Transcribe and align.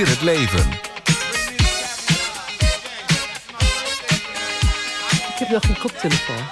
Vier 0.00 0.08
het 0.08 0.22
leven. 0.22 0.70
Ik 5.28 5.38
heb 5.38 5.48
nog 5.48 5.62
een 5.62 5.78
koptelefoon. 5.78 6.46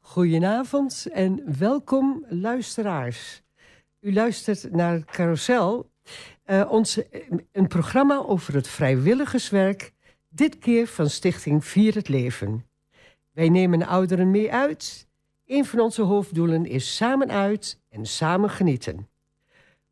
Goedenavond 0.00 1.06
en 1.12 1.58
welkom 1.58 2.24
luisteraars. 2.28 3.42
U 4.00 4.12
luistert 4.12 4.72
naar 4.72 5.04
Carousel, 5.04 5.90
uh, 6.46 6.70
onze, 6.70 7.06
een 7.52 7.66
programma 7.66 8.16
over 8.16 8.54
het 8.54 8.68
vrijwilligerswerk, 8.68 9.92
dit 10.28 10.58
keer 10.58 10.86
van 10.86 11.10
Stichting 11.10 11.64
Vier 11.64 11.94
het 11.94 12.08
Leven. 12.08 12.66
Wij 13.30 13.48
nemen 13.48 13.86
ouderen 13.86 14.30
mee 14.30 14.52
uit. 14.52 15.08
Een 15.46 15.64
van 15.64 15.80
onze 15.80 16.02
hoofddoelen 16.02 16.66
is 16.66 16.96
samen 16.96 17.30
uit 17.30 17.80
en 17.88 18.06
samen 18.06 18.50
genieten. 18.50 19.08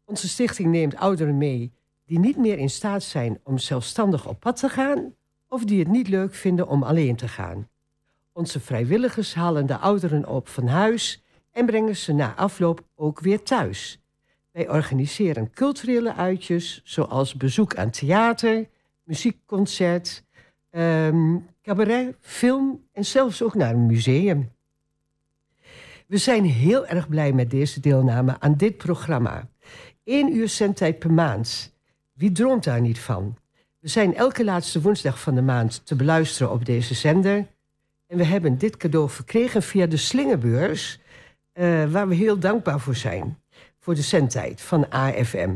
Onze 0.04 0.28
stichting 0.28 0.70
neemt 0.70 0.96
ouderen 0.96 1.38
mee 1.38 1.72
die 2.10 2.18
niet 2.18 2.36
meer 2.36 2.58
in 2.58 2.70
staat 2.70 3.02
zijn 3.02 3.40
om 3.42 3.58
zelfstandig 3.58 4.26
op 4.26 4.40
pad 4.40 4.56
te 4.56 4.68
gaan 4.68 5.14
of 5.48 5.64
die 5.64 5.78
het 5.78 5.88
niet 5.88 6.08
leuk 6.08 6.34
vinden 6.34 6.68
om 6.68 6.82
alleen 6.82 7.16
te 7.16 7.28
gaan. 7.28 7.68
Onze 8.32 8.60
vrijwilligers 8.60 9.34
halen 9.34 9.66
de 9.66 9.76
ouderen 9.76 10.28
op 10.28 10.48
van 10.48 10.66
huis 10.66 11.22
en 11.50 11.66
brengen 11.66 11.96
ze 11.96 12.12
na 12.12 12.34
afloop 12.34 12.84
ook 12.94 13.20
weer 13.20 13.42
thuis. 13.42 14.02
Wij 14.50 14.68
organiseren 14.68 15.50
culturele 15.50 16.14
uitjes 16.14 16.80
zoals 16.84 17.34
bezoek 17.34 17.76
aan 17.76 17.90
theater, 17.90 18.68
muziekconcert, 19.02 20.24
um, 20.70 21.46
cabaret, 21.62 22.16
film 22.20 22.84
en 22.92 23.04
zelfs 23.04 23.42
ook 23.42 23.54
naar 23.54 23.74
een 23.74 23.86
museum. 23.86 24.50
We 26.06 26.16
zijn 26.16 26.44
heel 26.44 26.86
erg 26.86 27.08
blij 27.08 27.32
met 27.32 27.50
deze 27.50 27.80
deelname 27.80 28.36
aan 28.40 28.56
dit 28.56 28.76
programma. 28.76 29.48
Eén 30.04 30.36
uur 30.36 30.48
zendtijd 30.48 30.98
per 30.98 31.12
maand. 31.12 31.78
Wie 32.20 32.32
droomt 32.32 32.64
daar 32.64 32.80
niet 32.80 32.98
van? 32.98 33.36
We 33.78 33.88
zijn 33.88 34.14
elke 34.14 34.44
laatste 34.44 34.80
woensdag 34.80 35.20
van 35.20 35.34
de 35.34 35.42
maand 35.42 35.86
te 35.86 35.94
beluisteren 35.94 36.52
op 36.52 36.64
deze 36.64 36.94
zender. 36.94 37.46
En 38.06 38.16
we 38.16 38.24
hebben 38.24 38.58
dit 38.58 38.76
cadeau 38.76 39.10
verkregen 39.10 39.62
via 39.62 39.86
de 39.86 39.96
Slingerbeurs, 39.96 41.00
uh, 41.54 41.90
waar 41.90 42.08
we 42.08 42.14
heel 42.14 42.38
dankbaar 42.38 42.80
voor 42.80 42.94
zijn. 42.94 43.38
Voor 43.78 43.94
de 43.94 44.02
zendtijd 44.02 44.60
van 44.60 44.90
AFM. 44.90 45.54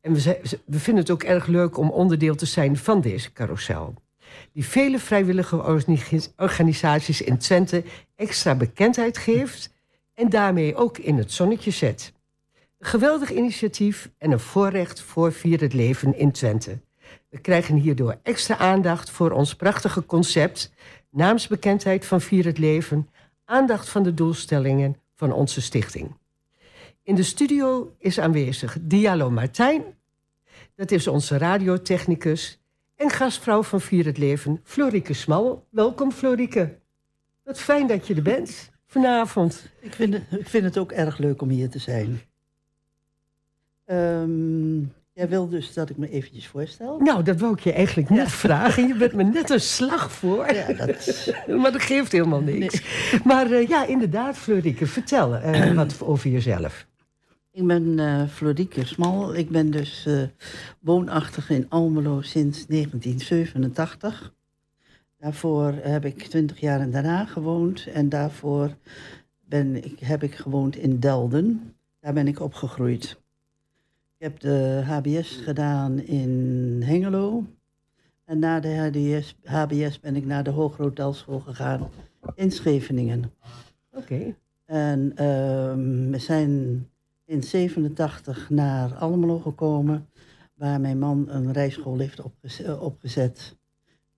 En 0.00 0.14
we, 0.14 0.40
we 0.64 0.78
vinden 0.78 1.02
het 1.02 1.12
ook 1.12 1.22
erg 1.22 1.46
leuk 1.46 1.76
om 1.78 1.90
onderdeel 1.90 2.34
te 2.34 2.46
zijn 2.46 2.76
van 2.76 3.00
deze 3.00 3.32
carousel. 3.32 3.94
Die 4.52 4.64
vele 4.64 4.98
vrijwillige 4.98 5.82
organisaties 6.36 7.22
in 7.22 7.38
Twente 7.38 7.84
extra 8.16 8.54
bekendheid 8.54 9.18
geeft 9.18 9.72
en 10.14 10.28
daarmee 10.28 10.76
ook 10.76 10.98
in 10.98 11.18
het 11.18 11.32
zonnetje 11.32 11.70
zet. 11.70 12.12
Geweldig 12.84 13.32
initiatief 13.32 14.10
en 14.18 14.32
een 14.32 14.40
voorrecht 14.40 15.00
voor 15.00 15.32
Vier 15.32 15.60
het 15.60 15.72
Leven 15.72 16.18
in 16.18 16.32
Twente. 16.32 16.80
We 17.28 17.40
krijgen 17.40 17.76
hierdoor 17.76 18.18
extra 18.22 18.56
aandacht 18.56 19.10
voor 19.10 19.30
ons 19.30 19.54
prachtige 19.54 20.06
concept, 20.06 20.72
naamsbekendheid 21.10 22.06
van 22.06 22.20
Vier 22.20 22.44
het 22.44 22.58
Leven, 22.58 23.08
aandacht 23.44 23.88
van 23.88 24.02
de 24.02 24.14
doelstellingen 24.14 24.96
van 25.14 25.32
onze 25.32 25.60
stichting. 25.60 26.16
In 27.02 27.14
de 27.14 27.22
studio 27.22 27.94
is 27.98 28.18
aanwezig 28.18 28.76
Diallo 28.80 29.30
Martijn, 29.30 29.84
dat 30.74 30.90
is 30.90 31.06
onze 31.06 31.38
radiotechnicus, 31.38 32.60
en 32.96 33.10
gastvrouw 33.10 33.62
van 33.62 33.80
Vier 33.80 34.04
het 34.04 34.18
Leven, 34.18 34.60
Florike 34.64 35.12
Smal. 35.12 35.66
Welkom 35.70 36.12
Florike. 36.12 36.78
Wat 37.42 37.60
fijn 37.60 37.86
dat 37.86 38.06
je 38.06 38.14
er 38.14 38.22
bent 38.22 38.70
vanavond. 38.86 39.68
Ik 39.80 39.94
vind 40.48 40.64
het 40.64 40.78
ook 40.78 40.92
erg 40.92 41.18
leuk 41.18 41.42
om 41.42 41.48
hier 41.48 41.70
te 41.70 41.78
zijn. 41.78 42.20
Um, 43.86 44.92
jij 45.12 45.28
wil 45.28 45.48
dus 45.48 45.72
dat 45.72 45.90
ik 45.90 45.96
me 45.96 46.08
eventjes 46.08 46.46
voorstel? 46.46 46.98
Nou, 46.98 47.22
dat 47.22 47.40
wou 47.40 47.52
ik 47.52 47.60
je 47.60 47.72
eigenlijk 47.72 48.10
net 48.10 48.30
vragen. 48.30 48.86
Je 48.86 48.94
bent 48.94 49.12
me 49.12 49.22
net 49.22 49.50
een 49.50 49.60
slag 49.60 50.12
voor. 50.12 50.52
Ja, 50.52 50.72
dat... 50.72 51.32
maar 51.60 51.72
dat 51.72 51.82
geeft 51.82 52.12
helemaal 52.12 52.40
niks. 52.40 52.82
Maar 53.24 53.50
uh, 53.50 53.68
ja, 53.68 53.86
inderdaad, 53.86 54.36
Florike, 54.36 54.86
vertel 54.86 55.34
uh, 55.34 55.72
wat 55.82 56.02
over 56.02 56.30
jezelf. 56.30 56.86
Ik 57.50 57.66
ben 57.66 57.98
uh, 57.98 58.28
Florieke 58.28 58.86
Smal. 58.86 59.34
Ik 59.34 59.50
ben 59.50 59.70
dus 59.70 60.04
uh, 60.08 60.22
woonachtig 60.80 61.50
in 61.50 61.66
Almelo 61.68 62.20
sinds 62.20 62.66
1987. 62.66 64.32
Daarvoor 65.18 65.72
heb 65.82 66.04
ik 66.04 66.22
twintig 66.22 66.60
jaar 66.60 66.80
in 66.80 66.90
Den 66.90 67.04
Haag 67.04 67.32
gewoond. 67.32 67.86
En 67.86 68.08
daarvoor 68.08 68.76
ben 69.40 69.84
ik, 69.84 69.98
heb 70.00 70.22
ik 70.22 70.34
gewoond 70.34 70.76
in 70.76 70.98
Delden. 70.98 71.74
Daar 72.00 72.12
ben 72.12 72.28
ik 72.28 72.40
opgegroeid. 72.40 73.21
Ik 74.22 74.28
heb 74.28 74.40
de 74.40 74.82
HBS 74.84 75.36
gedaan 75.36 76.00
in 76.00 76.82
Hengelo. 76.84 77.44
En 78.24 78.38
na 78.38 78.60
de 78.60 78.76
HDS, 78.76 79.36
HBS 79.44 80.00
ben 80.00 80.16
ik 80.16 80.24
naar 80.24 80.44
de 80.44 80.50
Hoogrood 80.50 81.24
gegaan 81.26 81.88
in 82.34 82.50
Scheveningen. 82.50 83.32
Oké. 83.90 84.34
En 84.64 85.10
uh, 85.10 85.18
we 86.10 86.18
zijn 86.18 86.86
in 87.24 87.42
87 87.42 88.50
naar 88.50 88.94
Almelo 88.94 89.38
gekomen, 89.38 90.08
waar 90.54 90.80
mijn 90.80 90.98
man 90.98 91.28
een 91.28 91.52
rijschool 91.52 91.98
heeft 91.98 92.20
eh, 92.58 92.82
opgezet. 92.82 93.56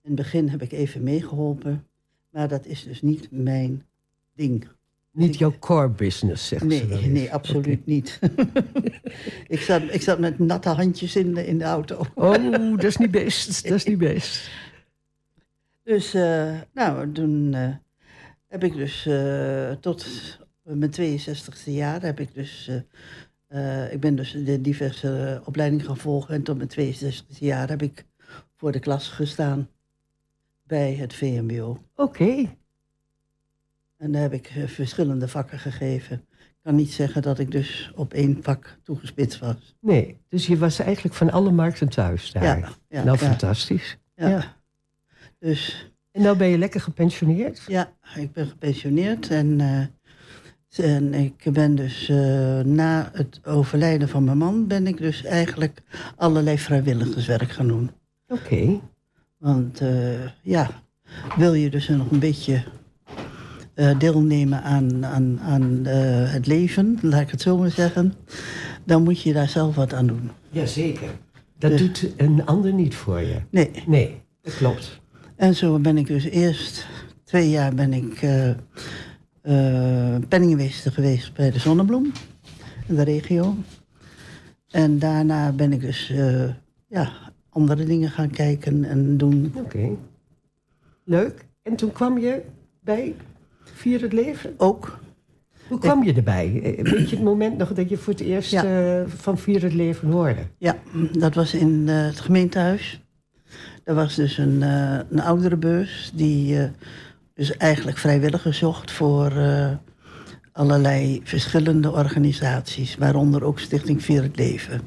In 0.02 0.10
het 0.10 0.14
begin 0.14 0.48
heb 0.48 0.62
ik 0.62 0.72
even 0.72 1.02
meegeholpen, 1.02 1.86
maar 2.30 2.48
dat 2.48 2.66
is 2.66 2.82
dus 2.82 3.02
niet 3.02 3.28
mijn 3.30 3.86
ding. 4.34 4.66
Niet 5.14 5.38
jouw 5.38 5.54
core 5.58 5.88
business, 5.88 6.48
zeg 6.48 6.62
nee, 6.62 6.78
ze 6.78 7.06
Nee, 7.06 7.32
absoluut 7.32 7.86
niet. 7.94 8.18
ik, 9.46 9.60
zat, 9.60 9.82
ik 9.90 10.02
zat 10.02 10.18
met 10.18 10.38
natte 10.38 10.68
handjes 10.68 11.16
in 11.16 11.34
de, 11.34 11.46
in 11.46 11.58
de 11.58 11.64
auto. 11.64 12.06
oh, 12.14 12.70
dat 12.70 12.84
is 12.84 12.96
niet 12.96 13.10
best. 13.10 13.62
Dat 13.68 13.72
is 13.72 13.84
niet 13.84 13.98
best. 13.98 14.50
Dus, 15.82 16.14
uh, 16.14 16.60
nou, 16.72 17.12
toen 17.12 17.52
uh, 17.52 17.74
heb 18.48 18.64
ik 18.64 18.74
dus 18.74 19.06
uh, 19.06 19.70
tot 19.70 20.06
mijn 20.62 20.92
62e 20.92 21.64
jaar 21.64 22.02
heb 22.02 22.20
ik 22.20 22.34
dus... 22.34 22.70
ik 23.90 24.00
ben 24.00 24.14
dus 24.14 24.32
de 24.32 24.60
diverse 24.60 25.42
opleidingen 25.44 25.84
gaan 25.84 25.96
volgen. 25.96 26.34
En 26.34 26.42
tot 26.42 26.56
mijn 26.56 26.94
62e 26.94 27.38
jaar 27.38 27.68
heb 27.68 27.82
ik 27.82 28.04
voor 28.56 28.72
de 28.72 28.78
klas 28.78 29.08
gestaan 29.08 29.68
bij 30.62 30.94
het 30.94 31.14
VMBO. 31.14 31.78
Oké. 31.94 32.56
En 34.04 34.12
daar 34.12 34.22
heb 34.22 34.32
ik 34.32 34.52
eh, 34.56 34.66
verschillende 34.66 35.28
vakken 35.28 35.58
gegeven. 35.58 36.24
Ik 36.38 36.62
kan 36.62 36.74
niet 36.74 36.92
zeggen 36.92 37.22
dat 37.22 37.38
ik 37.38 37.50
dus 37.50 37.92
op 37.94 38.14
één 38.14 38.38
vak 38.42 38.78
toegespitst 38.82 39.38
was. 39.38 39.76
Nee, 39.80 40.18
dus 40.28 40.46
je 40.46 40.58
was 40.58 40.78
eigenlijk 40.78 41.14
van 41.14 41.30
alle 41.30 41.50
markten 41.50 41.88
thuis 41.88 42.32
daar. 42.32 42.58
Ja, 42.58 42.68
ja 42.88 43.04
nou, 43.04 43.18
fantastisch. 43.18 43.98
Ja. 44.16 44.56
Dus, 45.38 45.90
en 46.10 46.22
nou 46.22 46.36
ben 46.36 46.48
je 46.48 46.58
lekker 46.58 46.80
gepensioneerd? 46.80 47.62
Ja, 47.66 47.92
ik 48.14 48.32
ben 48.32 48.46
gepensioneerd 48.46 49.30
en, 49.30 49.58
uh, 50.78 50.96
en 50.96 51.14
ik 51.14 51.52
ben 51.52 51.74
dus 51.74 52.08
uh, 52.08 52.60
na 52.60 53.10
het 53.12 53.40
overlijden 53.44 54.08
van 54.08 54.24
mijn 54.24 54.38
man... 54.38 54.66
ben 54.66 54.86
ik 54.86 54.98
dus 54.98 55.24
eigenlijk 55.24 55.82
allerlei 56.16 56.58
vrijwilligerswerk 56.58 57.50
gaan 57.50 57.68
doen. 57.68 57.90
Oké. 58.28 58.80
Want 59.38 59.80
uh, 59.80 60.26
ja, 60.42 60.70
wil 61.36 61.54
je 61.54 61.70
dus 61.70 61.88
nog 61.88 62.10
een 62.10 62.18
beetje 62.18 62.64
uh, 63.74 63.98
deelnemen 63.98 64.62
aan, 64.62 65.06
aan, 65.06 65.40
aan 65.40 65.62
uh, 65.62 66.32
het 66.32 66.46
leven, 66.46 66.98
laat 67.02 67.20
ik 67.20 67.30
het 67.30 67.40
zo 67.40 67.58
maar 67.58 67.70
zeggen, 67.70 68.14
dan 68.84 69.02
moet 69.02 69.22
je 69.22 69.32
daar 69.32 69.48
zelf 69.48 69.74
wat 69.74 69.94
aan 69.94 70.06
doen. 70.06 70.30
Jazeker. 70.50 71.08
Dat 71.58 71.70
dus, 71.70 71.80
doet 71.80 72.12
een 72.16 72.46
ander 72.46 72.72
niet 72.72 72.94
voor 72.94 73.20
je. 73.20 73.40
Nee. 73.50 73.70
Nee, 73.86 74.22
dat 74.42 74.56
klopt. 74.56 75.00
En 75.36 75.54
zo 75.54 75.78
ben 75.78 75.96
ik 75.98 76.06
dus 76.06 76.24
eerst 76.24 76.86
twee 77.24 77.50
jaar 77.50 77.74
ben 77.74 77.92
ik 77.92 78.22
uh, 78.22 78.50
penningmeester 80.28 80.92
geweest 80.92 81.34
bij 81.34 81.50
de 81.50 81.58
Zonnebloem 81.58 82.12
in 82.86 82.94
de 82.94 83.02
regio. 83.02 83.56
En 84.70 84.98
daarna 84.98 85.52
ben 85.52 85.72
ik 85.72 85.80
dus 85.80 86.12
ja, 86.88 87.12
andere 87.48 87.84
dingen 87.84 88.10
gaan 88.10 88.30
kijken 88.30 88.84
en 88.84 89.16
doen. 89.16 89.52
Oké. 89.56 89.90
Leuk. 91.04 91.46
En 91.62 91.76
toen 91.76 91.92
kwam 91.92 92.18
je 92.18 92.42
bij 92.80 93.14
Vier 93.74 94.00
het 94.00 94.12
leven? 94.12 94.54
Ook. 94.56 94.98
Hoe 95.68 95.78
kwam 95.78 96.04
je 96.04 96.14
erbij? 96.14 96.60
Eh, 96.62 96.92
weet 96.92 97.10
je 97.10 97.16
het 97.16 97.24
moment 97.24 97.56
nog 97.58 97.72
dat 97.72 97.88
je 97.88 97.96
voor 97.96 98.12
het 98.12 98.22
eerst 98.22 98.50
ja. 98.50 98.64
uh, 98.64 99.02
van 99.06 99.38
Vier 99.38 99.62
het 99.62 99.72
leven 99.72 100.10
hoorde? 100.10 100.40
Ja, 100.58 100.76
dat 101.12 101.34
was 101.34 101.54
in 101.54 101.84
uh, 101.86 102.06
het 102.06 102.20
gemeentehuis. 102.20 103.02
Er 103.84 103.94
was 103.94 104.14
dus 104.14 104.38
een, 104.38 104.60
uh, 104.60 104.98
een 105.10 105.20
ouderenbeurs 105.20 106.12
die 106.14 106.58
dus 107.34 107.56
eigenlijk 107.56 107.98
vrijwilligers 107.98 108.58
zocht 108.58 108.90
voor 108.90 109.32
allerlei 110.52 111.20
verschillende 111.24 111.92
organisaties, 111.92 112.96
waaronder 112.96 113.44
ook 113.44 113.58
Stichting 113.58 114.02
Vier 114.02 114.22
het 114.22 114.36
Leven. 114.36 114.80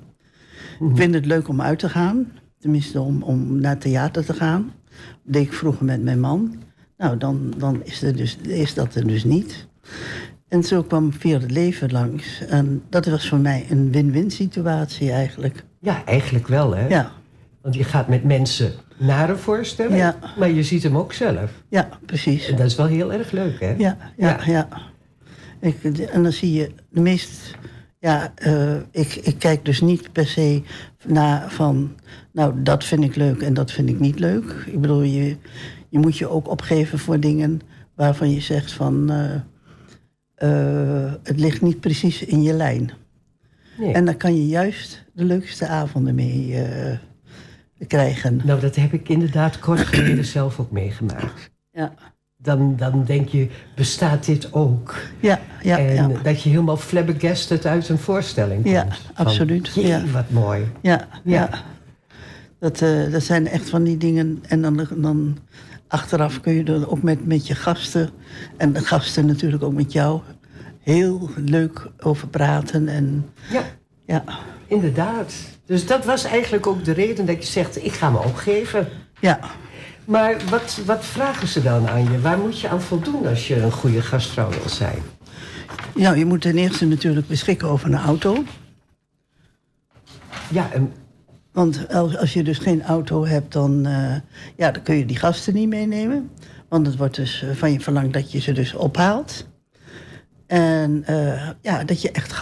Ik 0.79 0.95
vind 0.95 1.13
het 1.13 1.25
leuk 1.25 1.47
om 1.47 1.61
uit 1.61 1.79
te 1.79 1.89
gaan, 1.89 2.31
tenminste 2.59 3.01
om, 3.01 3.23
om 3.23 3.59
naar 3.59 3.77
theater 3.77 4.25
te 4.25 4.33
gaan. 4.33 4.71
Dat 5.23 5.33
deed 5.33 5.45
ik 5.45 5.53
vroeger 5.53 5.85
met 5.85 6.03
mijn 6.03 6.19
man. 6.19 6.65
Nou, 6.97 7.17
dan, 7.17 7.53
dan 7.57 7.81
is, 7.83 8.01
er 8.03 8.15
dus, 8.15 8.37
is 8.37 8.73
dat 8.73 8.95
er 8.95 9.07
dus 9.07 9.23
niet. 9.23 9.67
En 10.47 10.63
zo 10.63 10.83
kwam 10.83 11.13
Vier 11.13 11.41
het 11.41 11.51
Leven 11.51 11.91
langs. 11.91 12.45
En 12.47 12.83
dat 12.89 13.05
was 13.05 13.29
voor 13.29 13.37
mij 13.39 13.65
een 13.69 13.91
win-win 13.91 14.31
situatie 14.31 15.11
eigenlijk. 15.11 15.63
Ja, 15.79 16.05
eigenlijk 16.05 16.47
wel, 16.47 16.75
hè? 16.75 16.87
Ja. 16.87 17.11
Want 17.61 17.75
je 17.75 17.83
gaat 17.83 18.07
met 18.07 18.23
mensen 18.23 18.71
naar 18.97 19.29
een 19.29 19.37
voorstelling, 19.37 19.97
Ja. 19.97 20.15
maar 20.37 20.49
je 20.51 20.63
ziet 20.63 20.83
hem 20.83 20.97
ook 20.97 21.13
zelf. 21.13 21.51
Ja, 21.69 21.89
precies. 22.05 22.47
En 22.49 22.55
dat 22.55 22.65
is 22.65 22.75
wel 22.75 22.85
heel 22.85 23.13
erg 23.13 23.31
leuk, 23.31 23.59
hè? 23.59 23.69
Ja, 23.77 23.97
ja, 24.17 24.27
Ja. 24.27 24.39
ja. 24.45 24.67
Ik, 25.59 25.83
en 25.83 26.23
dan 26.23 26.31
zie 26.31 26.53
je 26.53 26.71
de 26.89 27.01
meest. 27.01 27.55
Ja, 27.99 28.31
eh, 28.35 28.75
ik, 28.91 29.15
ik 29.15 29.39
kijk 29.39 29.65
dus 29.65 29.81
niet 29.81 30.11
per 30.11 30.27
se 30.27 30.61
naar 31.05 31.51
van. 31.51 31.95
Nou, 32.31 32.63
dat 32.63 32.83
vind 32.83 33.03
ik 33.03 33.15
leuk 33.15 33.41
en 33.41 33.53
dat 33.53 33.71
vind 33.71 33.89
ik 33.89 33.99
niet 33.99 34.19
leuk. 34.19 34.63
Ik 34.65 34.81
bedoel, 34.81 35.01
je, 35.01 35.37
je 35.89 35.99
moet 35.99 36.17
je 36.17 36.27
ook 36.29 36.49
opgeven 36.49 36.99
voor 36.99 37.19
dingen 37.19 37.61
waarvan 37.95 38.31
je 38.31 38.41
zegt 38.41 38.71
van. 38.71 39.09
eh, 39.11 39.35
eh, 40.35 41.13
het 41.23 41.39
ligt 41.39 41.61
niet 41.61 41.79
precies 41.79 42.23
in 42.23 42.41
je 42.43 42.53
lijn. 42.53 42.91
Nee. 43.77 43.93
En 43.93 44.05
dan 44.05 44.17
kan 44.17 44.35
je 44.35 44.47
juist 44.47 45.05
de 45.13 45.23
leukste 45.23 45.67
avonden 45.67 46.15
mee 46.15 46.55
krijgen. 47.87 48.41
Nou, 48.45 48.59
dat 48.59 48.75
heb 48.75 48.93
ik 48.93 49.09
inderdaad 49.09 49.59
kort 49.59 49.79
geleden 49.79 50.25
zelf 50.25 50.59
ook 50.59 50.71
meegemaakt. 50.71 51.51
Ja, 51.71 51.93
Dan, 52.37 52.75
dan 52.75 53.03
denk 53.03 53.29
je, 53.29 53.49
bestaat 53.75 54.25
dit 54.25 54.53
ook? 54.53 54.95
ja, 55.19 55.39
ja. 55.61 55.77
en 55.77 56.09
ja. 56.09 56.19
dat 56.23 56.41
je 56.41 56.49
helemaal 56.49 56.77
flabbergasted 56.77 57.65
uit 57.65 57.89
een 57.89 57.97
voorstelling 57.97 58.61
komt. 58.61 58.73
Ja, 58.73 58.87
Van, 59.13 59.25
absoluut, 59.25 59.71
jee, 59.73 59.87
ja. 59.87 60.03
wat 60.11 60.29
mooi. 60.29 60.65
Ja, 60.81 61.07
Ja. 61.23 61.33
ja. 61.33 61.49
Dat, 62.59 62.81
eh, 62.81 63.11
dat 63.11 63.23
zijn 63.23 63.47
echt 63.47 63.69
van 63.69 63.83
die 63.83 63.97
dingen. 63.97 64.43
En 64.47 64.61
dan, 64.61 64.87
dan 64.95 65.37
achteraf 65.87 66.41
kun 66.41 66.53
je 66.53 66.63
er 66.63 66.89
ook 66.89 67.01
met, 67.01 67.25
met 67.25 67.47
je 67.47 67.55
gasten... 67.55 68.09
en 68.57 68.73
de 68.73 68.79
gasten 68.79 69.25
natuurlijk 69.25 69.63
ook 69.63 69.73
met 69.73 69.91
jou... 69.91 70.21
heel 70.81 71.29
leuk 71.35 71.87
over 71.99 72.27
praten. 72.27 72.87
En 72.87 73.25
Ja, 73.49 73.63
ja, 74.05 74.23
inderdaad. 74.67 75.33
Dus 75.65 75.85
dat 75.85 76.05
was 76.05 76.23
eigenlijk 76.23 76.67
ook 76.67 76.83
de 76.83 76.91
reden 76.91 77.25
dat 77.25 77.37
je 77.37 77.51
zegt, 77.51 77.85
ik 77.85 77.93
ga 77.93 78.09
me 78.09 78.17
opgeven. 78.17 78.87
ja. 79.19 79.39
Maar 80.07 80.35
wat, 80.49 80.79
wat 80.85 81.05
vragen 81.05 81.47
ze 81.47 81.61
dan 81.61 81.87
aan 81.87 82.11
je? 82.11 82.21
Waar 82.21 82.37
moet 82.37 82.59
je 82.59 82.69
aan 82.69 82.81
voldoen 82.81 83.27
als 83.27 83.47
je 83.47 83.61
een 83.61 83.71
goede 83.71 84.01
gastvrouw 84.01 84.49
wil 84.49 84.69
zijn? 84.69 85.01
ja, 85.95 86.13
je 86.13 86.25
moet 86.25 86.41
ten 86.41 86.57
eerste 86.57 86.85
natuurlijk 86.85 87.27
beschikken 87.27 87.67
over 87.67 87.87
een 87.87 87.99
auto. 87.99 88.43
Ja, 90.51 90.71
en, 90.71 90.93
Want 91.51 91.93
als, 91.93 92.17
als 92.17 92.33
je 92.33 92.43
dus 92.43 92.57
geen 92.57 92.83
auto 92.83 93.25
hebt, 93.25 93.53
dan, 93.53 93.85
eh, 93.85 94.15
ja, 94.55 94.71
dan 94.71 94.83
kun 94.83 94.95
je 94.95 95.05
die 95.05 95.17
gasten 95.17 95.53
niet 95.53 95.67
meenemen. 95.67 96.29
Want 96.67 96.87
het 96.87 96.97
wordt 96.97 97.15
dus 97.15 97.43
eh, 97.43 97.49
van 97.55 97.71
je 97.71 97.79
verlangd 97.79 98.13
dat 98.13 98.31
je 98.31 98.39
ze 98.39 98.51
dus 98.51 98.73
ophaalt. 98.73 99.47
En 100.47 101.03
eh, 101.05 101.49
ja, 101.61 101.83
dat 101.83 102.01
je 102.01 102.11
echt 102.11 102.33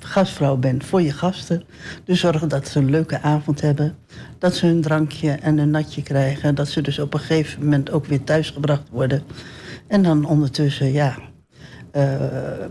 gastvrouw 0.00 0.56
bent 0.56 0.84
voor 0.84 1.02
je 1.02 1.12
gasten. 1.12 1.62
Dus 2.04 2.20
zorg 2.20 2.46
dat 2.46 2.68
ze 2.68 2.78
een 2.78 2.90
leuke 2.90 3.20
avond 3.20 3.60
hebben. 3.60 3.96
Dat 4.38 4.54
ze 4.54 4.66
hun 4.66 4.80
drankje 4.80 5.30
en 5.30 5.58
een 5.58 5.70
natje 5.70 6.02
krijgen. 6.02 6.54
Dat 6.54 6.68
ze 6.68 6.80
dus 6.80 6.98
op 6.98 7.14
een 7.14 7.20
gegeven 7.20 7.62
moment 7.62 7.90
ook 7.90 8.06
weer 8.06 8.24
thuisgebracht 8.24 8.88
worden. 8.90 9.22
En 9.86 10.02
dan 10.02 10.24
ondertussen, 10.24 10.92
ja, 10.92 11.18
eh, 11.90 12.14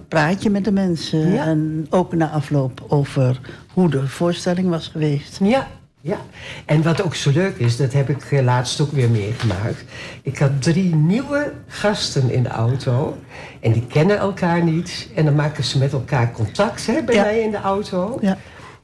praat 0.07 0.43
je 0.43 0.49
met 0.49 0.65
de 0.65 0.71
mensen. 0.71 1.31
Ja. 1.31 1.45
En 1.45 1.87
ook 1.89 2.13
na 2.13 2.29
afloop 2.29 2.85
over 2.87 3.39
hoe 3.73 3.89
de 3.89 4.07
voorstelling 4.07 4.69
was 4.69 4.87
geweest. 4.87 5.39
ja, 5.44 5.67
ja. 6.01 6.18
En 6.65 6.81
wat 6.83 7.03
ook 7.03 7.15
zo 7.15 7.31
leuk 7.31 7.57
is, 7.57 7.77
dat 7.77 7.94
heb 7.94 8.09
ik 8.09 8.24
eh, 8.31 8.44
laatst 8.44 8.81
ook 8.81 8.92
weer 8.92 9.09
meegemaakt. 9.09 9.83
Ik 10.24 10.38
had 10.38 10.62
drie 10.62 10.95
nieuwe 10.95 11.51
gasten 11.68 12.31
in 12.31 12.44
de 12.44 12.50
auto. 12.50 13.18
En 13.59 13.71
die 13.71 13.88
kennen 13.88 14.18
elkaar 14.18 14.63
niet. 14.63 15.09
En 15.15 15.25
dan 15.25 15.36
maken 15.36 15.63
ze 15.63 15.77
met 15.77 15.94
elkaar 15.94 16.31
contact 16.31 16.86
hè, 16.86 17.03
bij 17.03 17.15
Ja. 17.15 17.21
mij 17.21 17.39
in 17.42 17.51
de 17.51 17.62
auto. 17.62 18.18
Ja. 18.21 18.38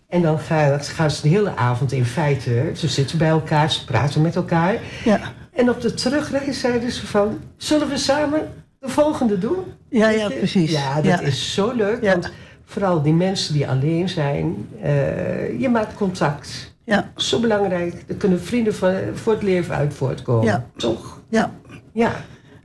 En 0.08 0.22
dan 0.22 0.40
gaan, 0.40 0.80
gaan 0.84 1.12
ze 1.12 1.22
de 1.22 1.28
hele 1.30 1.56
avond 1.56 1.92
in 1.92 2.06
feite... 2.06 2.72
Ze 2.75 2.88
zitten 2.88 3.18
bij 3.18 3.28
elkaar, 3.30 3.72
ze 3.72 3.86
praten 3.86 4.22
met 4.22 4.36
elkaar. 4.36 4.75
Ja, 5.04 5.20
En 5.54 5.70
op 5.70 5.81
de 5.81 5.94
terugreis 5.94 6.60
zeiden 6.60 6.92
ze 6.92 7.08
van... 7.08 7.40
Zullen 7.58 7.90
we 7.90 7.98
samen 7.98 8.50
de 8.80 8.90
volgende 8.90 9.38
doen? 9.38 9.58
ja, 9.90 10.10
ja 10.10 10.28
precies. 10.30 10.72
Ja, 10.72 10.96
dat 10.96 11.06
ja. 11.06 11.20
is 11.20 11.54
zo 11.54 11.72
leuk. 11.72 12.04
Ja. 12.04 12.12
Want 12.12 12.31
vooral 12.66 13.02
die 13.02 13.13
mensen 13.13 13.54
die 13.54 13.68
alleen 13.68 14.10
zijn... 14.10 14.68
eh, 14.81 15.60
je 15.60 15.70
maakt 15.70 15.94
contact. 15.94 16.75
Ja, 16.88 17.12
Zo 17.16 17.39
belangrijk. 17.39 18.04
Er 18.07 18.16
kunnen 18.16 18.42
vrienden 18.42 18.75
van, 18.75 18.94
voor 19.13 19.34
het 19.34 19.42
leven 19.44 19.75
uit 19.75 19.94
voortkomen. 19.94 20.45
Ja. 20.45 20.66
Toch? 20.75 21.22
ja. 21.30 21.51
Ja. 21.94 22.12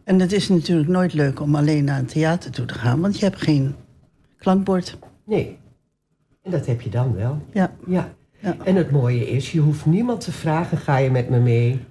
En 0.04 0.20
het 0.20 0.32
is 0.32 0.48
natuurlijk 0.48 0.88
nooit 0.88 1.12
leuk 1.14 1.40
om 1.40 1.54
alleen 1.54 1.84
naar 1.84 1.98
een 1.98 2.06
theater 2.06 2.50
toe 2.50 2.64
te 2.64 2.74
gaan, 2.74 3.00
want 3.00 3.18
je 3.18 3.24
hebt 3.24 3.42
geen 3.42 3.74
klankbord. 4.38 4.98
Nee. 5.24 5.58
En 6.42 6.50
dat 6.50 6.66
heb 6.66 6.80
je 6.80 6.90
dan 6.90 7.14
wel. 7.14 7.42
Ja, 7.52 7.72
Ja. 7.86 8.08
Ja. 8.38 8.56
En 8.64 8.76
het 8.76 8.90
mooie 8.90 9.28
is, 9.30 9.52
je 9.52 9.60
hoeft 9.60 9.86
niemand 9.86 10.20
te 10.20 10.32
vragen... 10.32 10.78
ga 10.78 10.96
je 10.96 11.10
met 11.10 11.28
me 11.28 11.38
mee? 11.38 11.84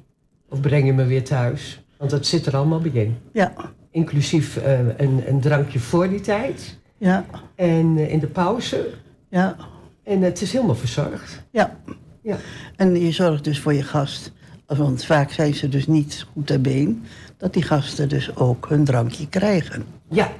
Of 0.49 0.59
breng 0.61 0.85
je 0.85 0.93
me 0.93 1.05
weer 1.05 1.23
thuis? 1.23 1.83
Want 1.97 2.11
dat 2.11 2.25
zit 2.25 2.45
er 2.45 2.55
allemaal 2.55 2.79
bij 2.79 2.91
in. 2.91 3.17
ja, 3.33 3.53
Inclusief 3.91 4.57
eh, 4.57 4.79
een, 4.97 5.23
een 5.27 5.39
drankje 5.39 5.79
voor 5.79 6.09
die 6.09 6.19
tijd. 6.21 6.79
ja, 6.97 7.25
En 7.55 7.97
eh, 7.97 8.11
in 8.11 8.19
de 8.19 8.27
pauze. 8.27 8.89
ja, 9.29 9.55
En 10.03 10.21
het 10.21 10.41
is 10.41 10.51
helemaal 10.53 10.75
verzorgd. 10.75 11.43
ja. 11.51 11.79
Ja. 12.21 12.37
En 12.75 12.99
je 12.99 13.11
zorgt 13.11 13.43
dus 13.43 13.59
voor 13.59 13.73
je 13.73 13.83
gast, 13.83 14.31
want 14.65 15.05
vaak 15.05 15.31
zijn 15.31 15.53
ze 15.53 15.69
dus 15.69 15.87
niet 15.87 16.25
goed 16.33 16.47
ter 16.47 16.61
been, 16.61 17.03
dat 17.37 17.53
die 17.53 17.63
gasten 17.63 18.09
dus 18.09 18.35
ook 18.35 18.65
hun 18.69 18.83
drankje 18.83 19.27
krijgen. 19.29 19.83
Ja. 20.09 20.31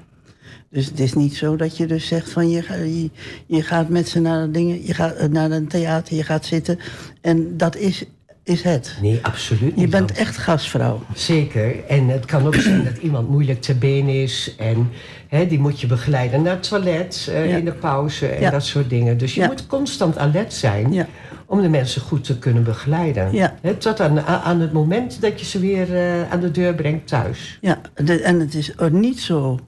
Dus 0.69 0.85
het 0.85 0.99
is 0.99 1.13
niet 1.13 1.35
zo 1.35 1.55
dat 1.55 1.77
je 1.77 1.85
dus 1.85 2.07
zegt 2.07 2.29
van 2.31 2.49
je, 2.49 2.63
je, 2.67 3.09
je 3.45 3.61
gaat 3.61 3.89
met 3.89 4.09
ze 4.09 4.19
naar, 4.19 4.45
de 4.45 4.51
dingen, 4.51 4.85
je 4.85 4.93
gaat 4.93 5.13
eh, 5.15 5.27
naar 5.29 5.51
een 5.51 5.67
theater, 5.67 6.15
je 6.15 6.23
gaat 6.23 6.45
zitten 6.45 6.79
en 7.21 7.57
dat 7.57 7.75
is, 7.75 8.03
is 8.43 8.61
het. 8.61 8.95
Nee, 9.01 9.19
absoluut 9.21 9.61
niet. 9.75 9.79
Je 9.85 9.87
bent 9.87 10.11
echt 10.11 10.37
gastvrouw. 10.37 11.01
Zeker. 11.15 11.85
En 11.85 12.07
het 12.07 12.25
kan 12.25 12.45
ook 12.45 12.55
zijn 12.55 12.83
dat 12.83 12.97
iemand 12.97 13.29
moeilijk 13.29 13.61
ter 13.61 13.77
been 13.77 14.07
is. 14.07 14.55
En 14.57 14.89
hè, 15.27 15.47
die 15.47 15.59
moet 15.59 15.81
je 15.81 15.87
begeleiden 15.87 16.41
naar 16.41 16.53
het 16.55 16.67
toilet 16.67 17.27
eh, 17.29 17.49
Ja. 17.49 17.57
in 17.57 17.65
de 17.65 17.71
pauze 17.73 18.27
en 18.27 18.41
Ja. 18.41 18.49
dat 18.49 18.65
soort 18.65 18.89
dingen. 18.89 19.17
Dus 19.17 19.33
je 19.35 19.41
Ja. 19.41 19.47
moet 19.47 19.67
constant 19.67 20.17
alert 20.17 20.53
zijn 20.53 20.93
Ja. 20.93 21.07
Om 21.51 21.61
de 21.61 21.69
mensen 21.69 22.01
goed 22.01 22.23
te 22.23 22.37
kunnen 22.39 22.63
begeleiden. 22.63 23.33
Ja. 23.33 23.55
Tot 23.77 23.99
aan, 23.99 24.19
aan 24.21 24.59
het 24.59 24.71
moment 24.73 25.21
dat 25.21 25.39
je 25.39 25.45
ze 25.45 25.59
weer 25.59 25.95
eh, 25.95 26.31
aan 26.31 26.39
de 26.39 26.51
deur 26.51 26.75
brengt 26.75 27.07
thuis. 27.07 27.57
Ja, 27.61 27.81
de- 27.95 28.21
en 28.21 28.39
het 28.39 28.53
is 28.55 28.79
ook 28.79 28.91
niet 28.91 29.19
zo 29.19 29.59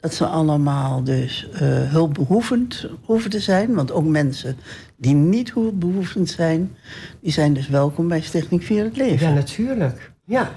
dat 0.00 0.14
ze 0.14 0.26
allemaal 0.26 1.04
dus 1.04 1.48
eh, 1.52 1.60
hulpbehoevend 1.90 2.86
hoeven 3.04 3.30
te 3.30 3.40
zijn. 3.40 3.74
Want 3.74 3.92
ook 3.92 4.04
mensen 4.04 4.56
die 4.96 5.14
niet 5.14 5.52
hulpbehoevend 5.52 6.30
zijn, 6.30 6.76
die 7.20 7.32
zijn 7.32 7.52
dus 7.54 7.68
welkom 7.68 8.08
bij 8.08 8.20
Stichting 8.20 8.64
Vier 8.64 8.84
het 8.84 8.96
Leven. 8.96 9.28
Ja, 9.28 9.34
natuurlijk. 9.34 10.12
Ja. 10.24 10.50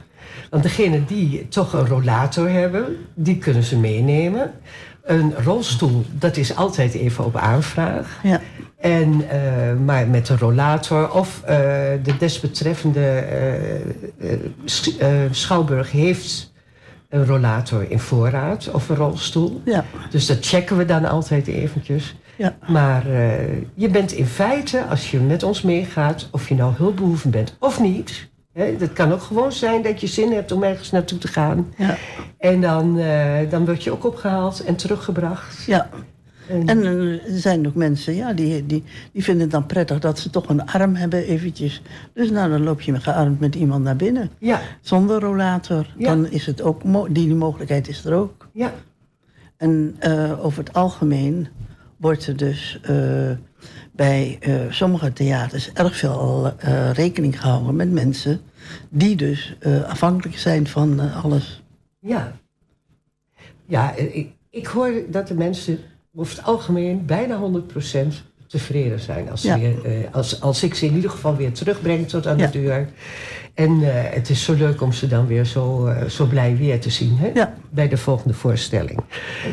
Want 0.50 0.64
degenen 0.64 1.06
die 1.08 1.48
toch 1.48 1.74
een 1.74 1.88
rollator 1.88 2.50
hebben, 2.50 2.86
die 3.14 3.38
kunnen 3.38 3.64
ze 3.64 3.78
meenemen. 3.78 4.52
Een 5.04 5.34
rolstoel, 5.44 6.06
dat 6.12 6.38
is 6.38 6.56
altijd 6.56 6.94
even 6.94 7.26
op 7.26 7.36
aanvraag. 7.36 8.20
Ja, 8.24 8.42
En, 8.78 9.30
eh, 9.30 9.40
maar 9.86 10.08
met 10.08 10.30
een 10.30 10.38
rollator 10.38 11.12
of 11.12 11.42
eh, 11.44 11.58
de 12.04 12.18
desbetreffende 12.20 13.06
eh, 14.20 14.30
sch- 14.66 14.98
schouwburg 15.32 15.92
heeft 15.92 16.54
een 17.10 17.26
rollator 17.26 17.92
in 17.92 18.00
voorraad 18.00 18.70
of 18.72 18.90
een 18.90 18.96
rolstoel. 18.96 19.62
ja, 19.66 19.86
Dus 20.10 20.26
dat 20.26 20.46
checken 20.46 20.78
we 20.78 20.86
dan 20.86 21.06
altijd 21.06 21.48
eventjes. 21.48 22.16
ja, 22.38 22.56
Maar 22.68 23.08
je 23.74 23.90
bent 23.90 24.12
in 24.12 24.26
feite, 24.26 24.84
als 24.84 25.12
je 25.12 25.20
met 25.20 25.44
ons 25.44 25.62
meegaat, 25.62 26.28
of 26.32 26.50
je 26.50 26.56
nou 26.56 26.74
hulpbehoevend 26.76 27.34
bent 27.34 27.56
of 27.60 27.80
niet. 27.80 28.30
Hè, 28.54 28.76
het 28.80 28.94
kan 28.94 29.12
ook 29.14 29.22
gewoon 29.22 29.52
zijn 29.52 29.82
dat 29.82 30.02
je 30.02 30.08
zin 30.08 30.32
hebt 30.34 30.52
om 30.52 30.64
ergens 30.64 30.92
naartoe 30.92 31.18
te 31.18 31.28
gaan. 31.28 31.74
ja, 31.78 31.98
En 32.38 32.62
dan, 32.62 33.00
dan 33.50 33.66
word 33.66 33.84
je 33.84 33.92
ook 33.92 34.06
opgehaald 34.06 34.64
en 34.64 34.76
teruggebracht. 34.76 35.64
ja. 35.66 35.90
En- 36.50 36.68
En 36.68 36.84
eh, 36.84 37.34
er 37.34 37.40
zijn 37.40 37.68
ook 37.68 37.76
mensen, 37.76 38.16
ja, 38.16 38.34
die, 38.34 38.66
die, 38.66 38.84
die 39.12 39.24
vinden 39.24 39.42
het 39.44 39.52
dan 39.52 39.66
prettig 39.66 40.00
dat 40.00 40.20
ze 40.20 40.30
toch 40.30 40.50
een 40.50 40.66
arm 40.66 40.96
hebben 40.96 41.24
eventjes. 41.26 41.82
Dus 42.14 42.30
nou, 42.30 42.50
dan 42.50 42.64
loop 42.64 42.82
je 42.82 42.92
met 42.92 43.04
gearmd 43.04 43.40
met 43.40 43.56
iemand 43.56 43.84
naar 43.84 43.96
binnen. 43.96 44.30
ja, 44.40 44.62
Zonder 44.82 45.20
rollator. 45.22 45.94
Ja. 45.98 46.08
Dan 46.08 46.28
is 46.30 46.46
het 46.46 46.62
ook, 46.62 46.82
die, 46.84 47.10
die 47.28 47.36
mogelijkheid 47.36 47.88
is 47.88 48.06
er 48.06 48.14
ook. 48.14 48.48
ja, 48.54 48.74
En 49.58 49.96
eh, 50.00 50.46
over 50.46 50.60
het 50.64 50.74
algemeen 50.74 51.48
wordt 51.98 52.28
er 52.28 52.38
dus 52.38 52.80
eh, 52.84 53.32
bij 53.92 54.40
sommige 54.70 55.14
theaters 55.14 55.72
erg 55.74 55.96
veel 55.98 56.54
rekening 56.94 57.42
gehouden 57.42 57.76
met 57.76 57.92
mensen 57.92 58.42
die 58.90 59.16
dus 59.16 59.58
afhankelijk 59.88 60.38
zijn 60.38 60.68
van 60.68 61.00
alles. 61.14 61.64
ja. 62.00 62.32
Ja, 63.68 63.94
ik, 63.96 64.32
ik 64.50 64.66
hoor 64.68 64.92
dat 65.10 65.28
de 65.28 65.34
mensen 65.34 65.80
over 66.16 66.36
het 66.36 66.46
algemeen 66.46 67.06
bijna 67.06 67.38
100% 67.38 68.24
tevreden 68.48 69.00
zijn. 69.00 69.30
Als, 69.32 69.42
Ja. 69.42 69.60
weer, 69.60 69.86
eh, 69.86 70.14
als, 70.14 70.42
als 70.42 70.64
ik 70.64 70.76
ze 70.76 70.86
in 70.86 70.96
ieder 70.96 71.10
geval 71.10 71.36
weer 71.36 71.52
terugbreng 71.52 72.08
tot 72.08 72.28
aan 72.28 72.38
Ja. 72.38 72.48
de 72.48 72.62
deur. 72.62 72.88
En 73.54 73.72
eh, 73.84 74.14
het 74.14 74.30
is 74.30 74.44
zo 74.44 74.54
leuk 74.54 74.82
om 74.82 74.92
ze 74.92 75.08
dan 75.08 75.28
weer 75.28 75.46
zo, 75.46 75.86
eh, 75.86 76.06
zo 76.06 76.26
blij 76.26 76.58
weer 76.58 76.80
te 76.80 76.90
zien. 76.90 77.18
Hè? 77.18 77.32
Ja, 77.34 77.54
bij 77.70 77.88
de 77.88 77.98
volgende 77.98 78.34
voorstelling. 78.34 79.00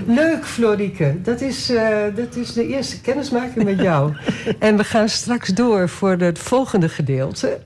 Leuk, 0.07 0.45
Florike. 0.47 1.17
Dat 1.23 1.41
is, 1.41 1.71
uh, 1.71 1.99
dat 2.15 2.37
is 2.37 2.53
de 2.53 2.67
eerste 2.67 3.01
kennismaking 3.01 3.65
met 3.65 3.81
jou. 3.81 4.13
en 4.59 4.77
we 4.77 4.85
gaan 4.85 5.09
straks 5.09 5.49
door 5.49 5.89
voor 5.89 6.17
het 6.17 6.39
volgende 6.39 6.89
gedeelte. 6.89 7.59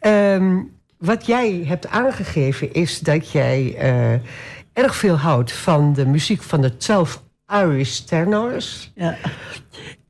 Um, 0.00 0.70
wat 0.98 1.26
jij 1.26 1.62
hebt 1.66 1.88
aangegeven 1.88 2.72
is 2.72 3.00
dat 3.00 3.30
jij 3.30 3.74
uh, 3.82 4.12
erg 4.72 4.96
veel 4.96 5.16
houdt 5.16 5.52
van 5.52 5.92
de 5.92 6.06
muziek 6.06 6.42
van 6.42 6.60
de 6.60 6.76
12 6.76 7.22
Irish 7.50 7.98
tenors. 7.98 8.92
Ja. 8.94 9.16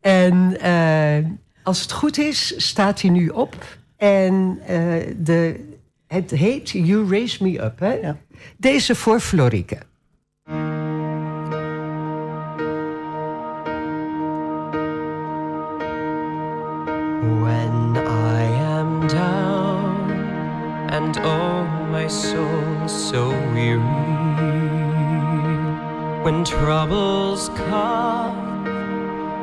En 0.00 0.57
uh, 0.64 1.30
als 1.62 1.80
het 1.80 1.92
goed 1.92 2.18
is, 2.18 2.54
staat 2.57 3.00
hij 3.00 3.11
nu 3.11 3.28
op. 3.28 3.54
En 3.97 4.59
uh, 4.71 5.14
de, 5.16 5.68
het 6.07 6.30
heet 6.30 6.71
You 6.71 7.11
Raise 7.11 7.42
Me 7.42 7.62
Up. 7.62 7.78
Hè? 7.78 7.92
Ja. 7.92 8.16
Deze 8.57 8.95
voor 8.95 9.21
Florike. 9.21 9.78
When 17.40 17.97
I 17.97 18.42
am 18.62 19.07
down 19.09 20.11
and 20.90 21.16
oh 21.16 21.90
my 21.90 22.09
soul 22.09 22.88
so 22.88 23.28
weary 23.52 24.27
When 26.28 26.44
troubles 26.44 27.49
come 27.70 28.66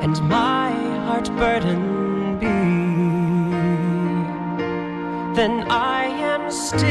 and 0.04 0.22
my 0.30 0.70
heart 1.06 1.27
burden 1.36 2.38
be 2.38 2.60
Then 5.36 5.65
I 5.72 6.04
am 6.34 6.51
still 6.51 6.86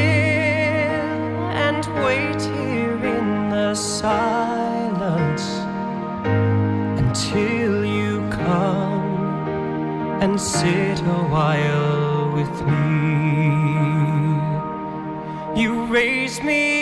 and 1.66 1.86
wait 2.04 2.42
here 2.42 2.98
in 3.16 3.50
the 3.50 3.76
silence 3.76 5.46
until 6.98 7.84
you 7.84 8.28
come 8.30 9.38
and 10.20 10.40
sit 10.40 10.98
a 11.02 11.22
while 11.34 12.32
with 12.32 12.56
me. 12.66 13.52
You 15.62 15.84
raise 15.84 16.42
me 16.42 16.73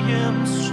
I 0.00 0.12
am 0.12 0.46
strong 0.46 0.69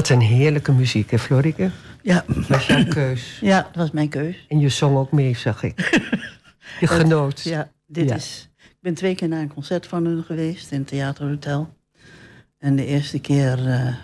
Wat 0.00 0.08
een 0.08 0.20
heerlijke 0.20 0.72
muziek, 0.72 1.10
hè, 1.10 1.18
Florike? 1.18 1.70
Ja. 2.02 2.24
Was 2.48 2.66
jouw 2.66 2.84
keus. 2.84 3.38
ja, 3.40 3.62
dat 3.62 3.74
was 3.74 3.90
mijn 3.90 4.08
keus. 4.08 4.44
En 4.48 4.60
je 4.60 4.68
zong 4.68 4.96
ook 4.96 5.12
mee, 5.12 5.36
zag 5.36 5.62
ik. 5.62 6.00
Je 6.80 6.86
genoot. 6.86 7.40
Ja, 7.40 7.70
dit 7.86 8.08
Ja. 8.08 8.14
is. 8.14 8.48
Ik 8.58 8.76
ben 8.80 8.94
twee 8.94 9.14
keer 9.14 9.28
naar 9.28 9.40
een 9.40 9.54
concert 9.54 9.86
van 9.86 10.04
hun 10.04 10.22
geweest 10.22 10.70
in 10.72 10.78
het 10.78 10.86
Theaterhotel. 10.88 11.74
En 12.58 12.76
de 12.76 12.86
eerste 12.86 13.18
keer 13.18 13.66
eh, 13.66 13.94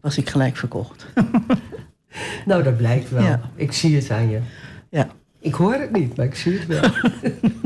was 0.00 0.18
ik 0.18 0.30
gelijk 0.30 0.56
verkocht. 0.56 1.06
Nou, 2.46 2.62
dat 2.62 2.76
blijkt 2.76 3.10
wel. 3.10 3.22
Ja. 3.22 3.40
Ik 3.56 3.72
zie 3.72 3.96
het 3.96 4.10
aan 4.10 4.30
je. 4.30 4.40
ja. 4.90 5.08
Ik 5.40 5.54
hoor 5.54 5.74
het 5.74 5.92
niet, 5.92 6.16
maar 6.16 6.26
ik 6.26 6.34
zie 6.34 6.58
het 6.58 6.66
wel. 6.66 6.90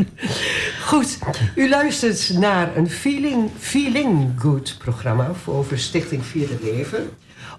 Goed, 0.91 1.19
u 1.55 1.69
luistert 1.69 2.39
naar 2.39 2.77
een 2.77 2.91
Feeling, 2.91 3.51
Feeling 3.59 4.31
Good 4.41 4.75
programma 4.79 5.33
voor 5.35 5.55
over 5.55 5.79
Stichting 5.79 6.25
Vierde 6.25 6.57
Leven. 6.63 7.09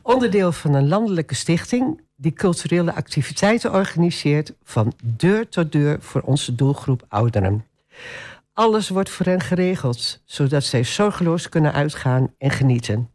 Onderdeel 0.08 0.52
van 0.52 0.74
een 0.74 0.88
landelijke 0.88 1.36
stichting 1.36 2.02
die 2.16 2.34
culturele 2.34 2.94
activiteiten 2.94 3.74
organiseert 3.74 4.54
van 4.64 4.94
deur 5.04 5.50
tot 5.50 5.72
deur 5.72 6.02
voor 6.02 6.22
onze 6.22 6.56
doelgroep 6.56 7.06
ouderen. 7.08 7.66
Alles 8.54 8.90
wordt 8.90 9.10
voor 9.10 9.26
hen 9.26 9.42
geregeld, 9.42 10.22
zodat 10.26 10.64
zij 10.64 10.84
zorgeloos 10.84 11.50
kunnen 11.50 11.74
uitgaan 11.74 12.34
en 12.38 12.52
genieten. 12.52 13.10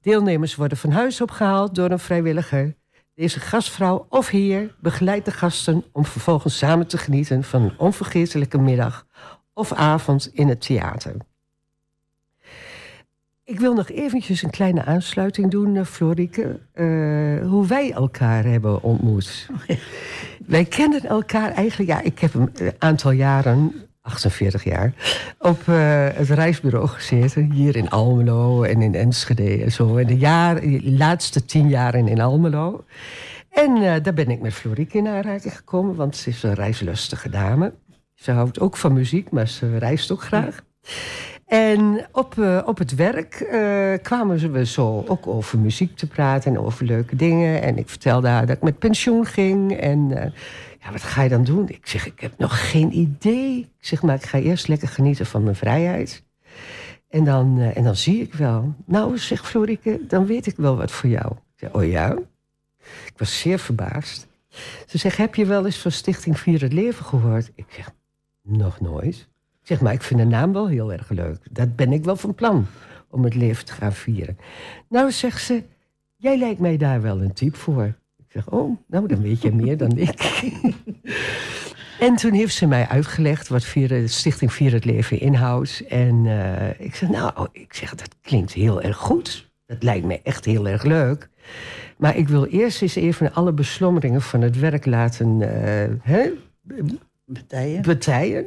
Deelnemers 0.00 0.54
worden 0.54 0.78
van 0.78 0.90
huis 0.90 1.20
opgehaald 1.20 1.74
door 1.74 1.90
een 1.90 1.98
vrijwilliger. 1.98 2.74
Deze 3.14 3.40
gastvrouw 3.40 4.06
of 4.08 4.28
heer 4.28 4.74
begeleidt 4.80 5.24
de 5.24 5.32
gasten 5.32 5.84
om 5.92 6.04
vervolgens 6.04 6.58
samen 6.58 6.86
te 6.86 6.98
genieten 6.98 7.44
van 7.44 7.62
een 7.62 7.78
onvergetelijke 7.78 8.58
middag 8.58 9.06
of 9.54 9.72
avond 9.72 10.30
in 10.32 10.48
het 10.48 10.60
theater. 10.60 11.16
Ik 13.46 13.60
wil 13.60 13.74
nog 13.74 13.90
eventjes 13.90 14.42
een 14.42 14.50
kleine 14.50 14.84
aansluiting 14.84 15.50
doen, 15.50 15.74
uh, 15.74 15.84
Florike. 15.84 16.60
Uh, 16.74 17.48
hoe 17.48 17.66
wij 17.66 17.92
elkaar 17.92 18.44
hebben 18.44 18.82
ontmoet. 18.82 19.48
Wij 20.46 20.64
kennen 20.64 21.04
elkaar 21.04 21.50
eigenlijk... 21.50 21.90
Ja, 21.90 22.00
ik 22.00 22.18
heb 22.18 22.34
een 22.34 22.50
aantal 22.78 23.10
jaren 23.10 23.72
48 24.00 24.64
jaar, 24.64 24.92
op 25.38 25.66
uh, 25.68 26.06
het 26.12 26.30
reisbureau 26.30 26.88
gezeten. 26.88 27.50
Hier 27.50 27.76
in 27.76 27.90
Almelo 27.90 28.62
en 28.62 28.82
in 28.82 28.94
Enschede 28.94 29.62
en 29.62 29.72
zo. 29.72 29.96
In 29.96 30.06
de, 30.06 30.18
jaar, 30.18 30.60
de 30.60 30.90
laatste 30.90 31.44
tien 31.44 31.68
jaren 31.68 32.08
in 32.08 32.20
Almelo. 32.20 32.84
En 33.50 33.76
uh, 33.76 33.94
daar 34.02 34.14
ben 34.14 34.30
ik 34.30 34.40
met 34.40 34.52
Florieke 34.52 34.98
in 34.98 35.08
aanraking 35.08 35.56
gekomen, 35.56 35.94
want 35.94 36.16
ze 36.16 36.28
is 36.28 36.42
een 36.42 36.54
reislustige 36.54 37.30
dame. 37.30 37.74
Ze 38.14 38.30
houdt 38.30 38.60
ook 38.60 38.76
van 38.76 38.92
muziek, 38.92 39.30
maar 39.30 39.48
ze 39.48 39.78
reist 39.78 40.12
ook 40.12 40.22
graag. 40.22 40.62
En 41.46 42.06
op, 42.12 42.34
uh, 42.34 42.62
op 42.64 42.78
het 42.78 42.94
werk 42.94 43.46
kwamen 44.02 44.52
we 44.52 44.66
zo 44.66 45.04
ook 45.06 45.26
over 45.26 45.58
muziek 45.58 45.96
te 45.96 46.06
praten 46.06 46.54
en 46.54 46.60
over 46.60 46.86
leuke 46.86 47.16
dingen. 47.16 47.62
En 47.62 47.78
ik 47.78 47.88
vertelde 47.88 48.28
haar 48.28 48.46
dat 48.46 48.56
ik 48.56 48.62
met 48.62 48.78
pensioen 48.78 49.26
ging. 49.26 49.72
En 49.72 50.08
ja, 50.80 50.92
wat 50.92 51.02
ga 51.02 51.22
je 51.22 51.28
dan 51.28 51.44
doen? 51.44 51.68
Ik 51.68 51.86
zeg, 51.86 52.06
ik 52.06 52.20
heb 52.20 52.38
nog 52.38 52.70
geen 52.70 52.96
idee. 52.96 53.58
Ik 53.58 53.86
zeg, 53.86 54.02
maar 54.02 54.14
ik 54.14 54.24
ga 54.24 54.38
eerst 54.38 54.68
lekker 54.68 54.88
genieten 54.88 55.26
van 55.26 55.42
mijn 55.42 55.56
vrijheid. 55.56 56.24
En 57.14 57.24
dan, 57.24 57.58
uh, 57.58 57.76
en 57.76 57.84
dan 57.84 57.96
zie 57.96 58.20
ik 58.22 58.34
wel. 58.34 58.74
Nou, 58.86 59.18
zegt 59.18 59.46
Florike, 59.46 60.00
dan 60.08 60.26
weet 60.26 60.46
ik 60.46 60.56
wel 60.56 60.76
wat 60.76 60.90
voor 60.90 61.10
jou. 61.10 61.32
Ik 61.56 61.74
oh 61.76 61.88
ja? 61.88 62.18
Ik 63.06 63.12
was 63.16 63.40
zeer 63.40 63.58
verbaasd. 63.58 64.26
Ze 64.86 64.98
zegt, 64.98 65.16
heb 65.16 65.34
je 65.34 65.46
wel 65.46 65.64
eens 65.64 65.78
van 65.78 65.90
Stichting 65.90 66.38
Vier 66.38 66.60
het 66.60 66.72
Leven 66.72 67.04
gehoord? 67.04 67.50
Ik 67.54 67.66
zeg, 67.68 67.90
nog 68.42 68.80
nooit. 68.80 69.28
Ik 69.64 69.70
zeg, 69.70 69.80
maar 69.80 69.92
ik 69.92 70.02
vind 70.02 70.20
de 70.20 70.26
naam 70.26 70.52
wel 70.52 70.68
heel 70.68 70.92
erg 70.92 71.10
leuk. 71.10 71.38
Dat 71.50 71.76
ben 71.76 71.92
ik 71.92 72.04
wel 72.04 72.16
van 72.16 72.34
plan, 72.34 72.66
om 73.10 73.24
het 73.24 73.34
leven 73.34 73.64
te 73.64 73.72
gaan 73.72 73.92
vieren. 73.92 74.38
Nou, 74.88 75.10
zegt 75.10 75.42
ze, 75.42 75.62
jij 76.16 76.38
lijkt 76.38 76.60
mij 76.60 76.76
daar 76.76 77.02
wel 77.02 77.22
een 77.22 77.32
type 77.32 77.56
voor 77.56 77.94
zeg, 78.34 78.50
oh, 78.50 78.78
nou, 78.86 79.08
dan 79.08 79.22
weet 79.22 79.42
je 79.42 79.52
meer 79.52 79.76
dan 79.76 79.98
ik. 79.98 80.42
en 82.06 82.16
toen 82.16 82.32
heeft 82.32 82.54
ze 82.54 82.66
mij 82.66 82.86
uitgelegd 82.86 83.48
wat 83.48 83.62
Stichting 84.04 84.52
Vier 84.52 84.72
het 84.72 84.84
Leven 84.84 85.20
inhoudt. 85.20 85.82
En 85.88 86.24
uh, 86.24 86.80
ik 86.80 86.94
zeg, 86.94 87.08
nou, 87.08 87.32
oh, 87.36 87.46
ik 87.52 87.74
zeg, 87.74 87.94
dat 87.94 88.08
klinkt 88.22 88.52
heel 88.52 88.82
erg 88.82 88.96
goed. 88.96 89.52
Dat 89.66 89.82
lijkt 89.82 90.06
me 90.06 90.20
echt 90.22 90.44
heel 90.44 90.68
erg 90.68 90.82
leuk. 90.82 91.28
Maar 91.96 92.16
ik 92.16 92.28
wil 92.28 92.44
eerst 92.44 92.82
eens 92.82 92.94
even 92.94 93.34
alle 93.34 93.52
beslommeringen 93.52 94.22
van 94.22 94.40
het 94.40 94.58
werk 94.58 94.86
laten 94.86 95.40
uh, 95.40 95.48
hè? 96.02 96.30
Betijen. 97.24 97.82
betijen. 97.82 98.46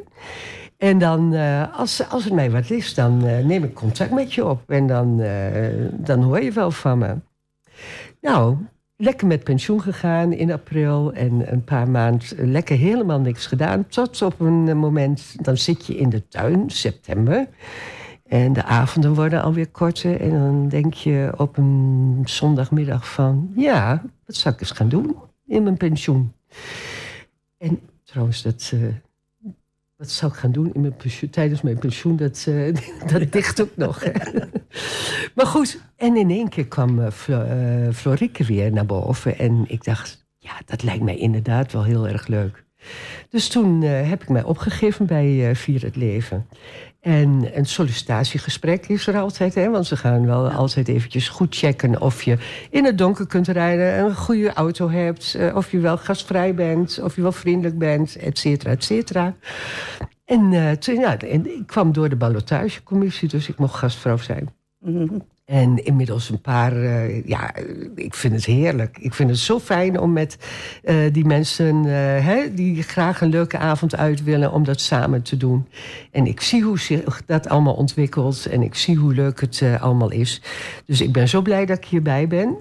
En 0.78 0.98
dan, 0.98 1.34
uh, 1.34 1.78
als, 1.78 2.10
als 2.10 2.24
het 2.24 2.34
mij 2.34 2.52
wat 2.52 2.70
is, 2.70 2.94
dan 2.94 3.18
neem 3.48 3.64
ik 3.64 3.74
contact 3.74 4.12
met 4.12 4.34
je 4.34 4.46
op. 4.46 4.72
En 4.72 4.88
dan, 4.88 5.22
dan 5.92 6.22
hoor 6.22 6.42
je 6.42 6.52
wel 6.52 6.72
van 6.72 6.98
me. 6.98 7.16
Nou, 8.22 8.58
lekker 8.96 9.28
met 9.28 9.44
pensioen 9.44 9.82
gegaan 9.82 10.34
in 10.34 10.52
april. 10.52 11.14
En 11.14 11.52
een 11.52 11.64
paar 11.64 11.90
maanden 11.90 12.52
lekker 12.52 12.78
helemaal 12.78 13.20
niks 13.20 13.46
gedaan. 13.46 13.88
Tot 13.88 14.22
op 14.22 14.40
een 14.40 14.78
moment, 14.78 15.36
dan 15.46 15.58
zit 15.58 15.86
je 15.86 15.98
in 15.98 16.10
de 16.10 16.28
tuin, 16.28 16.70
september. 16.70 17.48
En 18.28 18.54
de 18.54 18.64
avonden 18.64 19.14
worden 19.14 19.42
alweer 19.42 19.70
korter. 19.70 20.22
En 20.22 20.32
dan 20.32 20.68
denk 20.70 20.94
je 20.94 21.34
op 21.38 21.58
een 21.58 22.22
zondagmiddag 22.26 23.14
van... 23.14 23.52
ja, 23.56 24.04
wat 24.26 24.36
zou 24.36 24.54
ik 24.54 24.62
eens 24.62 24.72
gaan 24.72 24.90
doen 24.90 25.16
in 25.46 25.64
mijn 25.64 25.78
pensioen? 25.78 26.34
En 27.58 27.80
trouwens, 28.04 28.42
dat, 28.42 28.74
wat 29.98 30.10
zou 30.10 30.32
ik 30.32 30.38
gaan 30.38 30.52
doen 30.52 30.74
in 30.74 30.82
mijn 30.82 30.96
pensioen, 30.96 31.30
tijdens 31.30 31.62
mijn 31.62 31.80
pensioen? 31.80 32.16
Dat, 32.16 32.46
uh, 32.50 32.76
dat 33.12 33.32
dicht 33.32 33.62
ook 33.62 33.76
nog. 33.76 34.04
maar 35.36 35.46
goed, 35.46 35.82
en 35.96 36.16
in 36.16 36.30
één 36.30 36.50
keer 36.50 36.68
kwam 36.68 37.00
uh, 37.00 37.10
Flo, 37.10 37.44
uh, 37.44 37.94
Florieke 37.94 38.44
weer 38.44 38.72
naar 38.72 38.86
boven. 38.86 39.38
En 39.38 39.66
ik 39.68 39.84
dacht, 39.84 40.28
ja, 40.38 40.52
dat 40.66 40.84
lijkt 40.84 41.04
mij 41.04 41.18
inderdaad 41.18 41.72
wel 41.72 41.84
heel 41.84 42.08
erg 42.08 42.28
leuk. 42.28 42.66
Dus 43.30 43.48
toen 43.48 43.82
heb 43.82 44.22
ik 44.22 44.30
mij 44.30 44.44
opgegeven 44.44 45.06
bij 45.06 45.56
Vier 45.56 45.82
het 45.82 45.96
Leven. 45.96 46.48
En 47.00 47.58
een 47.58 47.66
sollicitatiegesprek 47.66 48.88
is 48.88 49.08
er 49.08 49.18
altijd, 49.18 49.56
hè? 49.56 49.70
want 49.70 49.86
ze 49.86 49.98
gaan 49.98 50.26
wel 50.26 50.50
altijd 50.50 50.88
eventjes 50.88 51.30
goed 51.30 51.56
checken 51.56 52.02
of 52.02 52.24
je 52.24 52.38
in 52.70 52.86
het 52.86 52.98
donker 52.98 53.28
kunt 53.28 53.48
rijden, 53.48 54.00
een 54.00 54.16
goede 54.16 54.54
auto 54.54 54.90
hebt, 54.90 55.38
of 55.54 55.72
je 55.72 55.80
wel 55.80 55.98
gastvrij 55.98 56.54
bent, 56.54 57.00
of 57.04 57.16
je 57.16 57.22
wel 57.22 57.32
vriendelijk 57.32 57.78
bent, 57.78 58.16
et 58.16 58.38
cetera, 58.38 58.72
et 58.72 58.84
cetera. 58.84 59.36
En, 60.26 60.52
uh, 60.52 60.72
toen, 60.72 60.96
ja, 60.96 61.18
en 61.18 61.58
ik 61.58 61.68
kwam 61.68 61.92
door 61.92 62.10
de 62.10 62.16
ballotagecommissie, 62.16 63.28
dus 63.28 63.50
ik 63.50 63.58
mocht 63.58 63.76
gastvrouw 63.76 64.18
zijn. 64.18 64.54
Mm 64.80 65.08
-hmm. 65.08 65.22
En 65.48 65.86
inmiddels 65.86 66.30
een 66.30 66.42
paar, 66.42 66.76
uh, 66.76 67.26
ja, 67.26 67.56
ik 67.96 68.14
vind 68.14 68.34
het 68.34 68.46
heerlijk. 68.46 68.98
Ik 68.98 69.14
vind 69.14 69.30
het 69.30 69.40
zo 69.40 69.60
fijn 69.60 70.00
om 70.00 70.14
met 70.14 70.38
uh, 70.84 71.14
die 71.14 71.26
mensen 71.26 71.84
uh, 71.84 71.92
hè, 72.26 72.54
die 72.54 72.84
graag 72.84 73.22
een 73.22 73.30
leuke 73.30 73.58
avond 73.58 73.96
uit 73.96 74.24
willen, 74.24 74.52
om 74.52 74.64
dat 74.64 74.82
samen 74.82 75.22
te 75.22 75.38
doen. 75.38 75.68
En 76.12 76.26
ik 76.26 76.42
zie 76.42 76.64
hoe 76.64 76.80
zich 76.80 77.26
dat 77.26 77.48
allemaal 77.50 77.74
ontwikkelt 77.74 78.46
en 78.46 78.62
ik 78.62 78.76
zie 78.76 78.96
hoe 78.96 79.14
leuk 79.14 79.42
het 79.42 79.64
allemaal 79.80 80.12
is. 80.12 80.42
Dus 80.86 81.02
ik 81.02 81.12
ben 81.12 81.28
zo 81.28 81.42
blij 81.42 81.66
dat 81.66 81.78
ik 81.78 81.86
hierbij 81.86 82.28
ben. 82.28 82.58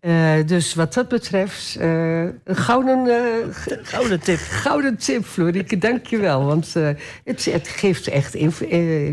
Uh, 0.00 0.46
dus 0.46 0.74
wat 0.74 0.94
dat 0.94 1.08
betreft, 1.08 1.76
uh, 1.80 2.22
een 2.22 2.56
gouden, 2.56 3.06
uh, 3.06 3.54
gouden 3.82 4.20
tip. 4.20 4.38
Gouden 4.38 4.96
tip, 4.96 5.24
Florieke, 5.24 5.78
dank 5.78 6.06
je 6.06 6.18
wel. 6.18 6.44
Want 6.44 6.74
het, 7.24 7.44
het, 7.44 7.68
geeft 7.68 8.08
echt 8.08 8.34
in, 8.34 8.52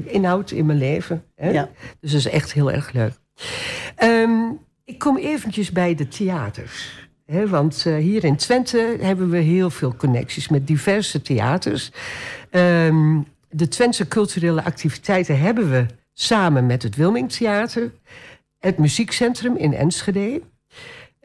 inhoud 0.07 0.51
in 0.51 0.65
mijn 0.65 0.77
leven. 0.77 1.23
Hè? 1.35 1.49
Ja. 1.49 1.69
Dus 1.99 2.11
dat 2.11 2.19
is 2.19 2.29
echt 2.29 2.53
heel 2.53 2.71
erg 2.71 2.91
leuk. 2.91 3.13
Um, 4.03 4.59
ik 4.85 4.99
kom 4.99 5.17
eventjes 5.17 5.71
bij 5.71 5.95
de 5.95 6.07
theaters. 6.07 7.07
Hè, 7.25 7.47
want 7.47 7.83
hier 7.83 8.23
in 8.23 8.35
Twente 8.35 8.97
hebben 9.01 9.29
we 9.29 9.37
heel 9.37 9.69
veel 9.69 9.95
connecties 9.95 10.47
met 10.47 10.67
diverse 10.67 11.21
theaters. 11.21 11.91
Um, 12.51 13.27
de 13.49 13.67
Twentse 13.67 14.07
culturele 14.07 14.63
activiteiten 14.63 15.39
hebben 15.39 15.71
we 15.71 15.85
samen 16.13 16.65
met 16.65 16.83
het 16.83 16.95
Wilming 16.95 17.31
Theater... 17.31 17.91
het 18.59 18.77
Muziekcentrum 18.77 19.55
in 19.55 19.73
Enschede 19.73 20.41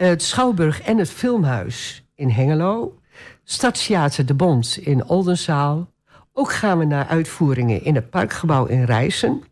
het 0.08 0.22
Schouwburg 0.22 0.82
en 0.82 0.98
het 0.98 1.10
Filmhuis 1.10 2.04
in 2.14 2.30
Hengelo. 2.30 2.98
Stadstheater 3.44 4.26
De 4.26 4.34
Bond 4.34 4.76
in 4.80 5.08
Oldenzaal. 5.08 5.90
Ook 6.32 6.52
gaan 6.52 6.78
we 6.78 6.84
naar 6.84 7.06
uitvoeringen 7.06 7.84
in 7.84 7.94
het 7.94 8.10
Parkgebouw 8.10 8.66
in 8.66 8.84
Rijssen. 8.84 9.42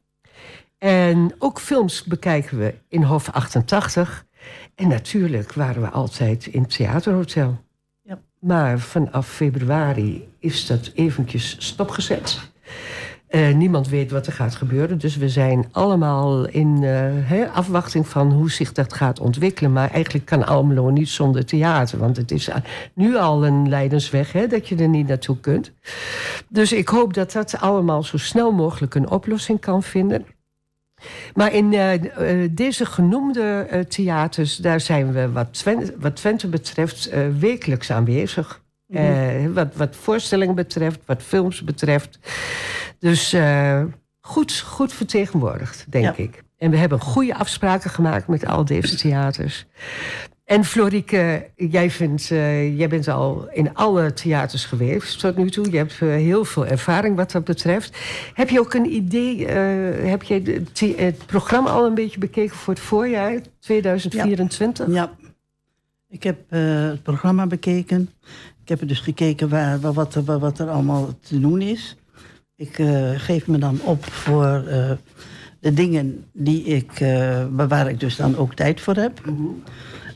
En 0.79 1.35
ook 1.39 1.61
films 1.61 2.05
bekijken 2.05 2.59
we 2.59 2.75
in 2.89 3.03
Hof 3.03 3.31
88. 3.31 4.27
En 4.75 4.89
natuurlijk 4.89 5.53
waren 5.53 5.83
we 5.83 5.89
altijd 5.89 6.47
in 6.47 6.63
het 6.63 6.77
Theaterhotel. 6.77 7.65
Ja. 8.03 8.21
Maar 8.39 8.79
vanaf 8.79 9.29
februari 9.29 10.29
is 10.39 10.67
dat 10.67 10.91
eventjes 10.95 11.57
stopgezet. 11.59 12.51
Uh, 13.31 13.55
niemand 13.55 13.89
weet 13.89 14.11
wat 14.11 14.27
er 14.27 14.33
gaat 14.33 14.55
gebeuren. 14.55 14.99
Dus 14.99 15.17
we 15.17 15.29
zijn 15.29 15.69
allemaal 15.73 16.49
in 16.49 16.83
uh, 16.83 17.55
afwachting 17.55 18.09
van 18.09 18.33
hoe 18.33 18.51
zich 18.51 18.73
dat 18.73 18.93
gaat 18.93 19.21
ontwikkelen. 19.21 19.73
Maar 19.73 19.91
eigenlijk 19.91 20.27
kan 20.27 20.47
Almelo 20.47 20.91
niet 20.91 21.09
zonder 21.09 21.45
theater. 21.45 21.99
Want 21.99 22.17
het 22.17 22.31
is 22.31 22.49
nu 22.95 23.17
al 23.17 23.47
een 23.47 23.69
leidensweg 23.69 24.33
dat 24.33 24.69
je 24.69 24.77
er 24.77 24.89
niet 24.89 25.07
naartoe 25.07 25.41
kunt. 25.41 25.73
Dus 26.49 26.73
ik 26.73 26.89
hoop 26.89 27.15
dat 27.15 27.33
dat 27.33 27.61
allemaal 27.61 28.03
zo 28.03 28.17
snel 28.17 28.53
mogelijk 28.53 28.95
een 28.95 29.11
oplossing 29.11 29.61
kan 29.61 29.83
vinden. 29.83 30.27
Maar 31.35 31.55
in 31.55 31.71
deze 32.51 32.87
genoemde 32.87 33.67
theaters, 33.89 34.57
daar 34.57 34.81
zijn 34.81 35.13
we 35.13 35.33
wat 35.33 35.65
wat 35.99 36.17
Twente 36.17 36.49
betreft 36.49 37.11
wekelijks 37.39 37.93
aanwezig. 37.93 38.63
Uh, 38.91 39.55
wat, 39.55 39.75
wat 39.75 39.97
voorstellingen 39.97 40.55
betreft, 40.55 41.01
wat 41.07 41.23
films 41.23 41.65
betreft. 41.65 42.19
Dus 42.99 43.35
uh, 43.35 43.83
goed, 44.21 44.61
goed 44.61 44.93
vertegenwoordigd, 44.93 45.87
denk 45.89 46.05
ja. 46.05 46.17
ik. 46.17 46.43
En 46.59 46.71
we 46.71 46.77
hebben 46.77 47.01
goede 47.01 47.35
afspraken 47.35 47.91
gemaakt 47.91 48.27
met 48.27 48.47
al 48.47 48.65
deze 48.65 48.97
theaters. 48.97 49.67
En 50.51 50.65
Florieke, 50.65 51.49
jij, 51.57 51.91
vindt, 51.91 52.31
uh, 52.31 52.79
jij 52.79 52.89
bent 52.89 53.09
al 53.09 53.49
in 53.53 53.75
alle 53.75 54.13
theaters 54.13 54.65
geweest 54.65 55.21
tot 55.21 55.37
nu 55.37 55.51
toe. 55.51 55.71
Je 55.71 55.77
hebt 55.77 56.01
uh, 56.01 56.11
heel 56.15 56.45
veel 56.45 56.67
ervaring 56.67 57.17
wat 57.17 57.31
dat 57.31 57.45
betreft. 57.45 57.99
Heb 58.35 58.49
je 58.49 58.61
ook 58.61 58.75
een 58.75 58.93
idee, 58.93 59.39
uh, 59.39 60.11
heb 60.11 60.23
je 60.23 60.63
het 60.97 61.27
programma 61.27 61.71
al 61.71 61.87
een 61.87 61.95
beetje 61.95 62.19
bekeken 62.19 62.57
voor 62.57 62.75
het 62.75 62.83
voorjaar 62.83 63.41
2024? 63.59 64.87
Ja, 64.87 64.93
ja. 64.93 65.11
ik 66.09 66.23
heb 66.23 66.51
het 66.51 67.03
programma 67.03 67.47
bekeken. 67.47 68.11
Ik 68.71 68.79
heb 68.79 68.89
dus 68.89 69.01
gekeken 69.01 69.49
waar, 69.49 69.81
waar 69.81 69.93
wat, 69.93 70.15
waar, 70.15 70.39
wat 70.39 70.59
er 70.59 70.69
allemaal 70.69 71.19
te 71.21 71.41
doen 71.41 71.61
is. 71.61 71.97
Ik 72.57 72.75
geef 73.17 73.47
me 73.47 73.59
dan 73.59 73.81
op 73.83 74.05
voor 74.05 74.65
de 75.61 75.73
dingen 75.73 76.25
die 76.33 76.65
ik, 76.65 76.91
waar 77.51 77.89
ik 77.89 78.01
dus 78.01 78.17
dan 78.17 78.37
ook 78.37 78.55
tijd 78.55 78.81
voor 78.81 78.95
heb. 78.95 79.27
Mm 79.27 79.37
-hmm. 79.37 79.63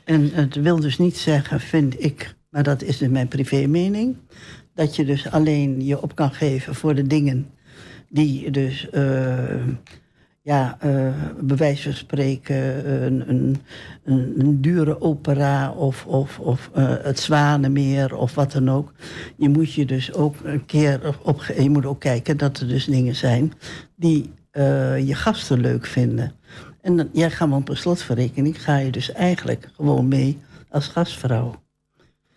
En 0.04 0.30
het 0.32 0.54
wil 0.54 0.80
dus 0.80 0.98
niet 0.98 1.16
zeggen, 1.16 1.60
vind 1.60 2.04
ik, 2.04 2.34
maar 2.50 2.62
dat 2.62 2.82
is 2.82 2.98
dus 2.98 3.08
mijn 3.08 3.28
privé 3.28 3.66
mening, 3.66 4.16
dat 4.74 4.96
je 4.96 5.04
dus 5.04 5.30
alleen 5.30 5.84
je 5.84 6.02
op 6.02 6.14
kan 6.14 6.30
geven 6.30 6.74
voor 6.74 6.94
de 6.94 7.06
dingen 7.06 7.50
die 8.08 8.50
dus, 8.50 8.88
ja, 10.44 10.78
uh, 10.84 11.12
bij 11.40 11.56
wijze 11.56 11.82
van 11.82 11.92
spreken, 11.92 12.92
een, 13.02 13.28
een, 13.28 13.56
een, 14.04 14.34
een 14.38 14.60
dure 14.60 15.00
opera 15.00 15.72
of, 15.72 16.06
of, 16.06 16.38
of 16.38 16.70
uh, 16.76 16.94
het 17.02 17.18
Zwanenmeer 17.18 18.16
of 18.16 18.34
wat 18.34 18.52
dan 18.52 18.70
ook. 18.70 18.92
Je 19.36 19.48
moet 19.48 19.72
je 19.72 19.86
dus 19.86 20.12
ook 20.12 20.34
een 20.44 20.66
keer 20.66 21.18
op, 21.22 21.44
je 21.58 21.70
moet 21.70 21.86
ook 21.86 22.00
kijken 22.00 22.36
dat 22.36 22.58
er 22.58 22.68
dus 22.68 22.84
dingen 22.84 23.14
zijn 23.14 23.52
die 23.96 24.30
je 25.06 25.14
gasten 25.14 25.60
leuk 25.60 25.86
vinden. 25.86 26.32
En 26.80 26.96
dan, 26.96 27.08
jij 27.12 27.30
gaat 27.30 27.52
op 27.52 27.68
een 27.68 27.76
slotverrekening, 27.76 28.62
ga 28.62 28.76
je 28.76 28.90
dus 28.90 29.12
eigenlijk 29.12 29.68
gewoon 29.76 30.08
mee 30.08 30.38
als 30.68 30.88
gastvrouw. 30.88 31.62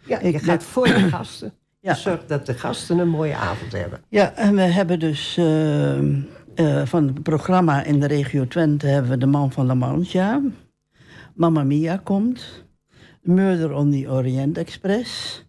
Ja, 0.06 0.20
je 0.22 0.40
gaat 0.40 0.64
voor 0.64 0.88
de 0.88 1.10
gasten. 1.10 1.54
Ja. 1.80 1.94
Zorg 1.94 2.26
dat 2.28 2.46
de 2.46 2.54
gasten 2.54 2.98
een 2.98 3.10
mooie 3.10 3.36
avond 3.36 3.72
hebben. 3.72 4.00
Ja, 4.10 4.34
en 4.34 4.56
we 4.56 4.62
hebben 4.62 5.00
dus 5.00 5.40
uh, 6.60 6.86
van 6.86 7.08
het 7.08 7.24
programma 7.24 7.84
in 7.84 8.00
de 8.00 8.08
regio 8.08 8.48
Twente... 8.48 8.88
hebben 8.88 9.12
we 9.12 9.18
de 9.18 9.26
man 9.26 9.52
van 9.52 9.66
La 9.66 9.74
Mancha. 9.74 10.42
Mamma 11.36 11.64
Mia 11.64 11.98
komt. 12.04 12.66
Murder 13.22 13.74
on 13.74 13.92
the 13.92 14.06
Orient 14.10 14.58
Express. 14.58 15.44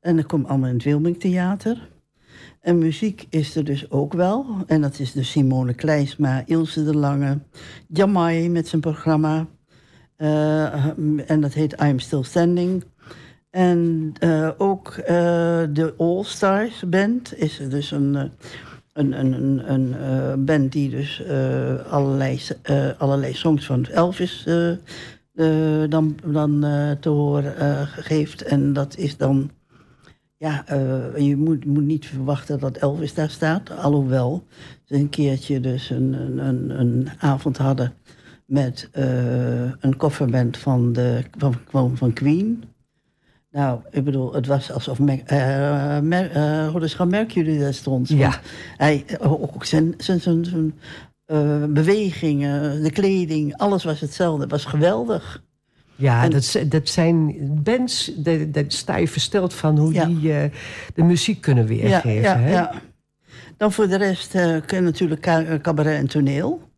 En 0.00 0.16
dat 0.16 0.26
komt 0.26 0.48
allemaal 0.48 0.68
in 0.68 0.74
het 0.74 0.84
Wilming 0.84 1.20
Theater. 1.20 1.88
En 2.60 2.78
muziek 2.78 3.26
is 3.28 3.56
er 3.56 3.64
dus 3.64 3.90
ook 3.90 4.12
wel. 4.12 4.46
En 4.66 4.80
dat 4.80 4.98
is 4.98 5.12
dus 5.12 5.30
Simone 5.30 5.74
Kleinsma, 5.74 6.42
Ilse 6.46 6.84
de 6.84 6.96
Lange, 6.96 7.38
Jamai 7.88 8.48
met 8.48 8.68
zijn 8.68 8.80
programma. 8.80 9.46
Uh, 10.18 10.84
en 11.30 11.40
dat 11.40 11.52
heet 11.52 11.80
I'm 11.82 11.98
Still 11.98 12.22
Standing. 12.22 12.84
En 13.50 14.12
uh, 14.24 14.50
ook 14.58 14.94
de 15.04 15.94
All 15.98 16.24
Stars 16.24 16.88
Band 16.88 17.38
is 17.38 17.58
er 17.58 17.70
dus 17.70 17.90
een, 17.90 18.32
een, 19.00 19.20
een, 19.20 19.72
een, 19.72 20.04
een 20.04 20.44
band 20.44 20.72
die 20.72 20.90
dus 20.90 21.22
allerlei, 21.90 22.40
allerlei 22.98 23.34
songs 23.34 23.66
van 23.66 23.86
Elvis 23.86 24.46
dan, 25.88 26.16
dan 26.24 26.60
te 27.00 27.08
horen 27.08 27.86
geeft. 27.86 28.42
En 28.42 28.72
dat 28.72 28.96
is 28.96 29.16
dan 29.16 29.50
ja, 30.36 30.64
je 31.16 31.36
moet, 31.36 31.64
moet 31.64 31.84
niet 31.84 32.06
verwachten 32.06 32.58
dat 32.58 32.76
Elvis 32.76 33.14
daar 33.14 33.30
staat. 33.30 33.70
Alhoewel 33.70 34.44
ze 34.84 34.94
een 34.94 35.08
keertje 35.08 35.60
dus 35.60 35.90
een, 35.90 36.38
een, 36.38 36.80
een 36.80 37.08
avond 37.18 37.56
hadden 37.56 37.92
met 38.46 38.88
een 39.80 39.96
kofferband 39.96 40.56
van, 40.56 40.92
de, 40.92 41.24
van, 41.68 41.96
van 41.96 42.12
Queen. 42.12 42.64
Nou, 43.50 43.80
ik 43.90 44.04
bedoel, 44.04 44.34
het 44.34 44.46
was 44.46 44.72
alsof 44.72 44.98
Mer, 44.98 45.22
uh, 45.32 45.98
Mer, 45.98 46.36
uh, 46.36 47.06
Mercury 47.06 47.58
daar 47.58 47.74
stond. 47.74 48.08
Ja. 48.08 48.40
Hij, 48.76 49.04
ook 49.20 49.64
zijn, 49.64 49.94
zijn, 49.96 50.20
zijn, 50.20 50.44
zijn 50.44 50.74
uh, 51.26 51.64
bewegingen, 51.64 52.82
de 52.82 52.90
kleding, 52.90 53.56
alles 53.56 53.84
was 53.84 54.00
hetzelfde. 54.00 54.42
Het 54.42 54.50
was 54.50 54.64
geweldig. 54.64 55.42
Ja, 55.96 56.28
dat, 56.28 56.56
dat 56.68 56.88
zijn 56.88 57.36
bands, 57.62 58.12
daar 58.16 58.64
sta 58.68 58.96
je 58.96 59.08
versteld 59.08 59.54
van 59.54 59.78
hoe 59.78 59.92
die 59.92 60.32
uh, 60.32 60.42
de 60.94 61.02
muziek 61.02 61.40
kunnen 61.40 61.66
weergeven. 61.66 62.12
Ja, 62.12 62.36
ja, 62.36 62.38
hè? 62.38 62.52
ja. 62.52 62.72
Dan 63.56 63.72
voor 63.72 63.88
de 63.88 63.96
rest 63.96 64.34
uh, 64.34 64.80
natuurlijk 64.80 65.20
cabaret 65.62 65.98
en 65.98 66.08
toneel. 66.08 66.68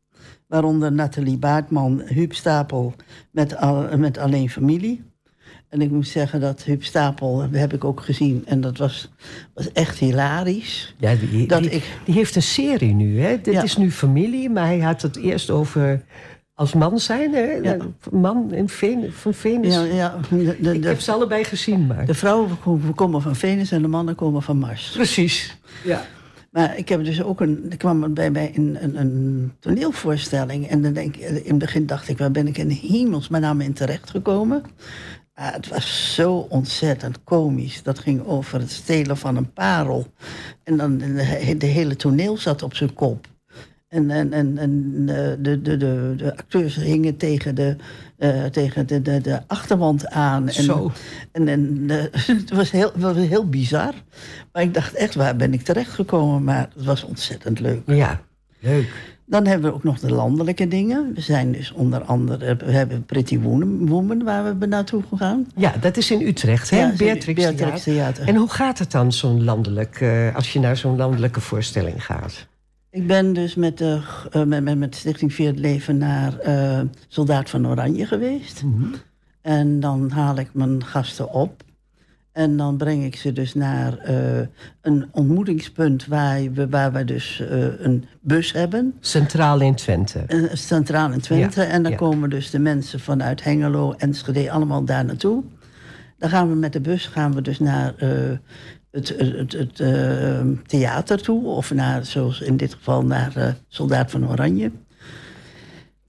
Waaronder 0.46 0.92
Nathalie 0.92 1.38
Baartman, 1.38 2.02
Huub 2.04 2.32
Stapel 2.32 2.94
met, 3.30 3.56
al, 3.56 3.96
met 3.96 4.18
Alleen 4.18 4.50
Familie. 4.50 5.11
En 5.72 5.80
ik 5.80 5.90
moet 5.90 6.08
zeggen 6.08 6.40
dat 6.40 6.62
Huub 6.62 6.84
Stapel 6.84 7.48
heb 7.50 7.72
ik 7.72 7.84
ook 7.84 8.00
gezien. 8.00 8.42
En 8.46 8.60
dat 8.60 8.78
was, 8.78 9.10
was 9.54 9.72
echt 9.72 9.98
hilarisch. 9.98 10.94
Ja, 10.98 11.14
die, 11.14 11.46
dat 11.46 11.62
die, 11.62 11.70
ik... 11.70 11.84
die 12.04 12.14
heeft 12.14 12.36
een 12.36 12.42
serie 12.42 12.94
nu. 12.94 13.20
Hè? 13.20 13.40
Dit 13.40 13.62
is 13.62 13.76
nu 13.76 13.90
familie, 13.90 14.50
maar 14.50 14.66
hij 14.66 14.78
had 14.80 15.02
het 15.02 15.16
eerst 15.16 15.50
over 15.50 16.04
als 16.54 16.72
man 16.72 16.98
zijn, 16.98 17.34
hè? 17.34 17.42
Ja. 17.42 17.76
Man 18.10 18.52
in 18.52 18.68
Ven 18.68 19.12
van 19.12 19.34
Venus. 19.34 19.74
Ja, 19.74 19.82
ja. 19.82 20.18
De, 20.30 20.56
de, 20.60 20.74
ik 20.74 20.84
heb 20.84 21.00
ze 21.00 21.12
allebei 21.12 21.44
gezien, 21.44 21.86
maar... 21.86 22.06
De 22.06 22.14
vrouwen 22.14 22.58
komen 22.94 23.22
van 23.22 23.36
Venus 23.36 23.72
en 23.72 23.82
de 23.82 23.88
mannen 23.88 24.14
komen 24.14 24.42
van 24.42 24.58
Mars. 24.58 24.90
Precies, 24.90 25.58
ja. 25.84 26.04
Maar 26.50 26.78
ik 26.78 26.88
heb 26.88 27.04
dus 27.04 27.22
ook 27.22 27.40
een... 27.40 27.66
Er 27.70 27.76
kwam 27.76 28.14
bij 28.14 28.30
mij 28.30 28.52
een, 28.54 28.78
een, 28.80 29.00
een 29.00 29.52
toneelvoorstelling. 29.58 30.68
En 30.68 30.82
dan 30.82 30.92
denk, 30.92 31.16
in 31.16 31.44
het 31.44 31.58
begin 31.58 31.86
dacht 31.86 32.08
ik, 32.08 32.18
waar 32.18 32.30
ben 32.30 32.46
ik 32.46 32.58
in 32.58 32.70
hemelsnaam 32.70 33.60
in 33.60 33.72
terechtgekomen? 33.72 34.62
Ah, 35.42 35.52
het 35.52 35.68
was 35.68 36.14
zo 36.14 36.46
ontzettend 36.48 37.24
komisch. 37.24 37.82
Dat 37.82 37.98
ging 37.98 38.26
over 38.26 38.60
het 38.60 38.70
stelen 38.70 39.16
van 39.16 39.36
een 39.36 39.52
parel. 39.52 40.06
En 40.64 40.76
dan 40.76 40.98
de, 40.98 41.54
de 41.58 41.66
hele 41.66 41.96
toneel 41.96 42.36
zat 42.36 42.62
op 42.62 42.74
zijn 42.74 42.94
kop. 42.94 43.26
En, 43.88 44.10
en, 44.10 44.32
en, 44.32 44.58
en 44.58 45.06
de, 45.06 45.38
de, 45.40 45.60
de, 45.60 46.14
de 46.16 46.32
acteurs 46.36 46.76
hingen 46.76 47.16
tegen 47.16 47.54
de, 47.54 47.76
uh, 48.18 48.44
tegen 48.44 48.86
de, 48.86 49.02
de, 49.02 49.20
de 49.20 49.40
achterwand 49.46 50.08
aan. 50.08 50.48
En, 50.48 50.64
Zo. 50.64 50.92
En, 51.32 51.48
en 51.48 51.78
uh, 51.86 52.02
het 52.40 52.50
was 52.50 52.70
heel, 52.70 52.92
was 52.94 53.16
heel 53.16 53.48
bizar. 53.48 53.94
Maar 54.52 54.62
ik 54.62 54.74
dacht 54.74 54.94
echt, 54.94 55.14
waar 55.14 55.36
ben 55.36 55.52
ik 55.52 55.62
terechtgekomen? 55.62 56.44
Maar 56.44 56.68
het 56.74 56.84
was 56.84 57.04
ontzettend 57.04 57.60
leuk. 57.60 57.82
Ja, 57.86 58.20
leuk. 58.60 59.11
Dan 59.32 59.46
hebben 59.46 59.70
we 59.70 59.76
ook 59.76 59.82
nog 59.82 59.98
de 59.98 60.10
landelijke 60.10 60.68
dingen. 60.68 61.12
We 61.14 61.20
zijn 61.20 61.52
dus 61.52 61.72
onder 61.72 62.02
andere, 62.02 62.56
we 62.56 62.70
hebben 62.70 63.04
Pretty 63.04 63.40
Woman, 63.40 64.24
waar 64.24 64.58
we 64.58 64.66
naartoe 64.66 65.02
gegaan. 65.08 65.46
Ja, 65.56 65.74
dat 65.80 65.96
is 65.96 66.10
in 66.10 66.20
Utrecht, 66.20 66.70
hè? 66.70 66.78
Ja, 66.78 66.92
Beatrix, 66.96 67.42
Beatrix 67.42 67.82
Theater. 67.82 68.28
En 68.28 68.36
hoe 68.36 68.48
gaat 68.48 68.78
het 68.78 68.90
dan, 68.90 69.12
zo'n 69.12 69.44
landelijk, 69.44 70.00
uh, 70.00 70.36
als 70.36 70.52
je 70.52 70.58
naar 70.58 70.76
zo'n 70.76 70.96
landelijke 70.96 71.40
voorstelling 71.40 72.04
gaat? 72.04 72.46
Ik 72.90 73.06
ben 73.06 73.32
dus 73.32 73.54
met, 73.54 73.78
de, 73.78 74.00
uh, 74.36 74.42
met, 74.42 74.78
met, 74.78 74.94
Stichting 74.94 75.34
Vier 75.34 75.46
het 75.46 75.58
Leven 75.58 75.98
naar 75.98 76.32
uh, 76.46 76.80
Soldaat 77.08 77.50
van 77.50 77.66
Oranje 77.66 78.06
geweest. 78.06 78.62
Mm 78.62 78.74
-hmm. 78.74 78.94
En 79.42 79.80
dan 79.80 80.10
haal 80.10 80.38
ik 80.38 80.48
mijn 80.52 80.84
gasten 80.84 81.32
op. 81.32 81.62
En 82.32 82.56
dan 82.56 82.76
breng 82.76 83.04
ik 83.04 83.16
ze 83.16 83.32
dus 83.32 83.54
naar 83.54 84.10
uh, 84.10 84.46
een 84.80 85.08
ontmoetingspunt 85.10 86.06
waar 86.06 86.52
we, 86.52 86.68
waar 86.68 86.92
we 86.92 87.04
dus 87.04 87.42
een 87.78 88.04
bus 88.20 88.52
hebben. 88.52 88.94
Centraal 89.00 89.60
in 89.60 89.74
Twente. 89.74 90.48
centraal 90.52 91.12
in 91.12 91.20
Twente. 91.20 91.60
Ja, 91.60 91.66
en 91.66 91.82
dan 91.82 91.92
ja. 91.92 91.98
komen 91.98 92.30
dus 92.30 92.50
de 92.50 92.58
mensen 92.58 93.00
vanuit 93.00 93.44
Hengelo, 93.44 93.92
Enschede, 93.92 94.50
allemaal 94.50 94.84
daar 94.84 95.04
naartoe. 95.04 95.42
Dan 96.18 96.30
gaan 96.30 96.48
we 96.48 96.54
met 96.54 96.72
de 96.72 96.80
bus 96.80 97.06
gaan 97.06 97.34
we 97.34 97.42
dus 97.42 97.58
naar 97.58 97.94
het, 98.90 99.08
het, 99.18 99.52
het 99.52 99.80
uh, 99.80 100.40
theater 100.66 101.22
toe. 101.22 101.46
Of 101.46 101.74
naar, 101.74 102.04
zoals 102.04 102.40
in 102.40 102.56
dit 102.56 102.74
geval 102.74 103.04
naar 103.04 103.56
Soldaat 103.68 104.10
van 104.10 104.28
Oranje. 104.28 104.70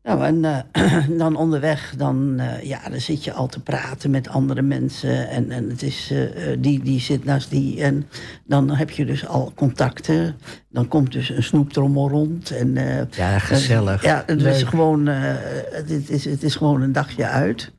Nou, 0.04 0.24
en 0.24 0.66
uh, 0.76 1.08
dan 1.24 1.36
onderweg, 1.36 1.94
dan, 1.98 2.42
ja, 2.64 2.90
dan 2.90 3.02
zit 3.02 3.24
je 3.24 3.34
al 3.34 3.48
te 3.48 3.60
praten 3.60 4.12
met 4.12 4.28
andere 4.28 4.62
mensen. 4.62 5.30
En, 5.30 5.52
en 5.52 5.70
het 5.70 5.82
is, 5.82 6.14
die, 6.60 6.84
die 6.84 7.00
zit 7.00 7.26
naast 7.26 7.50
die. 7.50 7.84
En 7.84 8.08
dan 8.46 8.70
heb 8.70 8.90
je 8.90 9.06
dus 9.06 9.28
al 9.28 9.52
contacten. 9.56 10.36
Dan 10.70 10.88
komt 10.88 11.12
dus 11.12 11.30
een 11.30 11.44
snoeptrommel 11.44 12.10
rond. 12.10 12.52
En, 12.52 12.78
ja, 13.12 13.40
gezellig. 13.40 14.04
ja, 14.04 14.24
het 14.26 14.42
is, 14.42 14.64
gewoon, 14.64 15.06
het, 15.06 16.10
is, 16.10 16.26
het 16.26 16.44
is 16.44 16.56
gewoon 16.56 16.82
een 16.82 16.92
dagje 16.92 17.26
uit. 17.26 17.72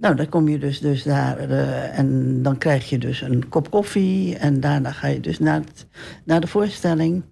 Nou, 0.00 0.14
dan 0.14 0.28
kom 0.28 0.48
je 0.48 0.58
dus, 0.58 0.80
dus 0.80 1.02
daar 1.02 1.50
uh, 1.50 1.98
en 1.98 2.42
dan 2.42 2.58
krijg 2.58 2.88
je 2.88 2.98
dus 2.98 3.20
een 3.20 3.48
kop 3.48 3.70
koffie. 3.70 4.36
En 4.36 4.60
daarna 4.60 4.92
ga 4.92 5.06
je 5.06 5.20
dus 5.20 5.38
naar, 5.38 5.60
het, 5.60 5.86
naar 6.24 6.40
de 6.40 6.46
voorstelling. 6.46 7.22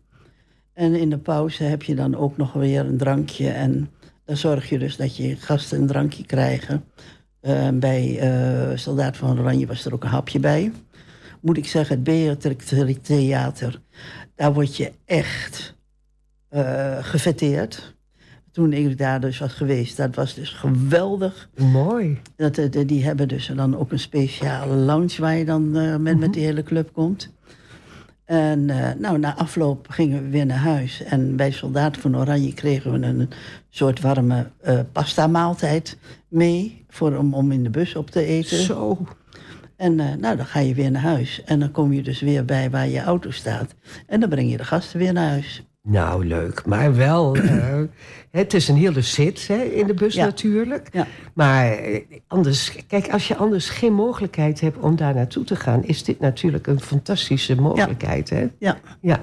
En 0.73 0.95
in 0.95 1.11
de 1.11 1.19
pauze 1.19 1.63
heb 1.63 1.83
je 1.83 1.95
dan 1.95 2.17
ook 2.17 2.37
nog 2.37 2.53
weer 2.53 2.81
een 2.81 2.97
drankje. 2.97 3.51
En 3.51 3.91
dan 4.29 4.37
zorg 4.37 4.69
je 4.69 4.79
dus 4.79 4.97
dat 4.97 5.17
je 5.17 5.37
gasten 5.37 5.81
een 5.81 5.87
drankje 5.87 6.27
krijgen. 6.27 6.85
Uh, 7.43 7.69
bij 7.75 8.33
uh, 8.71 8.77
Soldaat 8.77 9.17
van 9.17 9.39
Oranje 9.39 9.67
was 9.67 9.85
er 9.85 9.95
ook 9.95 10.05
een 10.05 10.11
hapje 10.11 10.41
bij. 10.41 10.73
Moet 11.41 11.57
ik 11.57 11.67
zeggen, 11.67 11.95
het 11.95 12.05
Beatrix 12.05 12.75
Theater, 13.03 13.81
daar 14.35 14.53
word 14.53 14.77
je 14.77 14.93
echt 15.05 15.77
gefeteerd 17.01 17.97
toen 18.53 18.73
ik 18.73 18.99
daar 18.99 19.21
dus 19.21 19.39
was 19.39 19.53
geweest. 19.53 19.97
Dat 19.97 20.15
was 20.15 20.35
dus 20.35 20.51
geweldig. 20.51 21.49
Mooi. 21.57 22.21
Dat, 22.37 22.59
eh, 22.59 22.87
die 22.87 23.05
hebben 23.05 23.29
dus 23.29 23.51
dan 23.55 23.77
ook 23.77 23.93
een 23.93 23.99
speciale 23.99 24.75
lounge 24.75 25.15
waar 25.19 25.37
je 25.37 25.45
dan 25.45 25.77
eh, 25.77 25.97
met, 25.97 26.19
met 26.19 26.33
die 26.33 26.45
hele 26.45 26.63
club 26.63 26.93
komt. 26.93 27.33
En 28.29 28.71
eh, 28.71 28.95
nou, 28.99 29.19
na 29.19 29.37
afloop 29.37 29.87
gingen 29.91 30.23
we 30.23 30.29
weer 30.29 30.47
naar 30.47 30.57
huis. 30.59 31.03
En 31.03 31.37
bij 31.37 31.51
Soldaten 31.51 32.03
van 32.03 32.17
Oranje 32.17 32.55
kregen 32.55 32.93
we 32.93 33.07
een 33.07 33.31
soort 33.71 34.01
warme 34.01 34.51
eh 34.61 34.81
pasta 34.93 35.27
maaltijd 35.27 35.99
mee. 36.29 36.85
Voor, 36.89 37.17
om, 37.17 37.35
om 37.35 37.53
in 37.53 37.63
de 37.63 37.71
bus 37.71 37.95
op 37.95 38.11
te 38.11 38.25
eten. 38.25 38.57
Zo. 38.57 39.07
En 39.77 40.01
eh, 40.01 40.15
nou, 40.19 40.37
dan 40.37 40.47
ga 40.47 40.61
je 40.61 40.75
weer 40.75 40.91
naar 40.91 41.03
huis. 41.03 41.43
En 41.45 41.61
dan 41.61 41.71
kom 41.71 41.93
je 41.93 42.03
dus 42.03 42.21
weer 42.21 42.45
bij 42.45 42.71
waar 42.71 42.89
je 42.89 43.01
auto 43.01 43.31
staat. 43.31 43.75
En 44.07 44.21
dan 44.21 44.29
breng 44.29 44.51
je 44.51 44.57
de 44.57 44.65
gasten 44.65 44.99
weer 44.99 45.13
naar 45.13 45.29
huis. 45.29 45.63
Nou, 45.91 46.27
leuk. 46.27 46.67
Maar 46.67 46.95
wel, 46.97 47.37
eh, 47.37 47.81
het 48.31 48.55
is 48.55 48.69
een 48.69 48.77
hele 48.77 49.01
zit 49.01 49.47
hè, 49.49 49.63
in 49.63 49.87
de 49.87 49.95
bus 49.95 50.15
Ja. 50.15 50.25
natuurlijk. 50.25 50.89
Ja. 50.93 51.07
Maar 51.35 51.73
eh, 51.73 52.05
anders, 52.27 52.87
kijk, 52.87 53.13
als 53.13 53.29
je 53.29 53.37
anders 53.37 53.69
geen 53.69 53.93
mogelijkheid 53.93 54.61
hebt 54.61 54.79
om 54.79 54.97
daar 54.97 55.15
naartoe 55.15 55.45
te 55.45 55.57
gaan, 55.57 55.85
is 55.85 56.05
dit 56.05 56.21
natuurlijk 56.21 56.67
een 56.67 56.81
fantastische 56.81 57.55
mogelijkheid. 57.55 58.31
Hè? 58.31 58.47
Ja. 58.59 58.79
ja. 59.01 59.21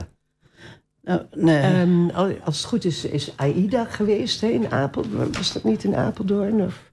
Nou, 1.01 1.21
nee. 1.31 1.59
Ehm, 1.59 2.09
al- 2.09 2.37
als 2.43 2.57
het 2.57 2.65
goed 2.65 2.85
is, 2.85 3.05
is 3.05 3.33
AIDA 3.37 3.85
geweest 3.85 4.41
hè, 4.41 4.47
in 4.47 4.71
Apeldoorn. 4.71 5.31
Was 5.33 5.53
dat 5.53 5.63
niet 5.63 5.83
in 5.83 5.95
Apeldoorn? 5.95 6.61
Of? 6.61 6.91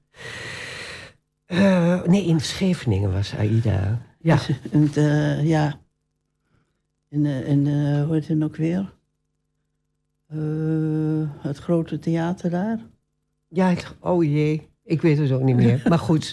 Eh, 1.47 2.03
nee, 2.03 2.25
in 2.27 2.41
Scheveningen 2.41 3.13
was 3.13 3.35
AIDA. 3.39 4.03
Ja. 4.21 4.39
Eh, 4.95 5.45
ja. 5.49 5.81
In 7.09 7.27
eh, 7.27 8.05
hoe 8.05 8.15
heet 8.15 8.29
het 8.29 8.43
ook 8.43 8.57
weer? 8.57 8.93
Eh, 10.33 10.39
het 11.49 11.59
grote 11.59 11.99
theater 11.99 12.51
daar. 12.51 12.79
Ja, 13.49 13.75
oh 14.01 14.25
jee. 14.25 14.71
Ik 14.85 15.03
weet 15.03 15.19
het 15.19 15.33
ook 15.33 15.43
niet 15.43 15.57
meer. 15.57 15.83
Maar 15.89 15.99
goed, 15.99 16.33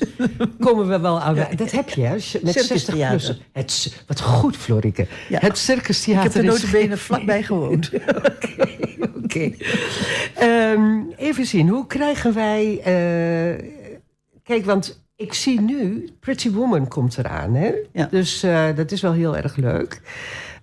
komen 0.59 0.87
we 0.87 0.99
wel 0.99 1.19
aan. 1.21 1.35
Dat 1.55 1.71
heb 1.71 1.89
je, 1.89 2.01
hè? 2.01 2.11
Met 2.13 2.21
Circus 2.23 2.67
60 2.67 2.93
theater. 2.93 3.17
plus. 3.17 3.41
Het, 3.51 4.03
wat 4.07 4.21
goed, 4.21 4.57
Florike. 4.57 5.07
Ja. 5.29 5.39
Het 5.39 5.57
Circus 5.57 6.07
Ik 6.07 6.13
heb 6.13 6.21
Theater 6.31 6.45
er 6.45 6.53
is- 6.53 6.61
notabene 6.61 6.97
vlakbij 6.97 7.43
gewoond. 7.43 7.89
Oké. 9.23 9.51
Ehm, 10.35 11.01
even 11.17 11.45
zien, 11.45 11.67
hoe 11.69 11.87
krijgen 11.87 12.33
wij... 12.33 12.79
eh, 12.79 13.65
kijk, 14.43 14.65
want 14.65 15.03
ik 15.15 15.33
zie 15.33 15.61
nu... 15.61 16.09
Pretty 16.19 16.51
Woman 16.51 16.87
komt 16.87 17.17
eraan, 17.17 17.53
hè? 17.53 17.71
Ja. 17.91 18.07
Dus 18.11 18.43
eh, 18.43 18.75
dat 18.75 18.91
is 18.91 19.01
wel 19.01 19.13
heel 19.13 19.37
erg 19.37 19.55
leuk. 19.55 20.01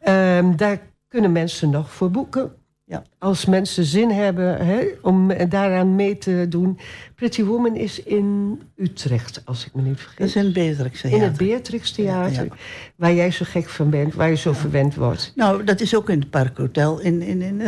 Ehm, 0.00 0.56
daar 0.56 0.80
kunnen 1.08 1.32
mensen 1.32 1.70
nog 1.70 1.92
voor 1.92 2.10
boeken. 2.10 2.52
Ja. 2.88 3.02
Als 3.18 3.44
mensen 3.44 3.84
zin 3.84 4.10
hebben 4.10 4.66
hè, 4.66 4.86
om 5.02 5.48
daaraan 5.48 5.94
mee 5.94 6.18
te 6.18 6.46
doen. 6.48 6.78
Pretty 7.16 7.44
Woman 7.44 7.76
is 7.76 8.02
in 8.02 8.60
Utrecht, 8.76 9.42
als 9.44 9.66
ik 9.66 9.74
me 9.74 9.82
niet 9.82 9.92
Dat 9.96 10.00
vergis. 10.00 10.26
is 10.26 10.36
in 10.36 10.44
het 10.44 10.52
Beatrix 10.52 11.02
in 11.02 11.10
het 11.10 11.18
Theater. 11.20 11.46
Beatrix 11.46 11.90
Theater. 11.92 12.44
Ja, 12.44 12.50
Waar 12.96 13.14
jij 13.14 13.30
zo 13.30 13.44
gek 13.48 13.68
van 13.68 13.90
bent, 13.90 14.14
waar 14.14 14.28
je 14.28 14.36
zo 14.36 14.52
verwend 14.52 14.94
wordt. 14.94 15.32
Nou, 15.34 15.64
dat 15.64 15.80
is 15.80 15.94
ook 15.96 16.10
in 16.10 16.18
het 16.20 16.30
Parkhotel 16.30 16.98
in, 17.00 17.22
in, 17.22 17.42
in. 17.42 17.60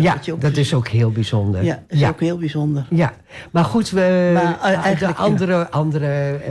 Ja, 0.00 0.14
wat 0.14 0.24
je 0.24 0.32
ook 0.32 0.40
dat 0.40 0.56
is 0.56 0.74
ook 0.74 0.88
heel 0.88 1.10
bijzonder. 1.10 1.64
Ja, 1.64 1.84
is 1.88 1.98
ja. 1.98 2.08
ook 2.08 2.20
heel 2.20 2.38
bijzonder. 2.38 2.86
Ja, 2.90 3.12
maar 3.52 3.64
goed, 3.64 3.90
we, 3.90 4.30
Maar, 4.34 4.58
eh, 4.60 4.98
de 4.98 5.14
andere, 5.14 5.70
andere 5.70 6.46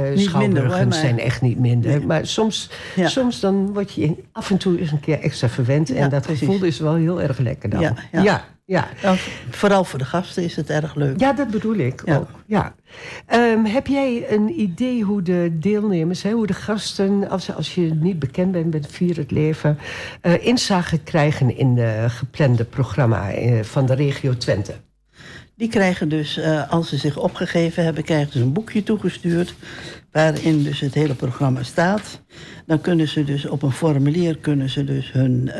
hoor, 0.67 0.87
maar- 0.87 0.93
zijn 0.93 1.19
echt 1.19 1.41
niet 1.41 1.59
minder. 1.59 1.91
Nee. 1.97 2.05
Maar 2.05 2.25
soms, 2.27 2.69
Ja. 2.95 3.07
soms 3.07 3.39
dan 3.39 3.73
word 3.73 3.93
je 3.93 4.15
af 4.31 4.51
en 4.51 4.57
toe 4.57 4.79
eens 4.79 4.91
een 4.91 4.99
keer 4.99 5.19
extra 5.19 5.49
verwend. 5.49 5.87
Ja, 5.87 5.95
en 5.95 6.09
dat 6.09 6.21
precies. 6.21 6.47
gevoel 6.47 6.63
is 6.63 6.79
wel 6.79 6.95
heel 6.95 7.21
erg 7.21 7.37
lekker 7.37 7.69
dan. 7.69 7.95
Ja, 8.11 8.45
ja. 8.65 8.87
vooral 9.49 9.83
voor 9.83 9.99
de 9.99 10.05
gasten 10.05 10.43
is 10.43 10.55
het 10.55 10.69
erg 10.69 10.95
leuk. 10.95 11.19
Ja, 11.19 11.33
dat 11.33 11.49
bedoel 11.49 11.75
ik 11.75 12.01
Ja. 12.05 12.17
ook. 12.17 12.29
Ja. 12.47 12.75
Ehm, 13.25 13.63
heb 13.65 13.87
jij 13.87 14.31
een 14.31 14.59
idee 14.59 15.03
hoe 15.03 15.21
de 15.21 15.49
deelnemers, 15.59 16.21
hè, 16.21 16.31
hoe 16.31 16.47
de 16.47 16.53
gasten, 16.53 17.29
als, 17.29 17.55
als 17.55 17.75
je 17.75 17.93
niet 17.93 18.19
bekend 18.19 18.51
bent 18.51 18.73
met 18.73 18.87
Vier 18.91 19.17
het 19.17 19.31
Leven, 19.31 19.77
eh 20.21 20.45
inzage 20.45 20.97
krijgen 20.97 21.57
in 21.57 21.75
de 21.75 22.05
geplande 22.07 22.63
programma 22.63 23.31
eh, 23.31 23.63
van 23.63 23.85
de 23.85 23.93
regio 23.93 24.37
Twente? 24.37 24.73
Die 25.57 25.69
krijgen 25.69 26.09
dus, 26.09 26.37
eh, 26.37 26.71
als 26.71 26.89
ze 26.89 26.97
zich 26.97 27.17
opgegeven 27.17 27.83
hebben, 27.83 28.03
krijgen 28.03 28.31
ze 28.31 28.41
een 28.41 28.53
boekje 28.53 28.83
toegestuurd. 28.83 29.55
Waarin 30.11 30.63
dus 30.63 30.79
het 30.79 30.93
hele 30.93 31.13
programma 31.13 31.63
staat. 31.63 32.21
Dan 32.65 32.81
kunnen 32.81 33.07
ze 33.07 33.23
dus 33.23 33.45
op 33.45 33.63
een 33.63 33.71
formulier 33.71 34.37
kunnen 34.37 34.69
ze 34.69 34.83
dus 34.83 35.11
hun 35.11 35.51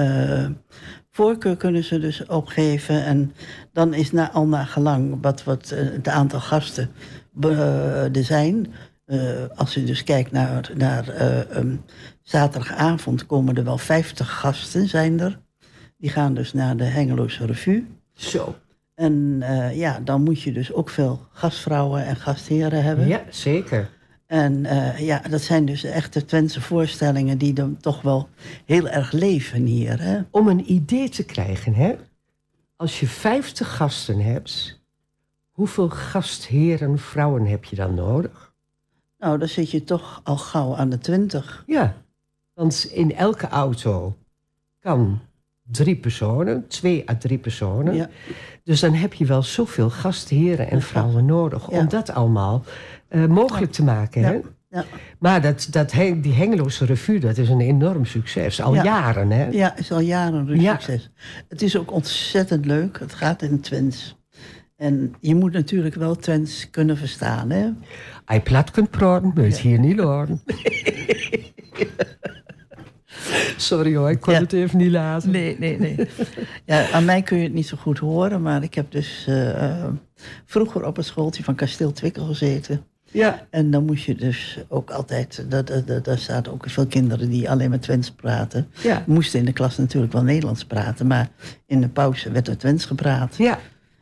voorkeur 1.16 1.56
kunnen 1.58 1.84
ze 1.84 2.00
dus 2.00 2.26
opgeven. 2.26 3.04
En 3.06 3.34
dan 3.74 3.94
is 3.94 4.12
na, 4.12 4.32
al 4.32 4.48
naar 4.48 4.66
gelang 4.66 5.18
wat, 5.22 5.44
wat 5.44 5.72
eh, 5.72 5.80
het 5.92 6.08
aantal 6.08 6.40
gasten 6.40 6.92
eh, 7.42 8.16
er 8.16 8.24
zijn. 8.24 8.74
eh, 9.06 9.20
als 9.56 9.74
je 9.74 9.84
dus 9.84 10.04
kijkt 10.04 10.32
naar, 10.32 10.72
naar 10.76 11.08
eh, 11.10 11.58
ehm, 11.58 11.76
zaterdagavond 12.22 13.26
komen 13.26 13.56
er 13.56 13.64
wel 13.64 13.78
50 13.78 14.40
gasten 14.40 14.88
zijn 14.88 15.20
er. 15.20 15.40
Die 15.98 16.10
gaan 16.10 16.34
dus 16.34 16.54
naar 16.54 16.78
de 16.78 16.84
Hengeloze 16.84 17.46
Revue. 17.46 17.86
Zo. 18.14 18.56
En 18.96 19.44
ja, 19.74 20.00
dan 20.04 20.24
moet 20.24 20.42
je 20.42 20.52
dus 20.52 20.74
ook 20.74 20.90
veel 20.90 21.28
gastvrouwen 21.32 22.06
en 22.06 22.16
gastheren 22.16 22.84
hebben. 22.84 23.08
Ja, 23.08 23.22
zeker. 23.30 23.90
En 24.26 24.66
eh, 24.66 25.00
ja, 25.00 25.20
dat 25.20 25.42
zijn 25.42 25.66
dus 25.66 25.84
echte 25.84 26.26
Twentse 26.26 26.62
voorstellingen 26.62 27.38
die 27.38 27.54
dan 27.54 27.78
toch 27.78 28.02
wel 28.02 28.30
heel 28.66 28.88
erg 28.88 29.12
leven 29.12 29.66
hier. 29.66 30.02
Hè? 30.02 30.22
Om 30.32 30.48
een 30.48 30.72
idee 30.72 31.10
te 31.10 31.24
krijgen, 31.24 31.74
hè? 31.74 31.96
Als 32.76 33.00
je 33.00 33.08
50 33.08 33.76
gasten 33.76 34.20
hebt, 34.20 34.82
hoeveel 35.52 35.90
gastheren, 35.90 37.00
vrouwen 37.00 37.46
heb 37.46 37.66
je 37.66 37.76
dan 37.76 37.94
nodig? 37.94 38.54
Nou, 39.18 39.38
dan 39.38 39.48
zit 39.48 39.72
je 39.72 39.84
toch 39.84 40.22
al 40.24 40.38
gauw 40.38 40.76
aan 40.76 40.90
de 40.90 40.98
twintig. 40.98 41.64
Ja, 41.68 41.96
want 42.54 42.84
in 42.92 43.16
elke 43.16 43.48
auto 43.48 44.18
kan 44.80 45.22
drie 45.72 45.96
personen, 45.96 46.68
twee 46.68 47.10
à 47.10 47.16
drie 47.16 47.38
personen. 47.38 47.96
Ja. 47.96 48.10
Dus 48.64 48.80
dan 48.80 48.94
heb 48.94 49.14
je 49.14 49.26
wel 49.26 49.44
zoveel 49.44 49.90
gastheren 49.90 50.70
en 50.72 50.82
vrouwen 50.82 51.26
nodig 51.26 51.72
Ja. 51.72 51.80
om 51.80 51.90
dat 51.90 52.10
allemaal 52.14 52.64
eh, 53.08 53.26
mogelijk 53.26 53.72
te 53.72 53.84
maken. 53.84 54.24
Hè? 54.24 54.40
Ja. 54.70 54.86
Maar 55.20 55.42
dat, 55.42 55.68
dat, 55.72 55.92
die 56.22 56.34
Hengeloze 56.34 56.86
Revue, 56.86 57.20
dat 57.20 57.38
is 57.38 57.50
een 57.50 57.62
enorm 57.62 58.06
succes. 58.06 58.62
Al 58.62 58.74
Ja. 58.74 58.84
jaren, 58.84 59.32
hè? 59.32 59.48
ja, 59.50 59.78
is 59.78 59.92
al 59.92 60.00
jaren 60.00 60.48
een 60.48 60.62
Ja. 60.62 60.72
succes. 60.72 61.10
Het 61.50 61.62
is 61.62 61.78
ook 61.78 61.92
ontzettend 61.92 62.66
leuk. 62.66 63.00
Het 63.00 63.14
gaat 63.14 63.42
in 63.42 63.60
Twents. 63.60 64.16
En 64.76 65.16
je 65.20 65.36
moet 65.36 65.52
natuurlijk 65.54 65.96
wel 65.96 66.16
Twents 66.16 66.70
kunnen 66.70 66.98
verstaan. 66.98 67.50
Hè? 67.50 67.70
Hij 68.26 68.42
plat 68.42 68.72
kunt 68.72 68.90
praten, 68.90 69.32
moet 69.36 69.60
je 69.60 69.68
hier 69.68 69.80
niet 69.80 70.00
horen. 70.00 70.42
Sorry 73.58 73.96
hoor, 73.96 74.10
ik 74.10 74.20
kon 74.20 74.34
Ja. 74.34 74.40
het 74.40 74.54
even 74.54 74.78
niet 74.78 74.92
laten. 74.92 75.32
Nee, 75.32 75.56
nee, 75.60 75.80
nee. 75.80 75.96
Ja, 76.66 76.90
aan 76.92 77.06
mij 77.06 77.22
kun 77.22 77.38
je 77.38 77.44
het 77.44 77.54
niet 77.54 77.68
zo 77.68 77.78
goed 77.78 77.98
horen, 77.98 78.42
maar 78.42 78.64
ik 78.64 78.74
heb 78.74 78.92
dus 78.92 79.24
eh, 79.28 79.64
eh, 79.84 79.86
vroeger 80.46 80.86
op 80.86 80.96
het 80.96 81.06
schooltje 81.06 81.44
van 81.44 81.56
Kasteel 81.56 81.92
Twikkel 81.92 82.26
gezeten. 82.26 82.84
Ja, 83.12 83.48
En 83.50 83.72
dan 83.72 83.86
moest 83.86 84.06
je 84.06 84.16
dus 84.16 84.58
ook 84.68 84.90
altijd, 84.90 85.46
dat- 85.50 85.68
dat- 85.68 85.88
dat- 85.88 86.06
daar 86.06 86.18
zaten 86.18 86.52
ook 86.54 86.70
veel 86.70 86.88
kinderen 86.88 87.30
die 87.30 87.50
alleen 87.50 87.70
maar 87.70 87.80
Twents 87.80 88.12
praten. 88.12 88.68
ja, 88.84 89.04
Moesten 89.08 89.40
in 89.40 89.46
de 89.46 89.54
klas 89.54 89.78
natuurlijk 89.78 90.14
wel 90.14 90.24
Nederlands 90.24 90.66
praten, 90.66 91.08
maar 91.08 91.30
in 91.66 91.82
de 91.82 91.88
pauze 91.90 92.32
werd 92.32 92.48
er 92.48 92.58
Twents 92.58 92.86
gepraat. 92.86 93.36
ja. 93.38 93.60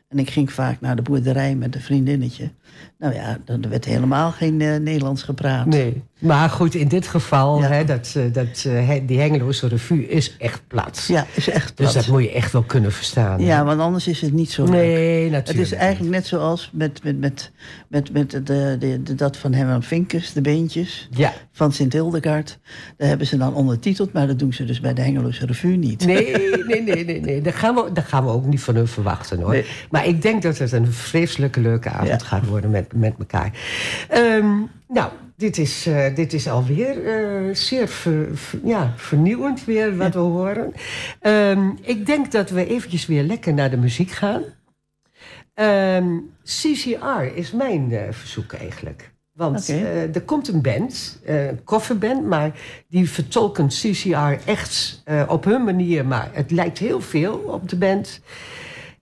En 0.09 0.19
ik 0.19 0.29
ging 0.29 0.51
vaak 0.51 0.81
naar 0.81 0.95
de 0.95 1.01
boerderij 1.01 1.55
met 1.55 1.75
een 1.75 1.81
vriendinnetje. 1.81 2.49
Nou 2.97 3.13
ja, 3.13 3.37
dan 3.45 3.69
werd 3.69 3.85
helemaal 3.85 4.31
geen 4.31 4.61
eh, 4.61 4.75
Nederlands 4.77 5.23
gepraat. 5.23 5.65
Nee. 5.65 6.03
Maar 6.23 6.49
goed, 6.49 6.75
in 6.75 6.87
dit 6.87 7.07
geval, 7.07 7.59
Ja. 7.61 7.67
hè, 7.67 7.83
dat, 7.85 8.13
eh, 8.17 8.23
dat, 8.33 8.63
eh, 8.67 8.89
die 9.05 9.19
Hengeloze 9.19 9.67
Revue 9.67 10.07
is 10.07 10.37
echt 10.37 10.61
plat. 10.67 11.05
Ja, 11.07 11.25
is 11.35 11.49
echt 11.49 11.77
Dus 11.77 11.91
plat. 11.91 11.93
dat 12.05 12.13
moet 12.13 12.23
je 12.23 12.31
echt 12.31 12.51
wel 12.51 12.63
kunnen 12.63 12.91
verstaan. 12.91 13.39
hè? 13.39 13.45
Ja, 13.45 13.63
want 13.65 13.79
anders 13.79 14.07
is 14.07 14.21
het 14.21 14.33
niet 14.33 14.51
zo 14.51 14.63
leuk. 14.63 14.71
Nee, 14.71 15.29
natuurlijk. 15.29 15.47
Het 15.47 15.57
is 15.57 15.71
eigenlijk 15.71 16.11
net 16.15 16.25
zoals 16.27 16.69
met, 16.73 17.03
met, 17.03 17.19
met, 17.19 17.51
met, 17.87 18.11
met 18.13 18.31
de, 18.31 18.75
de, 18.79 18.99
de- 19.03 19.15
dat 19.15 19.37
van 19.37 19.53
Herman 19.53 19.83
Vinkers, 19.83 20.33
de 20.33 20.41
beentjes 20.41 21.07
Ja. 21.11 21.33
van 21.51 21.71
Sint 21.71 21.93
Hildegard. 21.93 22.59
Daar 22.97 23.07
hebben 23.07 23.27
ze 23.27 23.37
dan 23.37 23.53
ondertiteld, 23.55 24.13
maar 24.13 24.27
dat 24.27 24.39
doen 24.39 24.53
ze 24.53 24.65
dus 24.65 24.79
bij 24.79 24.93
de 24.93 25.01
Hengeloze 25.01 25.45
Revue 25.45 25.75
niet. 25.77 26.05
Nee, 26.05 26.31
nee, 26.67 26.81
nee, 26.81 27.05
nee, 27.05 27.21
nee. 27.21 27.41
Dat, 27.41 27.53
gaan 27.55 27.75
we, 27.75 27.89
dat 27.93 28.05
gaan 28.05 28.23
we 28.25 28.29
ook 28.31 28.45
niet 28.45 28.61
van 28.61 28.75
hun 28.75 28.87
verwachten 28.87 29.39
hoor. 29.39 29.51
Nee. 29.51 29.65
Maar 29.89 30.07
ik 30.07 30.21
denk 30.21 30.41
dat 30.41 30.57
het 30.57 30.71
een 30.71 30.91
vreselijke 30.93 31.59
leuke 31.59 31.89
avond 31.89 32.07
Ja. 32.21 32.27
gaat 32.27 32.45
worden 32.47 32.69
met, 32.69 32.93
met 32.95 33.13
elkaar. 33.19 33.51
Ehm, 34.09 34.45
nou, 34.87 35.11
dit 35.35 35.57
is, 35.57 35.85
eh, 35.85 36.15
dit 36.15 36.33
is 36.33 36.47
alweer 36.47 37.05
eh, 37.05 37.55
zeer 37.55 37.87
ver- 37.87 38.37
ver- 38.37 38.59
ja, 38.63 38.93
vernieuwend 38.95 39.65
weer 39.65 39.97
wat 39.97 40.13
we 40.13 40.19
horen. 40.19 40.73
Ehm, 41.19 41.69
ik 41.81 42.05
denk 42.05 42.31
dat 42.31 42.49
we 42.49 42.65
eventjes 42.67 43.05
weer 43.05 43.23
lekker 43.23 43.53
naar 43.53 43.69
de 43.69 43.77
muziek 43.77 44.11
gaan. 44.11 44.43
Ehm, 45.53 46.17
CCR 46.43 47.23
is 47.35 47.51
mijn 47.51 47.91
eh, 47.91 48.01
verzoek 48.11 48.53
eigenlijk. 48.53 49.11
Want 49.33 49.67
er 50.13 50.21
komt 50.25 50.47
een 50.47 50.61
band, 50.61 51.19
een 51.25 51.63
kofferband, 51.63 52.25
maar 52.25 52.51
die 52.87 53.09
vertolken 53.09 53.67
CCR 53.67 54.47
echt 54.49 55.03
op 55.27 55.43
hun 55.43 55.63
manier. 55.63 56.05
Maar 56.05 56.29
het 56.33 56.51
lijkt 56.51 56.77
heel 56.77 57.01
veel 57.01 57.33
op 57.33 57.69
de 57.69 57.75
band. 57.75 58.19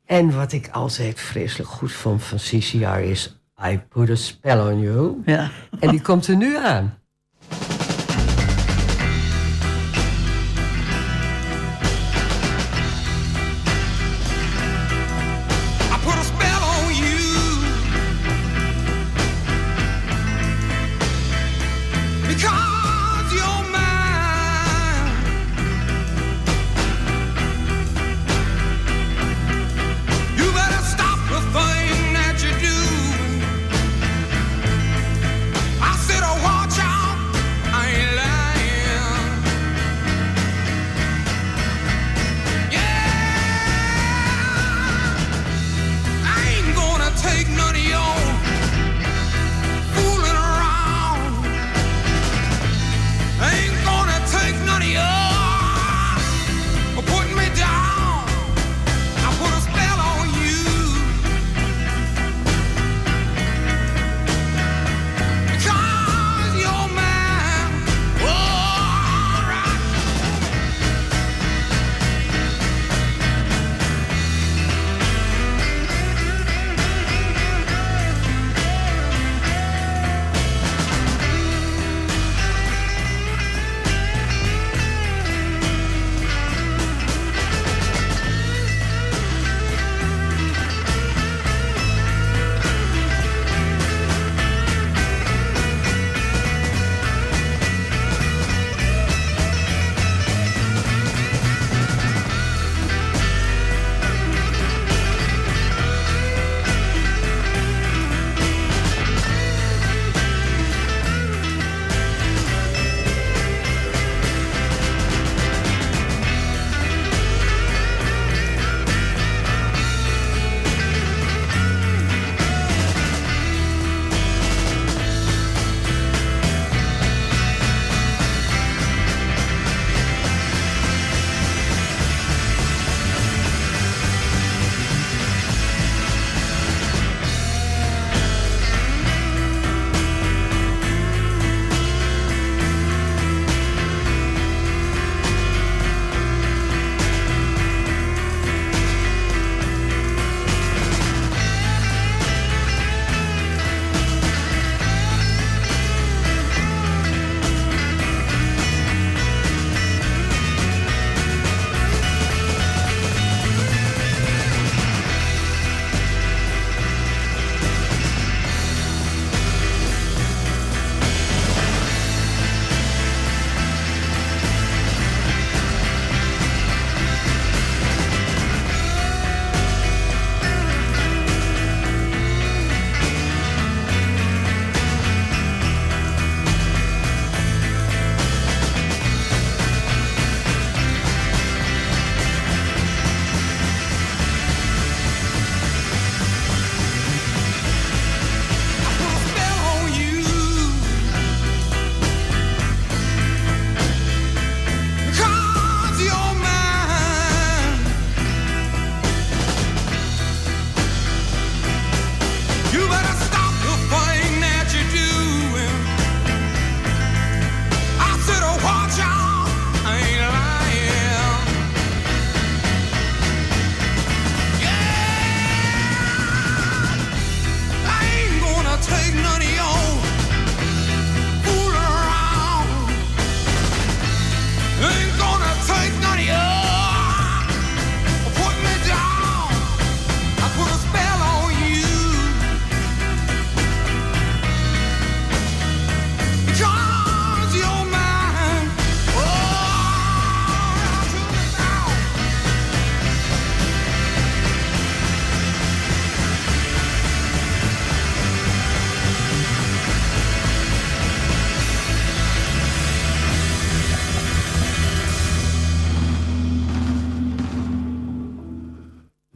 En 0.05 0.35
wat 0.35 0.51
ik 0.51 0.69
altijd 0.71 1.19
vreselijk 1.19 1.69
goed 1.69 1.91
vond 1.91 2.23
van 2.23 2.37
CCR 2.37 2.99
is... 2.99 3.40
I 3.63 3.77
put 3.89 4.09
a 4.09 4.15
spell 4.15 4.59
on 4.59 4.79
you. 4.79 5.21
Ja. 5.25 5.49
En 5.79 5.89
die 5.89 6.01
komt 6.01 6.27
er 6.27 6.35
nu 6.35 6.57
aan. 6.57 7.00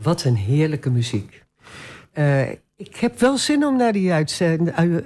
Wat 0.06 0.24
een 0.24 0.36
heerlijke 0.36 0.90
muziek. 0.90 1.44
Eh, 2.12 2.50
ik 2.76 2.96
heb 2.96 3.20
wel 3.20 3.38
zin 3.38 3.66
om 3.66 3.78
naar 3.78 3.92
die 3.92 4.14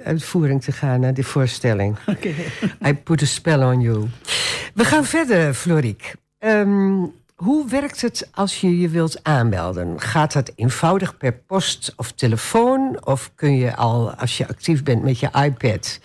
uitvoering 0.04 0.62
te 0.62 0.72
gaan, 0.72 1.00
naar 1.00 1.14
die 1.14 1.26
voorstelling. 1.26 1.96
Oké. 2.06 2.34
I 2.86 2.94
put 2.94 3.22
a 3.22 3.26
spell 3.26 3.62
on 3.62 3.80
you. 3.80 4.08
We 4.74 4.84
gaan 4.84 5.04
verder, 5.04 5.54
Floriek. 5.54 6.14
Ehm, 6.38 7.04
hoe 7.34 7.68
werkt 7.68 8.00
het 8.00 8.28
als 8.32 8.60
je 8.60 8.78
je 8.78 8.88
wilt 8.88 9.24
aanmelden? 9.24 10.00
Gaat 10.00 10.32
dat 10.32 10.52
eenvoudig 10.54 11.16
per 11.16 11.32
post 11.32 11.92
of 11.96 12.12
telefoon? 12.12 13.06
Of 13.06 13.32
kun 13.34 13.56
je 13.56 13.76
al, 13.76 14.14
als 14.14 14.38
je 14.38 14.48
actief 14.48 14.82
bent 14.82 15.02
met 15.02 15.18
je 15.18 15.30
iPad, 15.44 16.00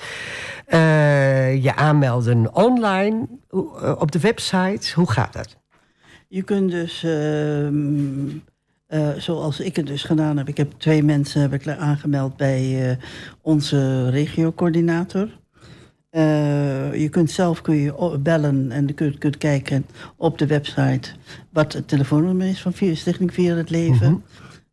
eh, 0.66 1.64
je 1.64 1.76
aanmelden 1.76 2.56
online 2.56 3.28
eh, 3.50 3.96
op 3.98 4.12
de 4.12 4.20
website? 4.20 4.94
Hoe 4.94 5.12
gaat 5.12 5.34
dat? 5.34 5.58
Je 6.28 6.44
kunt 6.44 6.72
dus 6.72 7.04
ehm, 7.04 8.28
eh, 8.88 9.10
zoals 9.18 9.60
ik 9.60 9.76
het 9.76 9.88
dus 9.88 10.04
gedaan 10.04 10.38
heb. 10.38 10.48
Ik 10.48 10.58
heb 10.58 10.74
twee 10.78 11.04
mensen 11.04 11.42
heb 11.42 11.54
ik 11.54 11.68
aangemeld 11.68 12.38
bij 12.38 12.90
eh, 12.90 12.98
onze 13.42 14.10
regiocoördinator. 14.10 15.30
Eh, 16.10 16.94
je 16.94 17.10
kunt 17.10 17.32
zelf 17.32 17.62
kun 17.62 17.76
je 17.76 18.18
bellen 18.20 18.72
en 18.72 18.88
je 18.88 18.94
kunt, 18.94 19.18
kunt 19.18 19.38
kijken 19.38 19.86
op 20.18 20.38
de 20.38 20.48
website 20.48 21.10
wat 21.50 21.74
het 21.74 21.88
telefoonnummer 21.88 22.48
is 22.48 22.62
van 22.62 22.74
Stichting 22.74 23.34
Vier 23.34 23.56
het 23.56 23.70
Leven. 23.70 24.12
Mhm. 24.12 24.20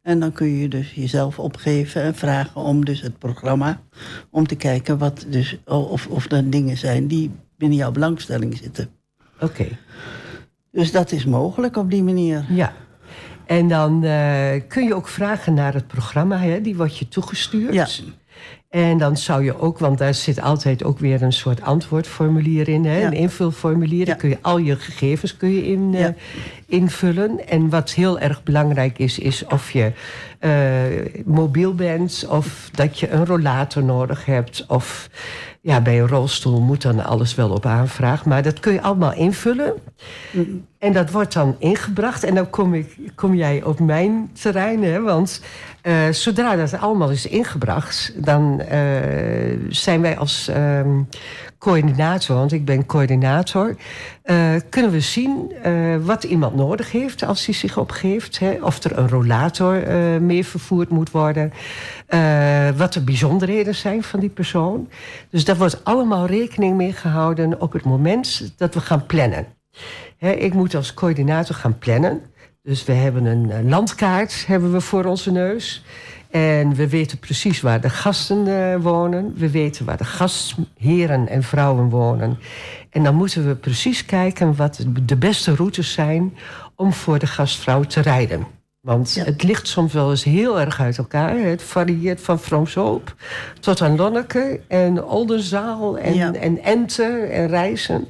En 0.02 0.20
dan 0.20 0.32
kun 0.32 0.46
je 0.46 0.68
dus 0.68 0.92
jezelf 0.92 1.38
opgeven 1.38 2.02
en 2.02 2.14
vragen 2.14 2.60
om 2.60 2.84
dus 2.84 3.00
het 3.00 3.18
programma. 3.18 3.80
Om 4.30 4.46
te 4.46 4.56
kijken 4.56 4.98
wat 4.98 5.26
dus, 5.28 5.58
of, 5.64 6.06
of 6.06 6.30
er 6.30 6.50
dingen 6.50 6.76
zijn 6.76 7.06
die 7.06 7.30
binnen 7.56 7.78
jouw 7.78 7.92
belangstelling 7.92 8.56
zitten. 8.56 8.88
Oké, 9.40 9.66
Dus 10.70 10.92
dat 10.92 11.12
is 11.12 11.24
mogelijk 11.24 11.76
op 11.76 11.90
die 11.90 12.02
manier. 12.02 12.44
ja. 12.48 12.72
En 13.58 13.68
dan 13.68 14.04
eh, 14.04 14.60
kun 14.68 14.84
je 14.84 14.94
ook 14.94 15.08
vragen 15.08 15.54
naar 15.54 15.74
het 15.74 15.86
programma, 15.86 16.38
hè? 16.38 16.60
die 16.60 16.76
wordt 16.76 16.98
je 16.98 17.08
toegestuurd. 17.08 17.74
Ja. 17.74 17.86
En 18.70 18.98
dan 18.98 19.16
zou 19.16 19.44
je 19.44 19.58
ook, 19.60 19.78
want 19.78 19.98
daar 19.98 20.14
zit 20.14 20.40
altijd 20.40 20.84
ook 20.84 20.98
weer 20.98 21.22
een 21.22 21.32
soort 21.32 21.62
antwoordformulier 21.62 22.68
in, 22.68 22.84
hè? 22.84 22.98
Ja. 22.98 23.06
een 23.06 23.12
invulformulier. 23.12 23.98
Ja. 23.98 24.04
Daar 24.04 24.16
kun 24.16 24.28
je 24.28 24.38
al 24.40 24.58
je 24.58 24.76
gegevens 24.76 25.36
kun 25.36 25.50
je 25.50 25.66
in, 25.66 25.94
eh, 25.94 26.06
invullen. 26.66 27.48
En 27.48 27.68
wat 27.68 27.90
heel 27.90 28.18
erg 28.18 28.42
belangrijk 28.42 28.98
is, 28.98 29.18
is 29.18 29.46
of 29.46 29.70
je 29.70 29.92
eh, 30.38 31.22
mobiel 31.24 31.74
bent, 31.74 32.26
of 32.28 32.70
dat 32.72 32.98
je 32.98 33.10
een 33.10 33.26
rollator 33.26 33.84
nodig 33.84 34.24
hebt, 34.24 34.64
of 34.68 35.08
ja, 35.64 35.80
bij 35.80 36.00
een 36.00 36.08
rolstoel 36.08 36.60
moet 36.60 36.82
dan 36.82 37.04
alles 37.04 37.34
wel 37.34 37.50
op 37.50 37.66
aanvraag. 37.66 38.24
Maar 38.24 38.42
dat 38.42 38.60
kun 38.60 38.72
je 38.72 38.82
allemaal 38.82 39.14
invullen. 39.14 39.74
En 40.78 40.92
dat 40.92 41.10
wordt 41.10 41.32
dan 41.32 41.56
ingebracht. 41.58 42.24
En 42.24 42.34
dan 42.34 42.50
kom, 42.50 42.74
ik, 42.74 42.96
kom 43.14 43.34
jij 43.34 43.62
op 43.62 43.80
mijn 43.80 44.30
terrein. 44.32 44.82
Hè? 44.82 45.00
Want 45.00 45.40
eh, 45.82 46.08
zodra 46.10 46.56
dat 46.56 46.78
allemaal 46.78 47.10
is 47.10 47.26
ingebracht... 47.26 48.12
dan 48.24 48.60
eh, 48.60 48.80
zijn 49.68 50.00
wij 50.00 50.18
als 50.18 50.48
ehm, 50.48 51.02
coördinator... 51.58 52.36
want 52.36 52.52
ik 52.52 52.64
ben 52.64 52.86
coördinator... 52.86 53.76
eh, 54.22 54.54
kunnen 54.68 54.90
we 54.90 55.00
zien 55.00 55.52
wat 56.04 56.24
iemand 56.24 56.54
nodig 56.54 56.92
heeft 56.92 57.24
als 57.24 57.46
hij 57.46 57.54
zich 57.54 57.78
opgeeft. 57.78 58.38
Hè? 58.38 58.58
Of 58.60 58.84
er 58.84 58.98
een 58.98 59.08
rollator 59.08 59.82
eh 59.82 60.20
mee 60.20 60.46
vervoerd 60.46 60.88
moet 60.88 61.10
worden. 61.10 61.52
wat 62.76 62.92
de 62.92 63.02
bijzonderheden 63.04 63.74
zijn 63.74 64.02
van 64.02 64.20
die 64.20 64.30
persoon. 64.30 64.88
Dus 65.30 65.44
daar 65.44 65.56
wordt 65.56 65.84
allemaal 65.84 66.26
rekening 66.26 66.76
mee 66.76 66.92
gehouden... 66.92 67.60
op 67.60 67.72
het 67.72 67.84
moment 67.84 68.52
dat 68.56 68.74
we 68.74 68.80
gaan 68.80 69.06
plannen. 69.06 69.46
Hè, 70.16 70.30
ik 70.30 70.54
moet 70.54 70.74
als 70.74 70.94
coördinator 70.94 71.54
gaan 71.54 71.78
plannen. 71.78 72.20
Dus 72.64 72.84
we 72.84 72.92
hebben 72.92 73.24
een 73.24 73.68
landkaart 73.68 74.46
hebben 74.46 74.72
we 74.72 74.80
voor 74.80 75.04
onze 75.04 75.30
neus. 75.30 75.84
En 76.30 76.74
we 76.74 76.88
weten 76.88 77.18
precies 77.18 77.60
waar 77.60 77.80
de 77.80 77.90
gasten 77.90 78.46
eh, 78.46 78.82
wonen. 78.82 79.34
We 79.36 79.50
weten 79.50 79.84
waar 79.84 79.96
de 79.96 80.04
gastheren 80.04 81.28
en 81.28 81.42
vrouwen 81.42 81.88
wonen. 81.88 82.38
En 82.90 83.02
dan 83.02 83.14
moeten 83.14 83.46
we 83.46 83.56
precies 83.56 84.04
kijken 84.04 84.56
wat 84.56 84.86
de 85.02 85.16
beste 85.16 85.54
routes 85.54 85.92
zijn 85.92 86.36
om 86.76 86.92
voor 86.92 87.18
de 87.18 87.26
gastvrouw 87.26 87.82
te 87.82 88.00
rijden. 88.00 88.46
Want 88.82 89.12
Ja. 89.14 89.24
het 89.24 89.42
ligt 89.42 89.68
soms 89.68 89.92
wel 89.92 90.10
eens 90.10 90.24
heel 90.24 90.60
erg 90.60 90.80
uit 90.80 90.98
elkaar. 90.98 91.38
Het 91.38 91.62
varieert 91.62 92.20
van 92.20 92.40
Vroomshoop 92.40 93.14
tot 93.60 93.80
aan 93.80 93.96
Lonneke 93.96 94.60
en 94.68 95.04
Oldenzaal 95.04 95.98
en, 95.98 96.14
Ja. 96.14 96.32
en 96.32 96.62
Ente 96.62 97.02
en 97.32 97.48
Rijssen. 97.48 98.08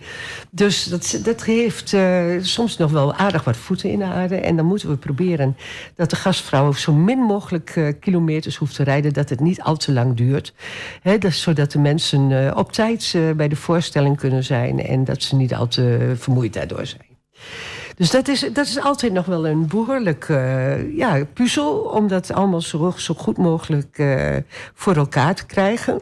Dus 0.51 0.85
dat, 0.85 1.20
dat 1.25 1.45
heeft 1.45 1.93
eh, 1.93 2.25
soms 2.41 2.77
nog 2.77 2.91
wel 2.91 3.14
aardig 3.14 3.45
wat 3.45 3.57
voeten 3.57 3.91
in 3.91 3.99
de 3.99 4.05
aarde. 4.05 4.37
En 4.37 4.57
dan 4.57 4.66
moeten 4.66 4.89
we 4.89 4.97
proberen 4.97 5.57
dat 5.97 6.11
de 6.11 6.16
gastvrouw 6.16 6.73
zo 6.73 6.93
min 6.93 7.18
mogelijk 7.18 7.70
eh, 7.77 7.89
kilometers 8.01 8.57
hoeft 8.57 8.75
te 8.75 8.83
rijden. 8.83 9.12
Dat 9.12 9.29
het 9.29 9.41
niet 9.41 9.62
al 9.62 9.77
te 9.77 9.93
lang 9.93 10.16
duurt. 10.16 10.55
Hè, 11.03 11.18
dat, 11.18 11.33
zodat 11.33 11.73
de 11.73 11.79
mensen 11.79 12.47
eh, 12.47 12.57
op 12.57 12.73
tijd 12.73 13.16
bij 13.37 13.49
de 13.49 13.57
voorstelling 13.57 14.16
kunnen 14.16 14.45
zijn. 14.45 14.87
En 14.87 15.05
dat 15.05 15.23
ze 15.23 15.37
niet 15.37 15.55
al 15.55 15.68
te 15.68 16.12
vermoeid 16.16 16.53
daardoor 16.53 16.87
zijn. 16.87 17.11
Dus 18.03 18.11
dat 18.11 18.28
is, 18.28 18.40
dat 18.53 18.66
is 18.66 18.80
altijd 18.80 19.12
nog 19.12 19.26
wel 19.26 19.46
een 19.46 19.66
behoorlijk 19.66 20.28
eh, 20.28 20.96
ja, 20.96 21.24
puzzel... 21.24 21.78
om 21.78 22.09
dat 22.09 22.32
allemaal 22.32 22.61
zo, 22.61 22.94
zo 22.96 23.14
goed 23.14 23.36
mogelijk 23.36 23.98
eh, 23.98 24.36
voor 24.74 24.96
elkaar 24.96 25.34
te 25.34 25.46
krijgen. 25.46 26.00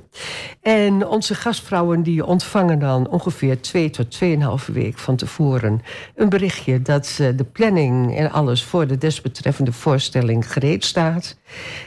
En 0.63 1.07
onze 1.07 1.35
gastvrouwen 1.35 2.03
die 2.03 2.27
ontvangen 2.27 2.79
dan 2.79 3.09
ongeveer 3.09 3.61
twee 3.61 3.91
tot 3.91 4.11
tweeënhalve 4.11 4.73
week 4.73 4.99
van 4.99 5.17
tevoren... 5.17 5.83
een 6.15 6.29
berichtje 6.29 6.83
dat 6.83 7.15
de 7.17 7.47
planning 7.53 8.17
en 8.17 8.31
alles 8.31 8.65
voor 8.65 8.87
de 8.87 8.99
desbetreffende 8.99 9.73
voorstelling 9.73 10.53
gereed 10.53 10.85
staat. 10.85 11.37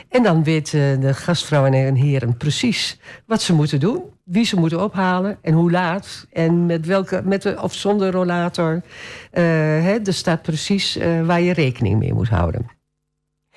En 0.10 0.24
dan 0.24 0.44
weten 0.44 1.00
de 1.00 1.14
gastvrouwen 1.14 1.74
en 1.74 1.96
heren 1.96 2.38
precies 2.38 3.00
wat 3.26 3.42
ze 3.42 3.54
moeten 3.54 3.80
doen... 3.80 4.13
wie 4.24 4.46
ze 4.46 4.56
moeten 4.56 4.84
ophalen 4.84 5.38
en 5.42 5.54
hoe 5.54 5.72
laat 5.72 6.28
en 6.32 6.66
met 6.66 6.86
welke, 6.86 7.22
met 7.24 7.42
de, 7.42 7.62
of 7.62 7.74
zonder 7.74 8.12
rollator... 8.12 8.82
Eh, 9.32 9.44
hè, 9.44 9.98
er 10.04 10.14
staat 10.14 10.42
precies 10.42 10.96
eh, 10.96 11.26
waar 11.26 11.42
je 11.42 11.54
rekening 11.54 12.00
mee 12.00 12.14
moet 12.14 12.30
houden. 12.30 12.70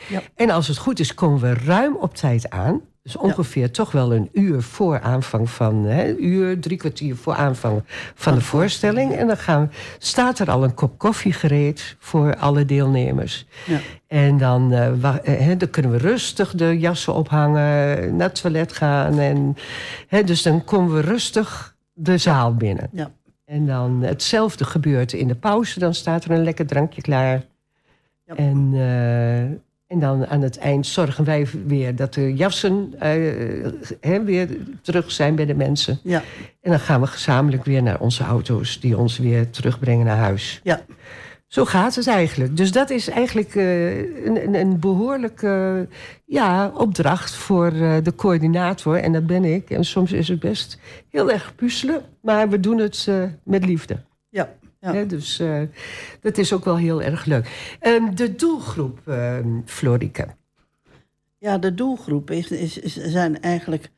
Ja. 0.09 0.23
En 0.35 0.51
als 0.51 0.69
het 0.69 0.77
goed 0.77 0.99
is, 0.99 1.15
komen 1.15 1.41
we 1.41 1.55
ruim 1.55 1.97
op 1.97 2.15
tijd 2.15 2.51
aan. 2.51 2.81
Dus 3.07 3.17
ongeveer 3.17 3.71
toch 3.71 3.93
wel 3.93 4.13
een 4.15 4.29
uur 4.33 4.63
voor 4.63 5.01
aanvang 5.01 5.51
van... 5.51 5.85
Hè, 5.85 6.15
uur, 6.17 6.61
drie 6.61 6.77
kwartier 6.77 7.17
voor 7.17 7.35
aanvang 7.35 7.83
van 8.15 8.35
de 8.35 8.41
voorstelling. 8.41 9.13
En 9.15 9.27
dan 9.27 9.37
gaan, 9.37 9.71
staat 9.99 10.39
er 10.39 10.51
al 10.51 10.65
een 10.65 10.75
kop 10.75 10.99
koffie 10.99 11.33
gereed 11.33 11.97
voor 11.99 12.37
alle 12.37 12.65
deelnemers. 12.65 13.47
Ja. 13.67 13.79
En 14.07 14.39
dan, 14.39 14.69
wa- 15.01 15.21
eh, 15.23 15.39
hè, 15.39 15.57
dan 15.57 15.71
kunnen 15.71 15.91
we 15.91 15.97
rustig 15.99 16.51
de 16.55 16.79
jassen 16.79 17.15
ophangen, 17.15 18.17
naar 18.17 18.29
het 18.29 18.41
toilet 18.41 18.73
gaan. 18.73 19.19
En, 19.19 19.57
hè, 20.09 20.25
dus 20.25 20.43
dan 20.43 20.65
komen 20.65 20.95
we 20.95 21.01
rustig 21.01 21.77
de 21.93 22.19
zaal 22.19 22.55
binnen. 22.55 22.89
Ja. 22.93 23.11
En 23.45 23.67
dan 23.67 24.03
hetzelfde 24.03 24.65
gebeurt 24.65 25.13
in 25.13 25.29
de 25.29 25.35
pauze. 25.35 25.79
Dan 25.79 25.95
staat 25.95 26.25
er 26.25 26.31
een 26.31 26.45
lekker 26.45 26.67
drankje 26.67 27.01
klaar. 27.03 27.45
Ja. 28.25 28.35
En, 28.35 28.71
eh, 28.73 29.59
en 29.87 29.99
dan 29.99 30.27
aan 30.27 30.43
het 30.43 30.59
eind 30.59 30.87
zorgen 30.87 31.25
wij 31.25 31.47
weer 31.67 31.97
dat 31.97 32.15
de 32.15 32.35
jassen 32.35 32.95
eh, 32.99 34.19
weer 34.25 34.49
terug 34.83 35.11
zijn 35.11 35.35
bij 35.35 35.47
de 35.47 35.55
mensen. 35.55 35.99
Ja, 36.03 36.23
En 36.61 36.71
dan 36.71 36.81
gaan 36.81 37.01
we 37.01 37.07
gezamenlijk 37.07 37.65
weer 37.65 37.83
naar 37.83 38.01
onze 38.01 38.25
auto's... 38.25 38.81
die 38.81 38.99
ons 38.99 39.19
weer 39.19 39.51
terugbrengen 39.51 40.07
naar 40.07 40.17
huis. 40.17 40.61
ja. 40.63 40.81
Zo 41.47 41.65
gaat 41.65 41.95
het 41.95 42.07
eigenlijk. 42.07 42.57
Dus 42.57 42.73
dat 42.73 42.91
is 42.91 43.09
eigenlijk 43.09 43.55
eh, 43.55 44.25
een, 44.27 44.55
een, 44.55 44.81
behoorlijke 44.81 45.89
ja, 46.25 46.71
opdracht 46.75 47.35
voor 47.35 47.67
eh, 47.73 47.97
de 48.03 48.15
coördinator. 48.15 48.97
En 48.97 49.13
dat 49.13 49.27
ben 49.27 49.45
ik. 49.45 49.71
En 49.71 49.85
soms 49.85 50.13
is 50.13 50.29
het 50.29 50.41
best 50.41 50.79
heel 51.11 51.31
erg 51.31 51.55
puzzelen. 51.55 52.03
Maar 52.23 52.49
we 52.49 52.61
doen 52.61 52.79
het 52.79 53.09
met 53.45 53.65
liefde. 53.65 53.97
ja. 54.29 54.55
Ja. 54.93 55.05
Dus 55.05 55.39
eh, 55.39 55.63
dat 56.21 56.39
is 56.39 56.53
ook 56.53 56.65
wel 56.65 56.77
heel 56.77 57.03
erg 57.03 57.25
leuk. 57.25 57.77
Ehm, 57.81 58.15
de 58.15 58.35
doelgroep, 58.35 58.99
ehm 59.09 59.49
Florike. 59.65 60.27
Ja, 61.39 61.59
de 61.59 61.75
doelgroep 61.75 62.31
is, 62.31 62.51
is, 62.51 62.79
is- 62.79 62.95
zijn 63.05 63.41
eigenlijk 63.41 63.91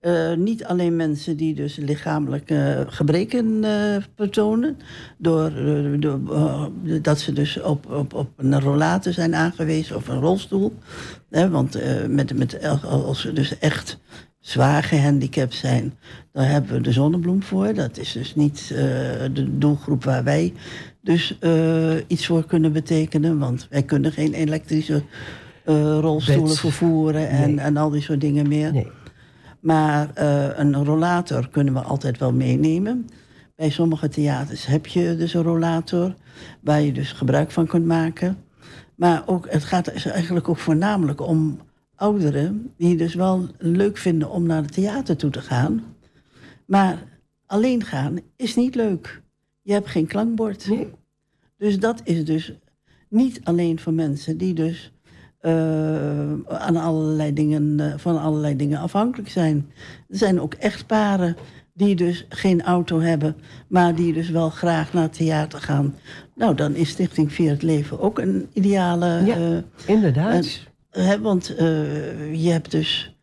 eh, 0.00 0.32
niet 0.34 0.64
alleen 0.64 0.96
mensen 0.96 1.36
die 1.36 1.54
dus 1.54 1.76
lichamelijke 1.76 2.86
gebreken 2.88 3.64
eh, 3.64 4.02
vertonen. 4.16 4.78
Door, 5.18 5.52
door, 6.00 6.20
dat 7.02 7.20
ze 7.20 7.32
dus 7.32 7.60
op, 7.62 7.90
op, 7.90 8.14
op 8.14 8.28
een 8.36 8.60
rollator 8.60 9.12
zijn 9.12 9.34
aangewezen 9.34 9.96
of 9.96 10.08
een 10.08 10.20
rolstoel. 10.20 10.74
Want 11.28 11.78
met, 12.08 12.36
met, 12.38 12.64
als 12.84 13.20
ze 13.20 13.32
dus 13.32 13.58
echt 13.58 13.98
zwaar 14.46 14.82
gehandicapt 14.82 15.54
zijn, 15.54 15.94
dan 16.32 16.44
hebben 16.44 16.72
we 16.72 16.80
de 16.80 16.92
zonnebloem 16.92 17.42
voor. 17.42 17.74
Dat 17.74 17.98
is 17.98 18.12
dus 18.12 18.34
niet 18.34 18.60
eh, 18.60 18.78
de 19.32 19.58
doelgroep 19.58 20.04
waar 20.04 20.24
wij 20.24 20.52
dus 21.02 21.38
eh, 21.40 21.94
iets 22.06 22.26
voor 22.26 22.44
kunnen 22.46 22.72
betekenen. 22.72 23.38
Want 23.38 23.66
wij 23.70 23.82
kunnen 23.82 24.12
geen 24.12 24.34
elektrische 24.34 25.02
eh, 25.64 25.98
rolstoelen 26.00 26.56
vervoeren 26.56 27.28
en, 27.28 27.54
Nee. 27.54 27.64
en 27.64 27.76
al 27.76 27.90
die 27.90 28.02
soort 28.02 28.20
dingen 28.20 28.48
meer. 28.48 28.72
Nee. 28.72 28.90
Maar 29.60 30.10
een 30.56 30.84
rollator 30.84 31.48
kunnen 31.48 31.74
we 31.74 31.80
altijd 31.80 32.18
wel 32.18 32.32
meenemen. 32.32 33.06
Bij 33.56 33.70
sommige 33.70 34.08
theaters 34.08 34.66
heb 34.66 34.86
je 34.86 35.16
dus 35.16 35.34
een 35.34 35.42
rollator 35.42 36.14
waar 36.60 36.80
je 36.80 36.92
dus 36.92 37.12
gebruik 37.12 37.50
van 37.50 37.66
kunt 37.66 37.86
maken. 37.86 38.38
Maar 38.94 39.22
ook, 39.26 39.46
het 39.50 39.64
gaat 39.64 39.92
dus 39.92 40.06
eigenlijk 40.06 40.48
ook 40.48 40.58
voornamelijk 40.58 41.20
om 41.20 41.58
ouderen 41.96 42.72
die 42.76 42.96
dus 42.96 43.14
wel 43.14 43.46
leuk 43.58 43.96
vinden 43.96 44.30
om 44.30 44.46
naar 44.46 44.62
het 44.62 44.72
theater 44.72 45.16
toe 45.16 45.30
te 45.30 45.40
gaan. 45.40 45.82
Maar 46.66 47.02
alleen 47.46 47.84
gaan 47.84 48.18
is 48.36 48.54
niet 48.56 48.74
leuk. 48.74 49.22
Je 49.62 49.72
hebt 49.72 49.88
geen 49.88 50.06
klankbord. 50.06 50.68
Nee. 50.68 50.90
Dus 51.58 51.78
dat 51.78 52.00
is 52.04 52.24
dus 52.24 52.52
niet 53.08 53.40
alleen 53.44 53.78
voor 53.78 53.92
mensen 53.92 54.36
die 54.38 54.54
dus 54.54 54.92
eh, 55.40 56.32
aan 56.48 56.76
allerlei 56.76 57.32
dingen, 57.32 57.80
eh, 57.80 57.98
van 57.98 58.20
allerlei 58.20 58.56
dingen 58.56 58.78
afhankelijk 58.80 59.28
zijn. 59.28 59.70
Er 60.08 60.16
zijn 60.16 60.40
ook 60.40 60.54
echtparen 60.54 61.36
die 61.74 61.94
dus 61.96 62.26
geen 62.28 62.62
auto 62.62 63.00
hebben, 63.00 63.36
maar 63.68 63.94
die 63.94 64.12
dus 64.12 64.30
wel 64.30 64.50
graag 64.50 64.92
naar 64.92 65.02
het 65.02 65.12
theater 65.12 65.60
gaan. 65.60 65.94
Nou, 66.34 66.54
dan 66.54 66.74
is 66.74 66.88
Stichting 66.88 67.32
Vier 67.32 67.50
het 67.50 67.62
Leven 67.62 68.00
ook 68.00 68.18
een 68.18 68.46
ideale. 68.52 69.06
Ja. 69.24 69.34
eh, 69.36 69.58
Inderdaad. 69.86 70.66
Hè, 70.96 71.20
want 71.20 71.54
eh, 71.54 72.34
je 72.44 72.50
hebt 72.50 72.70
dus. 72.70 73.16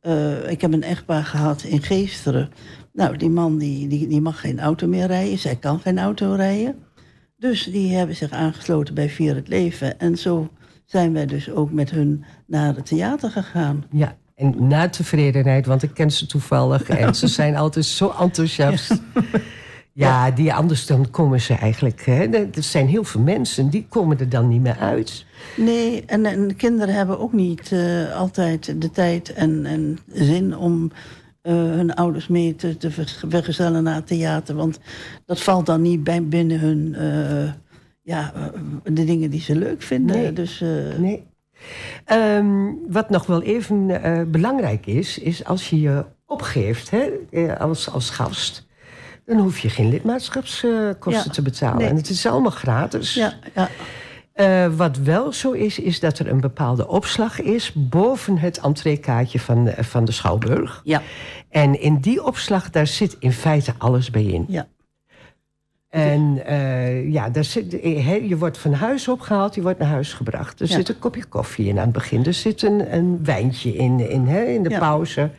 eh, 0.00 0.50
ik 0.50 0.60
heb 0.60 0.72
een 0.72 0.82
echtpaar 0.82 1.24
gehad 1.24 1.62
in 1.62 1.82
Geesteren. 1.82 2.50
Nou, 2.92 3.16
die 3.16 3.30
man 3.30 3.58
die, 3.58 3.88
die, 3.88 4.06
die 4.08 4.20
mag 4.20 4.40
geen 4.40 4.60
auto 4.60 4.86
meer 4.86 5.06
rijden. 5.06 5.38
Zij 5.38 5.56
kan 5.56 5.80
geen 5.80 5.98
auto 5.98 6.32
rijden. 6.34 6.74
Dus 7.38 7.64
die 7.64 7.94
hebben 7.96 8.16
zich 8.16 8.30
aangesloten 8.30 8.94
bij 8.94 9.08
Vier 9.10 9.34
het 9.34 9.48
Leven. 9.48 9.98
En 9.98 10.16
zo 10.18 10.48
zijn 10.84 11.12
wij 11.12 11.26
dus 11.26 11.50
ook 11.50 11.72
met 11.72 11.90
hun 11.90 12.24
naar 12.46 12.74
het 12.76 12.86
theater 12.86 13.30
gegaan. 13.30 13.84
Ja, 13.90 14.16
en 14.34 14.68
na 14.68 14.88
tevredenheid, 14.88 15.66
want 15.66 15.82
ik 15.82 15.94
ken 15.94 16.10
ze 16.10 16.26
toevallig 16.26 16.88
en 16.88 17.14
ze 17.14 17.26
zijn 17.40 17.56
altijd 17.56 17.84
zo 17.84 18.14
enthousiast. 18.20 18.88
Ja, 18.90 19.20
die 20.34 20.52
anders 20.54 20.86
dan 20.86 21.10
komen 21.10 21.40
ze 21.40 21.54
eigenlijk. 21.54 22.04
Hè, 22.04 22.22
er 22.32 22.62
zijn 22.62 22.86
heel 22.88 23.04
veel 23.04 23.20
mensen 23.20 23.70
die 23.70 23.86
komen 23.88 24.18
er 24.18 24.28
dan 24.28 24.48
niet 24.48 24.60
meer 24.60 24.78
uit. 24.78 25.24
Nee, 25.56 26.02
en, 26.06 26.24
en 26.26 26.48
de 26.48 26.54
kinderen 26.54 26.94
hebben 26.94 27.18
ook 27.18 27.32
niet 27.32 27.72
eh, 27.72 28.16
altijd 28.16 28.80
de 28.82 28.90
tijd 28.90 29.32
en, 29.32 29.66
en 29.66 29.98
zin 30.12 30.56
om 30.56 30.90
eh, 31.42 31.52
hun 31.52 31.94
ouders 31.94 32.28
mee 32.28 32.56
te, 32.56 32.76
te 32.76 32.90
ver- 32.90 33.24
vergezellen 33.28 33.82
naar 33.82 33.94
het 33.94 34.06
theater. 34.06 34.54
Want 34.54 34.78
dat 35.26 35.40
valt 35.40 35.66
dan 35.66 35.82
niet 35.82 36.04
bij, 36.04 36.24
binnen 36.24 36.60
hun, 36.60 36.94
eh, 36.94 37.52
ja, 38.02 38.32
de 38.84 39.04
dingen 39.04 39.30
die 39.30 39.40
ze 39.40 39.56
leuk 39.56 39.82
vinden. 39.82 40.16
Nee. 40.16 40.32
Dus 40.32 40.64
Nee. 40.98 41.24
Ehm, 42.04 42.72
wat 42.88 43.10
nog 43.10 43.26
wel 43.26 43.42
even 43.42 43.86
belangrijk 44.30 44.86
is, 44.86 45.18
is 45.18 45.44
als 45.44 45.70
je 45.70 45.80
je 45.80 46.04
opgeeft 46.26 46.90
hè, 46.90 47.58
als, 47.58 47.90
als 47.90 48.10
gast, 48.10 48.66
dan 49.26 49.38
hoef 49.38 49.58
je 49.58 49.68
geen 49.70 49.88
lidmaatschapskosten 49.88 51.32
te 51.32 51.42
betalen. 51.42 51.78
Nee. 51.78 51.88
En 51.88 51.96
het 51.96 52.08
is 52.08 52.26
allemaal 52.26 52.50
gratis. 52.50 53.14
ja, 53.14 53.32
ja, 53.54 53.68
Eh, 54.32 54.66
wat 54.76 54.96
wel 54.96 55.32
zo 55.32 55.50
is, 55.52 55.78
is 55.78 56.00
dat 56.00 56.18
er 56.18 56.28
een 56.30 56.40
bepaalde 56.40 56.88
opslag 56.88 57.40
is 57.40 57.72
boven 57.74 58.38
het 58.38 58.58
entreekaartje 58.58 59.40
van, 59.40 59.64
de- 59.64 59.84
van 59.84 60.04
de 60.04 60.12
Schouwburg. 60.12 60.80
ja, 60.84 61.02
En 61.48 61.80
in 61.80 62.00
die 62.00 62.24
opslag, 62.24 62.70
daar 62.70 62.86
zit 62.86 63.16
in 63.18 63.32
feite 63.32 63.74
alles 63.78 64.10
bij 64.10 64.24
in. 64.24 64.44
ja. 64.48 64.66
En 65.94 66.38
eh, 66.46 67.12
ja, 67.12 67.28
daar 67.30 67.44
zit, 67.44 67.72
he, 67.82 68.14
je 68.28 68.36
wordt 68.38 68.58
van 68.58 68.72
huis 68.72 69.08
opgehaald, 69.08 69.54
je 69.54 69.62
wordt 69.62 69.78
naar 69.78 69.88
huis 69.88 70.12
gebracht. 70.12 70.60
Er 70.60 70.68
Ja. 70.68 70.74
zit 70.74 70.88
een 70.88 70.98
kopje 70.98 71.24
koffie 71.24 71.66
in 71.68 71.76
aan 71.78 71.84
het 71.84 71.92
begin. 71.92 72.24
Er 72.24 72.34
zit 72.34 72.62
een, 72.62 72.94
een 72.94 73.24
wijntje 73.24 73.76
in, 73.76 74.10
in, 74.10 74.26
hè, 74.26 74.42
in 74.44 74.62
de 74.62 74.70
Ja. 74.70 74.78
pauze. 74.78 75.30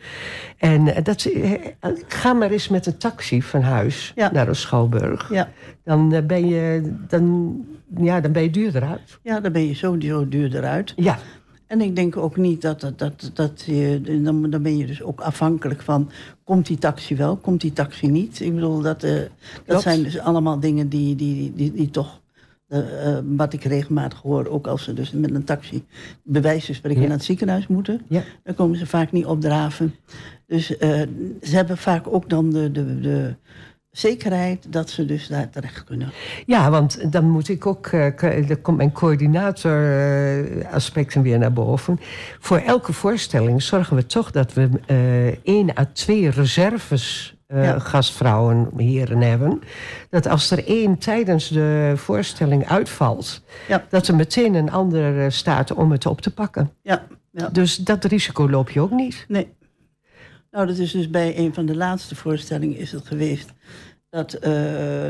En 0.57 0.95
eh, 0.95 1.03
dat, 1.03 1.25
eh, 1.25 1.51
ga 2.07 2.33
maar 2.33 2.51
eens 2.51 2.67
met 2.67 2.85
een 2.85 2.97
taxi 2.97 3.41
van 3.41 3.61
huis 3.61 4.11
Ja. 4.15 4.31
naar 4.31 4.45
de 4.45 4.53
Schouwburg. 4.53 5.29
ja. 5.33 5.49
Dan, 5.83 6.13
eh, 6.13 6.21
ben 6.25 6.47
je, 6.47 6.93
dan, 7.07 7.55
ja, 7.97 8.21
dan 8.21 8.31
ben 8.31 8.43
je 8.43 8.49
duurder 8.49 8.83
uit. 8.83 9.19
Ja, 9.23 9.39
dan 9.39 9.51
ben 9.51 9.67
je 9.67 9.73
sowieso 9.73 10.27
duurder 10.27 10.63
uit. 10.63 10.93
Ja, 10.95 11.17
En 11.67 11.81
ik 11.81 11.95
denk 11.95 12.17
ook 12.17 12.37
niet 12.37 12.61
dat, 12.61 12.81
dat, 12.81 12.99
dat, 12.99 13.31
dat 13.33 13.63
je, 13.65 14.01
dan, 14.23 14.49
dan 14.49 14.61
ben 14.61 14.77
je 14.77 14.85
dus 14.85 15.01
ook 15.01 15.21
afhankelijk 15.21 15.81
van, 15.81 16.09
komt 16.43 16.65
die 16.65 16.77
taxi 16.77 17.15
wel, 17.15 17.35
komt 17.35 17.61
die 17.61 17.73
taxi 17.73 18.07
niet? 18.07 18.39
Ik 18.39 18.53
bedoel, 18.53 18.81
dat, 18.81 19.03
eh, 19.03 19.21
dat 19.65 19.81
zijn 19.81 20.03
dus 20.03 20.19
allemaal 20.19 20.59
dingen 20.59 20.89
die, 20.89 21.15
die, 21.15 21.53
die, 21.53 21.71
die 21.71 21.89
toch, 21.89 22.21
eh, 22.67 23.17
eh, 23.17 23.23
wat 23.25 23.53
ik 23.53 23.63
regelmatig 23.63 24.21
hoor, 24.21 24.47
ook 24.47 24.67
als 24.67 24.83
ze 24.83 24.93
dus 24.93 25.11
met 25.11 25.35
een 25.35 25.43
taxi 25.43 25.85
wijze 26.23 26.65
van 26.65 26.75
spreken 26.75 27.01
Ja. 27.01 27.07
naar 27.07 27.17
het 27.17 27.25
ziekenhuis 27.25 27.67
moeten, 27.67 28.01
ja. 28.07 28.23
dan 28.43 28.55
komen 28.55 28.77
ze 28.77 28.85
vaak 28.85 29.11
niet 29.11 29.25
opdraven. 29.25 29.95
Dus 30.47 30.65
ze 30.67 31.07
hebben 31.41 31.77
vaak 31.77 32.07
ook 32.07 32.29
dan 32.29 32.49
de, 32.49 32.71
de, 32.71 32.99
de 32.99 33.35
zekerheid 33.97 34.65
dat 34.73 34.89
ze 34.89 35.05
dus 35.05 35.27
daar 35.27 35.49
terecht 35.49 35.83
kunnen. 35.83 36.11
Ja, 36.45 36.69
want 36.69 37.11
dan 37.11 37.29
moet 37.29 37.49
ik 37.49 37.65
ook, 37.65 37.81
k- 38.15 38.47
dan 38.47 38.61
komt 38.61 38.77
mijn 38.77 38.91
coördinator 38.91 39.99
eh, 39.99 40.73
aspecten 40.73 41.21
weer 41.21 41.37
naar 41.37 41.53
boven. 41.53 41.99
Voor 42.39 42.57
elke 42.57 42.93
voorstelling 42.93 43.61
zorgen 43.63 43.95
we 43.95 44.05
toch 44.05 44.31
dat 44.31 44.53
we 44.53 44.69
eh 44.85 45.27
één 45.27 45.77
à 45.79 45.85
twee 45.93 46.29
reserves 46.29 47.35
eh, 47.47 47.63
Ja. 47.63 47.79
gastvrouwen, 47.79 48.69
heren 48.77 49.21
hebben. 49.21 49.61
Dat 50.09 50.27
als 50.27 50.51
er 50.51 50.67
één 50.67 50.97
tijdens 50.97 51.47
de 51.47 51.93
voorstelling 51.95 52.67
uitvalt, 52.67 53.41
Ja. 53.67 53.83
dat 53.89 54.07
er 54.07 54.15
meteen 54.15 54.53
een 54.53 54.71
ander 54.71 55.31
staat 55.31 55.73
om 55.73 55.91
het 55.91 56.05
op 56.05 56.21
te 56.21 56.33
pakken. 56.33 56.71
Ja, 56.81 57.03
ja. 57.31 57.49
Dus 57.49 57.75
dat 57.75 58.03
risico 58.03 58.49
loop 58.49 58.69
je 58.69 58.79
ook 58.81 58.91
niet. 58.91 59.25
Nee. 59.27 59.53
Nou, 60.55 60.67
dat 60.67 60.77
is 60.77 60.91
dus 60.91 61.09
bij 61.09 61.37
een 61.37 61.53
van 61.53 61.65
de 61.65 61.75
laatste 61.75 62.15
voorstellingen 62.15 62.77
is 62.77 62.91
het 62.91 63.07
geweest. 63.07 63.53
Dat, 64.09 64.33
eh, 64.33 64.53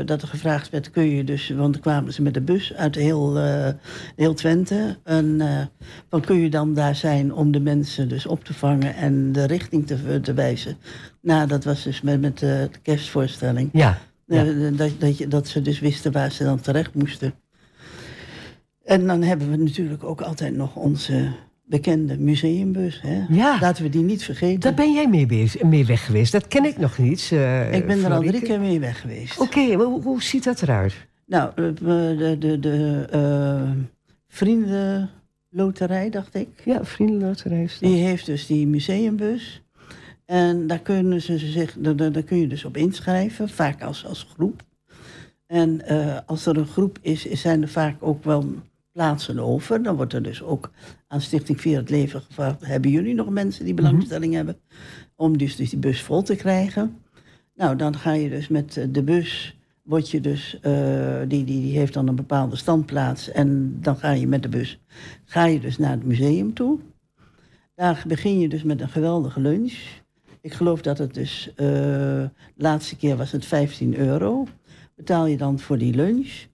dat 0.04 0.22
er 0.22 0.28
gevraagd 0.28 0.70
werd, 0.70 0.90
kun 0.90 1.10
je 1.10 1.24
dus, 1.24 1.48
want 1.48 1.72
dan 1.72 1.82
kwamen 1.82 2.12
ze 2.12 2.22
met 2.22 2.34
de 2.34 2.40
bus 2.40 2.74
uit 2.74 2.94
heel, 2.94 3.38
eh, 3.38 3.68
heel 4.16 4.34
Twente. 4.34 4.96
En 5.04 5.40
eh, 5.40 5.66
van 6.10 6.20
kun 6.20 6.36
je 6.36 6.50
dan 6.50 6.74
daar 6.74 6.94
zijn 6.94 7.34
om 7.34 7.52
de 7.52 7.60
mensen 7.60 8.08
dus 8.08 8.26
op 8.26 8.44
te 8.44 8.54
vangen 8.54 8.94
en 8.94 9.32
de 9.32 9.44
richting 9.44 9.86
te, 9.86 10.20
te 10.20 10.34
wijzen. 10.34 10.76
Nou, 11.22 11.48
dat 11.48 11.64
was 11.64 11.82
dus 11.82 12.00
met, 12.00 12.20
met 12.20 12.38
de 12.38 12.70
kerstvoorstelling. 12.82 13.70
Ja, 13.72 13.98
ja. 14.26 14.44
Dat, 14.70 14.90
dat, 14.98 15.18
je, 15.18 15.28
dat 15.28 15.48
ze 15.48 15.62
dus 15.62 15.80
wisten 15.80 16.12
waar 16.12 16.32
ze 16.32 16.44
dan 16.44 16.60
terecht 16.60 16.94
moesten. 16.94 17.34
En 18.84 19.06
dan 19.06 19.22
hebben 19.22 19.50
we 19.50 19.56
natuurlijk 19.56 20.04
ook 20.04 20.20
altijd 20.20 20.56
nog 20.56 20.76
onze 20.76 21.28
bekende 21.68 22.18
museumbus. 22.18 23.00
Hè? 23.02 23.24
Ja. 23.28 23.58
Laten 23.60 23.82
we 23.82 23.88
die 23.88 24.02
niet 24.02 24.24
vergeten. 24.24 24.60
daar 24.60 24.74
ben 24.74 24.92
jij 24.92 25.08
mee, 25.08 25.26
bezig, 25.26 25.62
mee 25.62 25.86
weg 25.86 26.06
geweest. 26.06 26.32
Dat 26.32 26.48
ken 26.48 26.64
ik 26.64 26.78
nog 26.78 26.98
niet. 26.98 27.28
eh, 27.32 27.74
Ik 27.74 27.86
ben 27.86 28.04
er 28.04 28.12
al 28.12 28.22
drie 28.22 28.40
keer 28.42 28.60
mee 28.60 28.80
weg 28.80 29.00
geweest. 29.00 29.40
Oké, 29.40 29.74
hoe, 29.74 30.02
hoe 30.02 30.22
ziet 30.22 30.44
dat 30.44 30.62
eruit? 30.62 30.94
Nou, 31.26 31.50
eh, 31.56 31.64
de, 32.18 32.36
de, 32.38 32.58
de 32.58 33.06
eh, 33.10 33.70
vriendenloterij, 34.28 36.10
dacht 36.10 36.34
ik. 36.34 36.48
Ja, 36.64 36.84
vriendenloterij. 36.84 37.68
Die 37.80 38.04
heeft 38.04 38.26
dus 38.26 38.46
die 38.46 38.66
museumbus. 38.66 39.60
En 40.24 40.66
daar, 40.66 40.78
kunnen 40.78 41.22
ze 41.22 41.38
zich, 41.38 41.76
daar, 41.78 41.96
daar 41.96 42.12
daar 42.12 42.22
kun 42.22 42.38
je 42.40 42.46
dus 42.46 42.64
op 42.64 42.76
inschrijven, 42.76 43.48
vaak 43.48 43.82
als, 43.82 44.06
als 44.06 44.26
groep. 44.34 44.62
En 45.46 45.80
als 46.26 46.46
er 46.46 46.56
een 46.56 46.66
groep 46.66 46.98
is- 47.00 47.30
zijn 47.30 47.62
er 47.62 47.68
vaak 47.68 47.96
ook 48.00 48.24
wel 48.24 48.54
plaatsen 48.92 49.38
over. 49.38 49.82
Dan 49.82 49.96
wordt 49.96 50.12
er 50.12 50.22
dus 50.22 50.42
ook 50.42 50.70
aan 51.08 51.20
Stichting 51.20 51.60
Vier 51.60 51.76
het 51.78 51.90
Leven 51.90 52.20
gevraagd... 52.20 52.66
hebben 52.66 52.90
jullie 52.90 53.14
nog 53.14 53.30
mensen 53.30 53.64
die 53.64 53.74
belangstelling 53.74 54.34
hebben? 54.34 54.56
Om 55.16 55.38
dus, 55.38 55.56
dus 55.56 55.70
die 55.70 55.78
bus 55.78 56.02
vol 56.02 56.22
te 56.22 56.36
krijgen. 56.36 56.98
Nou, 57.54 57.76
dan 57.76 57.96
ga 57.96 58.12
je 58.12 58.28
dus 58.28 58.48
met 58.48 58.76
eh, 58.76 58.84
de 58.90 59.02
bus... 59.02 59.58
Word 59.82 60.10
je 60.10 60.20
dus, 60.20 60.58
eh, 60.60 61.18
die, 61.28 61.44
die, 61.44 61.60
die 61.60 61.78
heeft 61.78 61.92
dan 61.92 62.08
een 62.08 62.14
bepaalde 62.14 62.56
standplaats... 62.56 63.30
en 63.30 63.76
dan 63.80 63.96
ga 63.96 64.10
je 64.10 64.26
met 64.26 64.42
de 64.42 64.48
bus 64.48 64.80
ga 65.24 65.44
je 65.44 65.60
dus 65.60 65.78
naar 65.78 65.90
het 65.90 66.04
museum 66.04 66.54
toe... 66.54 66.78
Daar 67.76 68.04
begin 68.06 68.40
je 68.40 68.48
dus 68.48 68.62
met 68.62 68.80
een 68.80 68.88
geweldige 68.88 69.40
lunch. 69.40 69.74
Ik 70.40 70.52
geloof 70.52 70.82
dat 70.82 70.98
het 70.98 71.14
dus, 71.14 71.50
eh, 71.50 71.66
de 71.66 72.30
laatste 72.56 72.96
keer 72.96 73.16
was 73.16 73.32
het 73.32 73.44
15 73.44 73.96
euro. 73.96 74.46
Betaal 74.94 75.26
je 75.26 75.36
dan 75.36 75.58
voor 75.58 75.78
die 75.78 75.94
lunch. 75.94 76.46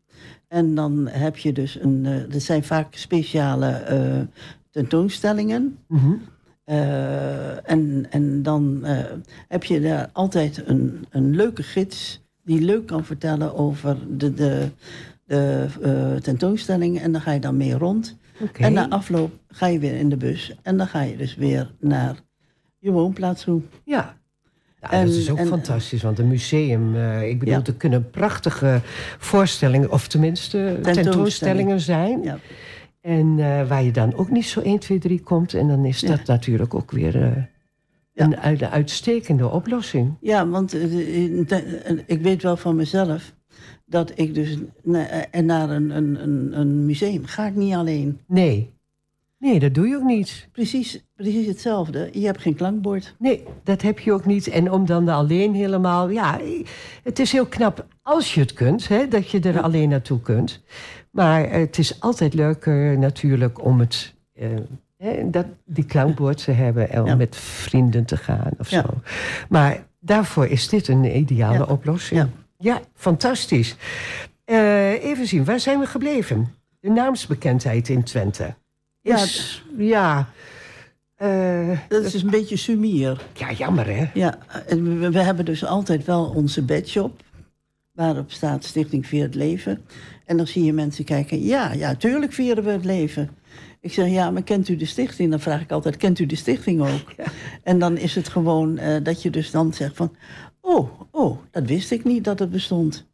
En 0.53 0.75
dan 0.75 1.09
heb 1.09 1.37
je 1.37 1.53
dus 1.53 1.81
een, 1.81 2.07
eh 2.07 2.35
er 2.35 2.41
zijn 2.41 2.65
vaak 2.65 2.95
speciale 2.95 3.71
eh, 3.71 4.21
tentoonstellingen. 4.71 5.79
Mhm. 5.89 6.13
Eh, 6.65 7.71
en, 7.71 8.07
en 8.11 8.43
dan 8.43 8.85
heb 9.49 9.65
je 9.65 9.81
daar 9.81 10.11
altijd 10.13 10.63
een, 10.67 11.07
een 11.11 11.35
leuke 11.37 11.63
gids 11.63 12.21
die 12.45 12.61
leuk 12.61 12.87
kan 12.87 13.05
vertellen 13.05 13.55
over 13.55 13.97
de, 14.17 14.35
de, 14.35 14.69
de 15.27 16.19
tentoonstelling. 16.23 17.01
En 17.01 17.13
dan 17.13 17.21
ga 17.21 17.33
je 17.33 17.41
dan 17.41 17.57
mee 17.57 17.75
rond. 17.75 18.17
En 18.53 18.73
na 18.73 18.89
afloop 18.89 19.33
ga 19.49 19.67
je 19.67 19.79
weer 19.79 19.95
in 19.95 20.09
de 20.09 20.17
bus. 20.17 20.57
En 20.63 20.77
dan 20.77 20.87
ga 20.87 21.03
je 21.03 21.17
dus 21.17 21.35
weer 21.35 21.75
naar 21.81 22.17
je 22.79 22.91
woonplaats 22.91 23.45
toe. 23.45 23.63
Ja. 23.85 24.17
Ja, 24.83 24.91
En- 24.91 25.07
dat 25.07 25.15
is 25.15 25.31
ook 25.31 25.39
en- 25.39 25.47
fantastisch, 25.47 26.03
want 26.03 26.19
een 26.19 26.29
museum, 26.29 26.97
eh, 26.97 27.29
ik 27.29 27.39
bedoel, 27.39 27.55
Ja. 27.55 27.61
er 27.65 27.75
kunnen 27.75 28.11
prachtige 28.11 28.81
voorstellingen, 29.19 29.91
of 29.93 30.09
tenminste 30.09 30.57
Tentoonstellingen. 30.57 31.03
tentoonstellingen 31.05 31.81
zijn. 31.81 32.23
Ja. 32.23 32.39
En 33.01 33.35
eh, 33.39 33.69
waar 33.69 33.83
je 33.83 33.91
dan 33.91 34.15
ook 34.15 34.31
niet 34.31 34.47
zo 34.47 34.61
1, 34.61 34.79
2, 34.79 34.99
3 34.99 35.21
komt. 35.21 35.55
En 35.55 35.69
dan 35.69 35.85
is 35.85 36.01
Ja. 36.01 36.09
dat 36.09 36.27
natuurlijk 36.27 36.75
ook 36.75 36.91
weer 36.91 37.23
eh, 37.23 37.31
een, 38.15 38.37
uit- 38.41 38.61
een 38.63 38.69
uitstekende 38.69 39.49
oplossing. 39.49 40.15
Ja, 40.21 40.49
want 40.49 40.75
ik 42.07 42.21
weet 42.23 42.43
wel 42.43 42.57
van 42.57 42.77
mezelf 42.77 43.35
dat 43.87 44.13
ik 44.15 44.35
dus 44.35 44.57
na- 44.83 45.07
eh, 45.31 45.43
naar 45.43 45.71
een, 45.71 45.91
een, 45.97 46.23
een, 46.23 46.59
een 46.61 46.87
museum 46.87 47.27
ga 47.27 47.47
ik 47.47 47.55
niet 47.55 47.75
alleen. 47.75 48.19
Nee. 48.27 48.71
Nee, 49.43 49.59
dat 49.59 49.75
doe 49.75 49.89
je 49.89 49.97
ook 49.97 50.03
niet. 50.03 50.49
Precies, 50.53 51.05
precies 51.15 51.47
hetzelfde. 51.47 52.09
Je 52.13 52.27
hebt 52.27 52.41
geen 52.41 52.55
klankbord. 52.55 53.15
Nee, 53.19 53.45
dat 53.65 53.83
heb 53.83 53.99
je 53.99 54.13
ook 54.13 54.25
niet. 54.25 54.47
En 54.49 54.71
om 54.73 54.87
dan 54.87 55.09
alleen 55.09 55.55
helemaal... 55.55 56.09
Ja, 56.09 56.39
het 57.03 57.19
is 57.19 57.33
heel 57.33 57.47
knap 57.47 57.87
als 58.03 58.35
je 58.35 58.41
het 58.41 58.53
kunt, 58.53 58.89
hè, 58.89 59.09
dat 59.09 59.31
je 59.31 59.41
er 59.41 59.61
alleen 59.61 59.89
naartoe 59.89 60.21
kunt. 60.21 60.63
Maar 61.11 61.51
het 61.51 61.79
is 61.79 62.01
altijd 62.01 62.35
leuker 62.35 62.99
natuurlijk 62.99 63.65
om 63.65 63.81
het... 63.81 64.15
eh, 64.35 64.49
hè, 64.97 65.31
dat, 65.31 65.47
die 65.65 65.85
klankbord 65.87 66.45
te 66.45 66.51
hebben 66.53 66.91
en 66.91 67.01
om 67.01 67.07
Ja. 67.07 67.15
met 67.17 67.37
vrienden 67.37 68.05
te 68.05 68.17
gaan 68.17 68.51
of 68.59 68.71
Ja. 68.71 68.81
zo. 68.83 68.89
Maar 69.49 69.87
daarvoor 70.01 70.47
is 70.47 70.69
dit 70.69 70.89
een 70.89 71.17
ideale 71.17 71.69
oplossing. 71.69 72.21
Ja. 72.21 72.29
Ja, 72.59 72.81
fantastisch. 72.95 73.77
Eh, 74.45 75.05
even 75.05 75.27
zien, 75.27 75.45
waar 75.45 75.61
zijn 75.61 75.79
we 75.81 75.87
gebleven? 75.87 76.55
De 76.81 76.91
naamsbekendheid 76.91 77.89
in 77.89 78.03
Twente. 78.03 78.55
Ja, 79.03 79.23
Is, 79.23 79.63
ja, 79.77 80.29
eh, 81.17 81.79
Dat 81.89 82.05
is 82.05 82.13
dus 82.13 82.23
een 82.23 82.31
beetje 82.31 82.57
sumier. 82.57 83.27
ja, 83.35 83.53
jammer 83.53 83.87
hè? 83.87 84.11
Ja, 84.15 84.39
en 84.67 85.01
we, 85.01 85.11
we 85.11 85.19
hebben 85.19 85.45
dus 85.45 85.65
altijd 85.65 86.05
wel 86.05 86.25
onze 86.35 86.63
badge 86.63 87.03
op. 87.03 87.23
Waarop 87.93 88.31
staat 88.31 88.65
Stichting 88.65 89.07
Vier 89.07 89.23
het 89.23 89.35
Leven. 89.35 89.85
En 90.27 90.37
dan 90.37 90.47
zie 90.47 90.65
je 90.65 90.73
mensen 90.73 91.05
kijken, 91.05 91.43
ja, 91.43 91.73
ja, 91.73 91.95
tuurlijk 91.95 92.33
vieren 92.33 92.65
we 92.65 92.71
het 92.71 92.85
leven. 92.85 93.31
Ik 93.81 93.93
zeg, 93.93 94.09
ja, 94.09 94.31
maar 94.31 94.43
kent 94.43 94.69
u 94.69 94.77
de 94.77 94.87
stichting? 94.87 95.31
Dan 95.31 95.41
vraag 95.41 95.61
ik 95.61 95.71
altijd, 95.71 95.97
kent 95.97 96.19
u 96.19 96.27
de 96.27 96.37
stichting 96.37 96.81
ook? 96.81 97.13
En 97.63 97.79
dan 97.79 97.97
is 97.97 98.15
het 98.15 98.29
gewoon 98.29 98.79
eh, 98.79 99.05
dat 99.05 99.23
je 99.23 99.31
dus 99.31 99.51
dan 99.51 99.73
zegt 99.75 99.97
van... 99.97 100.17
oh, 100.61 101.01
oh, 101.11 101.39
dat 101.51 101.67
wist 101.67 101.91
ik 101.91 102.05
niet 102.05 102.25
dat 102.25 102.39
het 102.39 102.51
bestond. 102.51 103.11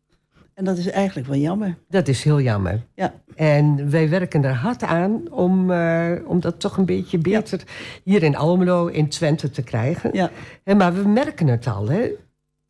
En 0.59 0.65
dat 0.65 0.79
is 0.79 0.91
eigenlijk 0.91 1.27
wel 1.29 1.39
jammer. 1.39 1.77
Dat 1.89 2.09
is 2.09 2.25
heel 2.25 2.41
jammer. 2.41 2.87
Ja, 2.95 3.15
En 3.35 3.91
wij 3.91 4.09
werken 4.09 4.45
er 4.45 4.55
hard 4.55 4.83
aan 4.83 5.31
om, 5.31 5.71
eh, 5.71 6.13
om 6.27 6.41
dat 6.41 6.61
toch 6.61 6.77
een 6.77 6.85
beetje 6.85 7.19
beter 7.19 7.63
hier 8.05 8.23
in 8.23 8.37
Almelo, 8.37 8.87
in 8.87 9.09
Twente 9.09 9.51
te 9.51 9.63
krijgen. 9.63 10.11
ja, 10.13 10.31
Hè, 10.65 10.75
maar 10.75 10.95
we 10.95 11.09
merken 11.09 11.47
het 11.47 11.67
al, 11.67 11.89
hè? 11.89 12.09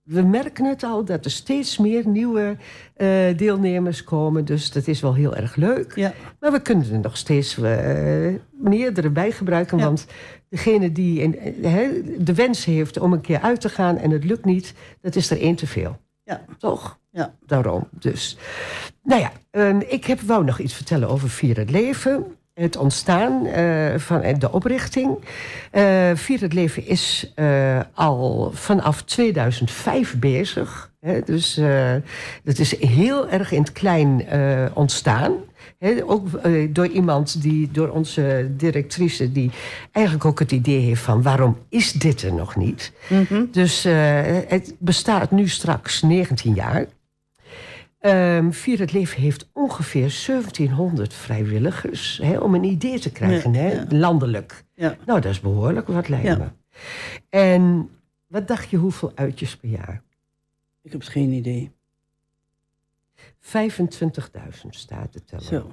We 0.03 0.23
merken 0.23 0.65
het 0.65 0.83
al 0.83 1.05
dat 1.05 1.25
er 1.25 1.31
steeds 1.31 1.79
meer 1.79 2.09
nieuwe 2.09 2.57
eh, 2.97 3.09
deelnemers 3.37 4.05
komen. 4.05 4.45
Dus 4.45 4.73
dat 4.73 4.87
is 4.87 5.01
wel 5.01 5.15
heel 5.15 5.37
erg 5.37 5.57
leuk. 5.57 5.93
ja, 5.95 6.13
Maar 6.41 6.53
we 6.53 6.61
kunnen 6.63 6.93
er 6.93 7.01
nog 7.01 7.17
steeds 7.17 7.59
eh, 7.59 8.35
meerdere 8.51 9.11
bij 9.11 9.31
gebruiken. 9.31 9.79
Ja. 9.79 9.85
Want 9.85 10.07
degene 10.49 10.93
die 10.93 11.21
in, 11.21 11.39
de 12.19 12.35
wens 12.35 12.65
heeft 12.65 12.99
om 12.99 13.13
een 13.13 13.21
keer 13.21 13.41
uit 13.41 13.61
te 13.61 13.69
gaan 13.69 13.99
en 13.99 14.11
het 14.11 14.25
lukt 14.25 14.45
niet, 14.45 14.75
dat 15.01 15.17
is 15.17 15.31
er 15.31 15.41
één 15.41 15.55
te 15.57 15.67
veel. 15.67 15.97
ja, 16.25 16.45
Toch? 16.59 16.99
Ja. 17.19 17.35
Daarom. 17.47 17.89
Dus. 17.91 18.37
Nou 19.03 19.21
ja, 19.21 19.33
eh, 19.51 19.81
ik 19.87 20.05
heb, 20.05 20.21
wou 20.21 20.45
nog 20.45 20.59
iets 20.59 20.75
vertellen 20.75 21.09
over 21.09 21.31
Vier 21.31 21.57
het 21.57 21.71
Leven. 21.71 22.25
Het 22.55 22.77
ontstaan 22.77 23.47
eh, 23.47 23.99
van 23.99 24.39
de 24.39 24.53
oprichting. 24.53 25.19
Eh 25.71 26.11
Vier 26.15 26.41
het 26.41 26.53
Leven 26.53 26.87
is 26.87 27.33
eh, 27.35 27.81
al 27.95 28.51
vanaf 28.55 29.03
2005 29.03 30.19
bezig. 30.19 30.93
Hè, 31.01 31.21
dus 31.25 31.61
dat 32.45 32.59
is 32.59 32.79
heel 32.79 33.29
erg 33.29 33.53
in 33.53 33.61
het 33.61 33.73
klein 33.73 34.27
ontstaan. 34.75 35.33
Ook 36.07 36.29
door 36.71 36.87
iemand 36.87 37.43
die, 37.43 37.71
door 37.71 37.89
onze 37.89 38.51
directrice, 38.57 39.33
die 39.33 39.51
eigenlijk 39.93 40.25
ook 40.27 40.39
het 40.39 40.53
idee 40.53 40.81
heeft 40.81 41.03
van 41.03 41.23
waarom 41.23 41.57
is 41.69 41.93
dit 41.93 42.23
er 42.23 42.35
nog 42.35 42.57
niet? 42.57 42.93
Dus 43.51 43.85
eh, 43.85 44.39
het 44.49 44.75
bestaat 44.79 45.31
nu 45.31 45.49
straks 45.49 46.03
19 46.03 46.55
jaar. 46.55 46.87
Ehm 47.99 48.51
Vier 48.51 48.79
het 48.79 48.93
Leven 48.93 49.21
heeft 49.21 49.49
ongeveer 49.53 50.15
1700 50.27 51.15
vrijwilligers 51.15 52.21
hè, 52.23 52.39
om 52.39 52.55
een 52.55 52.65
idee 52.65 52.99
te 52.99 53.13
krijgen, 53.13 53.53
Ja, 53.53 53.59
hè, 53.61 53.73
ja. 53.73 53.85
landelijk. 53.89 54.65
ja. 54.75 54.97
Nou, 55.07 55.21
dat 55.21 55.31
is 55.31 55.41
behoorlijk 55.41 55.87
wat, 55.87 56.09
lijkt 56.09 56.27
Ja. 56.27 56.37
me. 56.37 56.47
En 57.29 57.91
wat 58.27 58.49
dacht 58.49 58.71
je, 58.71 58.77
hoeveel 58.77 59.13
uitjes 59.15 59.57
per 59.57 59.69
jaar? 59.69 60.03
Ik 60.83 60.93
heb 60.93 61.03
geen 61.03 61.33
idee. 61.33 61.71
25.000 63.41 64.69
staat 64.71 65.13
de 65.13 65.25
teller. 65.25 65.45
Zo, 65.45 65.73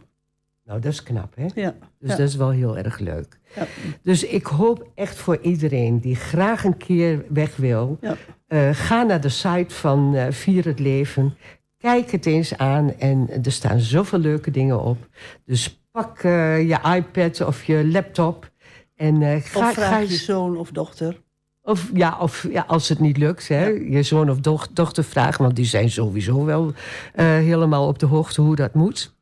Nou, 0.66 0.80
dat 0.80 0.92
is 0.92 1.04
knap, 1.04 1.36
hè? 1.36 1.46
ja. 1.56 1.76
Dus 2.00 2.10
ja. 2.10 2.16
dat 2.16 2.28
is 2.28 2.36
wel 2.36 2.50
heel 2.50 2.78
erg 2.78 3.00
leuk. 3.00 3.40
Ja. 3.56 3.68
Dus 4.02 4.24
ik 4.26 4.46
hoop 4.46 4.92
echt 4.96 5.18
voor 5.18 5.38
iedereen 5.42 6.00
die 6.00 6.16
graag 6.16 6.64
een 6.64 6.78
keer 6.78 7.26
weg 7.30 7.56
wil... 7.56 7.98
Ja. 8.02 8.16
eh, 8.48 8.70
ga 8.74 9.04
naar 9.04 9.22
de 9.22 9.30
site 9.30 9.76
van 9.76 10.16
eh, 10.16 10.32
Vier 10.32 10.66
het 10.66 10.80
Leven. 10.80 11.38
Kijk 11.86 12.12
het 12.12 12.26
eens 12.26 12.58
aan 12.58 12.98
en 13.00 13.30
er 13.44 13.52
staan 13.52 13.80
zoveel 13.80 14.20
leuke 14.20 14.52
dingen 14.52 14.82
op. 14.82 15.10
Dus 15.44 15.82
pak 15.92 16.20
eh, 16.20 16.68
je 16.70 16.80
iPad 16.96 17.42
of 17.42 17.64
je 17.64 17.88
laptop... 17.88 18.52
En, 18.96 19.22
eh, 19.22 19.42
ga, 19.42 19.60
Of 19.68 19.74
vraag 19.74 19.88
ga 19.88 19.98
je 19.98 20.08
zoon 20.08 20.58
of 20.58 20.72
dochter. 20.72 21.22
of, 21.62 21.90
ja, 21.94 22.18
of 22.20 22.48
ja, 22.52 22.64
als 22.68 22.90
het 22.90 23.00
niet 23.00 23.18
lukt, 23.18 23.48
hè, 23.48 23.66
je 23.66 24.04
zoon 24.04 24.30
of 24.30 24.40
doch- 24.40 24.68
dochter 24.68 25.04
vragen... 25.04 25.44
want 25.44 25.56
die 25.56 25.66
zijn 25.66 25.90
sowieso 25.90 26.46
wel 26.46 26.74
eh, 27.14 27.26
helemaal 27.26 27.88
op 27.88 28.00
de 28.00 28.06
hoogte 28.06 28.42
hoe 28.42 28.56
dat 28.56 28.74
moet. 28.74 29.16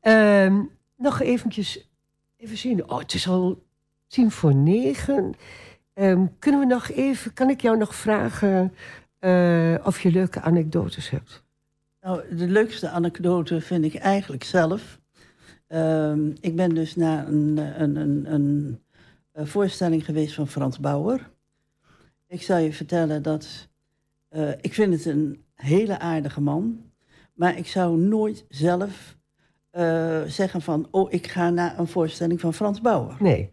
Ehm, 0.00 0.62
nog 0.96 1.20
eventjes, 1.20 1.88
even 2.36 2.56
zien. 2.56 2.90
Oh, 2.90 2.98
het 2.98 3.14
is 3.14 3.28
al 3.28 3.62
tien 4.06 4.30
voor 4.30 4.54
negen. 4.54 5.34
Ehm, 5.94 6.26
kunnen 6.38 6.60
we 6.60 6.66
nog 6.66 6.90
even, 6.90 7.32
kan 7.32 7.50
ik 7.50 7.60
jou 7.60 7.78
nog 7.78 7.94
vragen 7.94 8.72
eh, 9.18 9.74
of 9.84 10.00
je 10.00 10.10
leuke 10.10 10.40
anekdotes 10.40 11.10
hebt? 11.10 11.44
Nou, 12.00 12.36
de 12.36 12.48
leukste 12.48 12.88
anekdote 12.88 13.60
vind 13.60 13.84
ik 13.84 13.94
eigenlijk 13.94 14.44
zelf. 14.44 15.00
Ehm, 15.66 16.30
ik 16.40 16.56
ben 16.56 16.74
dus 16.74 16.96
naar 16.96 17.28
een, 17.28 17.56
een, 17.82 17.96
een, 17.96 18.34
een, 19.32 19.46
voorstelling 19.46 20.04
geweest 20.04 20.34
van 20.34 20.48
Frans 20.48 20.78
Bauer. 20.80 21.30
Ik 22.26 22.42
zal 22.42 22.58
je 22.58 22.72
vertellen 22.72 23.22
dat 23.22 23.68
eh, 24.28 24.50
ik 24.60 24.74
vind 24.74 24.94
het 24.94 25.04
een 25.04 25.44
hele 25.54 25.98
aardige 25.98 26.40
man. 26.40 26.90
Maar 27.34 27.58
ik 27.58 27.66
zou 27.66 27.98
nooit 27.98 28.44
zelf 28.48 29.16
eh, 29.70 30.22
zeggen 30.22 30.62
van... 30.62 30.88
oh, 30.90 31.12
ik 31.12 31.26
ga 31.26 31.50
naar 31.50 31.78
een 31.78 31.86
voorstelling 31.86 32.40
van 32.40 32.54
Frans 32.54 32.80
Bauer. 32.80 33.16
Nee. 33.18 33.52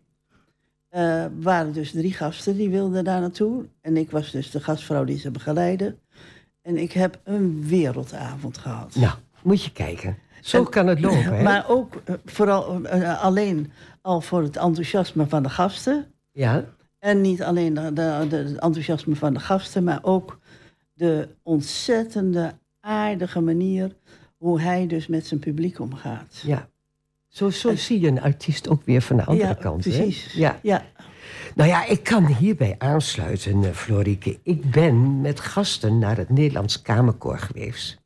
Er 0.95 1.31
waren 1.41 1.73
dus 1.73 1.91
drie 1.91 2.13
gasten 2.13 2.55
die 2.57 2.69
wilden 2.69 3.03
daar 3.03 3.19
naartoe. 3.19 3.65
En 3.81 3.97
ik 3.97 4.11
was 4.11 4.31
dus 4.31 4.51
de 4.51 4.59
gastvrouw 4.59 5.03
die 5.03 5.17
ze 5.17 5.31
begeleidde. 5.31 5.95
En 6.61 6.77
ik 6.77 6.91
heb 6.91 7.19
een 7.23 7.63
wereldavond 7.67 8.57
gehad. 8.57 8.95
Nou, 8.95 9.13
moet 9.43 9.63
je 9.63 9.71
kijken. 9.71 10.17
Zo 10.41 10.57
En- 10.57 10.69
kan 10.69 10.87
het 10.87 10.99
lopen, 11.01 11.23
hè? 11.37 11.43
Maar 11.43 11.69
ook 11.69 11.95
eh, 12.05 12.15
vooral 12.25 12.83
eh, 12.85 13.23
alleen 13.23 13.71
al 14.01 14.21
voor 14.21 14.41
het 14.43 14.57
enthousiasme 14.57 15.27
van 15.27 15.43
de 15.43 15.49
gasten. 15.49 16.05
Ja, 16.31 16.65
En 16.99 17.21
niet 17.21 17.43
alleen 17.43 17.73
de, 17.73 17.81
de, 17.93 18.25
de- 18.29 18.35
het 18.35 18.51
enthousiasme 18.59 19.15
van 19.15 19.33
de 19.33 19.39
gasten, 19.39 19.83
maar 19.83 19.99
ook 20.01 20.39
de 20.93 21.27
ontzettende 21.43 22.53
aardige 22.79 23.41
manier 23.41 23.95
hoe 24.37 24.61
hij 24.61 24.87
dus 24.87 25.07
met 25.07 25.25
zijn 25.27 25.39
publiek 25.39 25.79
omgaat. 25.79 26.41
ja. 26.45 26.67
Zo, 27.36 27.49
zo 27.49 27.75
zie 27.75 27.99
je 27.99 28.07
een 28.07 28.21
artiest 28.21 28.69
ook 28.69 28.83
weer 28.86 29.01
van 29.01 29.17
de 29.17 29.25
andere 29.25 29.47
Ja, 29.47 29.53
kant. 29.53 29.81
precies. 29.81 30.33
Hè? 30.33 30.39
Ja. 30.39 30.59
Ja, 30.61 30.83
Nou 31.55 31.69
ja, 31.69 31.86
ik 31.86 32.03
kan 32.03 32.25
hierbij 32.25 32.75
aansluiten, 32.77 33.63
eh, 33.63 33.71
Florieke. 33.71 34.39
Ik 34.43 34.71
ben 34.71 35.21
met 35.21 35.39
gasten 35.39 35.99
naar 35.99 36.17
het 36.17 36.29
Nederlands 36.29 36.81
Kamerkoor 36.81 37.38
geweest. 37.39 38.01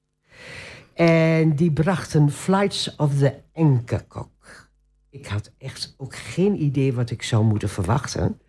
En 0.93 1.55
die 1.55 1.71
brachten 1.71 2.31
Flights 2.31 2.95
of 2.95 3.17
the 3.17 3.33
Enkerkok. 3.53 4.69
Ik 5.09 5.27
had 5.27 5.51
echt 5.57 5.93
ook 5.97 6.15
geen 6.15 6.61
idee 6.63 6.93
wat 6.93 7.09
ik 7.09 7.23
zou 7.23 7.43
moeten 7.43 7.69
verwachten. 7.69 8.39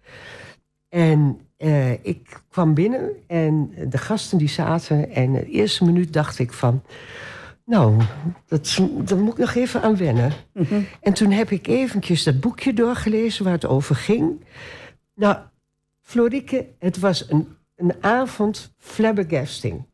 En 0.89 1.41
eh, 1.57 1.93
ik 1.93 2.41
kwam 2.49 2.75
binnen 2.75 3.11
en 3.27 3.73
de 3.89 3.99
gasten 3.99 4.39
die 4.39 4.49
zaten... 4.49 5.11
en 5.11 5.33
de 5.33 5.47
eerste 5.47 5.85
minuut 5.85 6.13
dacht 6.13 6.39
ik 6.39 6.53
van... 6.53 6.83
Nou, 7.71 8.01
dat, 8.47 8.81
daar 9.05 9.19
moet 9.19 9.33
ik 9.33 9.39
nog 9.39 9.55
even 9.55 9.83
aan 9.83 9.97
wennen. 9.97 10.33
En 11.01 11.13
toen 11.13 11.31
heb 11.31 11.51
ik 11.51 11.67
eventjes 11.67 12.23
dat 12.23 12.41
boekje 12.41 12.73
doorgelezen 12.73 13.45
waar 13.45 13.53
het 13.53 13.67
over 13.67 13.95
ging. 13.95 14.45
Nou, 15.15 15.37
Florieke, 16.01 16.67
het 16.79 16.99
was 16.99 17.31
een, 17.31 17.49
een 17.77 17.95
avond 18.01 18.75
flabbergasting. 18.79 19.85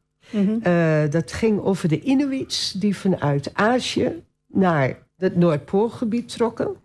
Eh, 0.62 1.10
dat 1.10 1.32
ging 1.32 1.60
over 1.60 1.88
de 1.88 2.00
Inuits 2.00 2.72
die 2.72 2.96
vanuit 2.96 3.54
Azië 3.54 4.22
naar 4.46 5.06
het 5.16 5.36
Noordpoolgebied 5.36 6.28
trokken. 6.28 6.76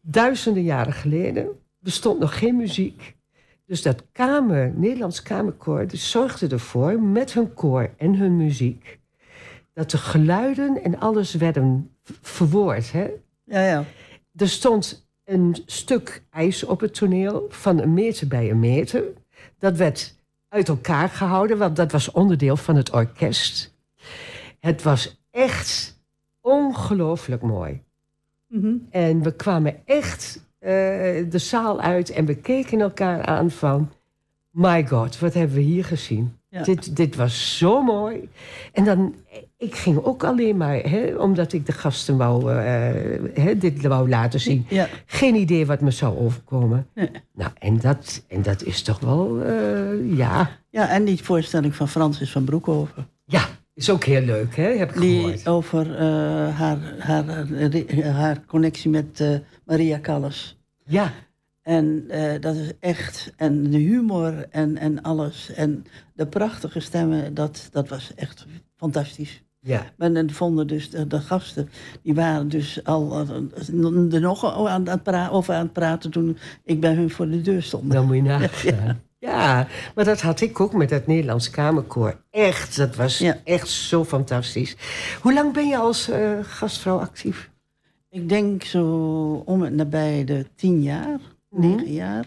Duizenden 0.00 0.62
jaren 0.62 0.92
geleden 0.92 1.48
bestond 1.78 2.18
nog 2.18 2.38
geen 2.38 2.56
muziek. 2.56 3.16
Dus 3.64 3.82
dat 3.82 4.02
kamer, 4.12 4.72
Nederlands 4.74 5.22
Kamerkoor, 5.22 5.86
dus 5.86 6.10
zorgde 6.10 6.48
ervoor 6.48 7.00
met 7.00 7.32
hun 7.32 7.54
koor 7.54 7.90
en 7.96 8.14
hun 8.14 8.36
muziek... 8.36 9.04
dat 9.76 9.90
de 9.90 9.98
geluiden 9.98 10.82
en 10.82 10.98
alles 10.98 11.34
werden 11.34 11.90
verwoord. 12.20 12.92
Hè? 12.92 13.10
ja, 13.44 13.60
ja. 13.60 13.84
Er 14.36 14.48
stond 14.48 15.08
een 15.24 15.56
stuk 15.66 16.22
ijs 16.30 16.64
op 16.64 16.80
het 16.80 16.94
toneel 16.94 17.46
van 17.48 17.78
een 17.78 17.94
meter 17.94 18.28
bij 18.28 18.50
een 18.50 18.58
meter. 18.58 19.04
Dat 19.58 19.76
werd 19.76 20.14
uit 20.48 20.68
elkaar 20.68 21.08
gehouden, 21.08 21.58
want 21.58 21.76
dat 21.76 21.92
was 21.92 22.10
onderdeel 22.10 22.56
van 22.56 22.76
het 22.76 22.90
orkest. 22.90 23.74
Het 24.60 24.82
was 24.82 25.22
echt 25.30 26.00
ongelooflijk 26.40 27.42
mooi. 27.42 27.82
Mhm. 28.46 28.74
En 28.90 29.22
we 29.22 29.32
kwamen 29.32 29.86
echt 29.86 30.44
eh, 30.58 30.70
de 31.30 31.38
zaal 31.38 31.80
uit 31.80 32.10
en 32.10 32.24
we 32.24 32.34
keken 32.34 32.80
elkaar 32.80 33.24
aan 33.24 33.50
van... 33.50 33.92
My 34.50 34.86
god, 34.86 35.18
wat 35.18 35.34
hebben 35.34 35.56
we 35.56 35.62
hier 35.62 35.84
gezien? 35.84 36.35
Ja. 36.48 36.62
Dit, 36.62 36.96
dit 36.96 37.16
was 37.16 37.58
zo 37.58 37.82
mooi. 37.82 38.28
En 38.72 38.84
dan, 38.84 39.14
ik 39.56 39.74
ging 39.74 40.04
ook 40.04 40.24
alleen 40.24 40.56
maar, 40.56 40.76
hè, 40.76 41.14
omdat 41.16 41.52
ik 41.52 41.66
de 41.66 41.72
gasten 41.72 42.16
wou, 42.16 42.52
eh, 42.52 42.64
hè, 43.44 43.58
dit 43.58 43.82
wou 43.82 44.08
laten 44.08 44.40
zien. 44.40 44.66
Ja. 44.68 44.88
Geen 45.06 45.34
idee 45.34 45.66
wat 45.66 45.80
me 45.80 45.90
zou 45.90 46.18
overkomen. 46.18 46.86
Nee. 46.94 47.10
Nou, 47.34 47.50
en 47.58 47.78
dat, 47.78 48.24
en 48.28 48.42
dat 48.42 48.62
is 48.62 48.82
toch 48.82 49.00
wel, 49.00 49.42
eh, 49.42 50.16
ja, 50.16 50.50
ja, 50.70 50.88
en 50.88 51.04
die 51.04 51.22
voorstelling 51.24 51.74
van 51.74 51.88
Francis 51.88 52.30
van 52.32 52.44
Broekhoven. 52.44 53.06
ja, 53.24 53.46
is 53.74 53.90
ook 53.90 54.04
heel 54.04 54.22
leuk, 54.22 54.56
hè, 54.56 54.76
heb 54.76 54.94
ik 54.94 55.00
Die 55.00 55.20
gehoord. 55.20 55.48
over 55.48 55.96
eh, 55.96 56.06
haar, 56.58 56.78
haar, 56.98 57.24
haar 58.04 58.44
connectie 58.46 58.90
met 58.90 59.24
Maria 59.64 59.98
Callas. 60.00 60.58
Ja, 60.84 61.12
En 61.66 62.04
eh, 62.08 62.40
dat 62.40 62.54
is 62.54 62.72
echt, 62.80 63.32
en 63.36 63.70
de 63.70 63.78
humor 63.78 64.46
en, 64.50 64.76
en 64.76 65.02
alles. 65.02 65.52
En 65.54 65.84
de 66.14 66.26
prachtige 66.26 66.80
stemmen, 66.80 67.34
dat, 67.34 67.68
dat 67.72 67.88
was 67.88 68.12
echt 68.14 68.46
fantastisch. 68.76 69.42
ja. 69.60 69.86
En 69.98 70.14
dan 70.14 70.30
vonden 70.30 70.66
dus 70.66 70.90
de, 70.90 71.06
de 71.06 71.20
gasten, 71.20 71.68
die 72.02 72.14
waren 72.14 72.48
dus 72.48 72.84
al 72.84 73.18
er 74.10 74.20
nog 74.20 74.66
aan 74.68 74.88
het 74.88 75.08
aan 75.08 75.44
het 75.58 75.72
praten 75.72 76.10
toen 76.10 76.38
ik 76.64 76.80
bij 76.80 76.94
hun 76.94 77.10
voor 77.10 77.28
de 77.28 77.40
deur 77.40 77.62
stond. 77.62 77.92
Dan 77.92 78.06
moet 78.06 78.16
je 78.16 78.22
nagaan. 78.22 79.00
Ja, 79.18 79.66
maar 79.94 80.04
dat 80.04 80.20
had 80.20 80.40
ik 80.40 80.60
ook 80.60 80.72
met 80.72 80.90
het 80.90 81.06
Nederlands 81.06 81.50
Kamerkoor. 81.50 82.20
Echt, 82.30 82.76
dat 82.76 82.96
was 82.96 83.18
Ja. 83.18 83.36
echt 83.44 83.68
zo 83.68 84.04
fantastisch. 84.04 84.76
Hoe 85.20 85.32
lang 85.34 85.52
ben 85.52 85.66
je 85.68 85.76
als 85.76 86.08
eh, 86.08 86.30
gastvrouw 86.42 86.98
actief? 86.98 87.50
Ik 88.10 88.28
denk 88.28 88.62
zo 88.62 88.84
om 89.44 89.64
en 89.64 89.74
nabij 89.74 90.24
de 90.24 90.46
tien 90.56 90.82
jaar, 90.82 91.18
Negen 91.56 91.92
jaar. 91.92 92.24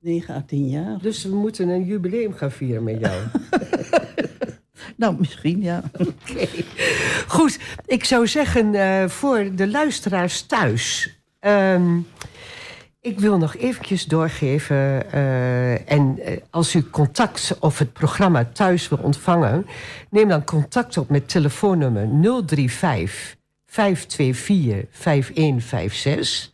Negen 0.00 0.34
à 0.34 0.42
tien 0.46 0.68
jaar. 0.68 0.98
Dus 1.02 1.24
we 1.24 1.34
moeten 1.34 1.68
een 1.68 1.84
jubileum 1.84 2.32
gaan 2.32 2.50
vieren 2.52 2.82
met 2.82 3.00
jou. 3.00 3.22
Nou, 4.96 5.16
misschien 5.18 5.62
ja. 5.62 5.82
Oké. 6.08 6.46
Goed, 7.28 7.58
ik 7.86 8.04
zou 8.04 8.26
zeggen 8.26 8.74
eh, 8.74 9.08
voor 9.08 9.50
de 9.54 9.68
luisteraars 9.68 10.42
thuis. 10.42 11.16
ehm, 11.40 11.98
ik 13.00 13.20
wil 13.20 13.38
nog 13.38 13.56
eventjes 13.56 14.04
doorgeven. 14.04 15.12
eh, 15.12 15.90
en 15.90 16.18
eh, 16.18 16.36
als 16.50 16.74
u 16.74 16.90
contact 16.90 17.56
of 17.60 17.78
het 17.78 17.92
programma 17.92 18.44
thuis 18.44 18.88
wil 18.88 18.98
ontvangen, 18.98 19.66
neem 20.10 20.28
dan 20.28 20.44
contact 20.44 20.96
op 20.96 21.08
met 21.08 21.28
telefoonnummer 21.28 22.08
035 22.46 23.36
524 23.66 24.84
5156. 24.90 26.53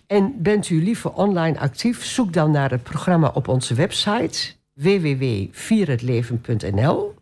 En 0.07 0.41
bent 0.41 0.69
u 0.69 0.83
liever 0.83 1.13
online 1.13 1.59
actief? 1.59 2.05
Zoek 2.05 2.33
dan 2.33 2.51
naar 2.51 2.71
het 2.71 2.83
programma 2.83 3.31
op 3.33 3.47
onze 3.47 3.73
website 3.73 4.53
www.vierhetleven.nl. 4.73 7.15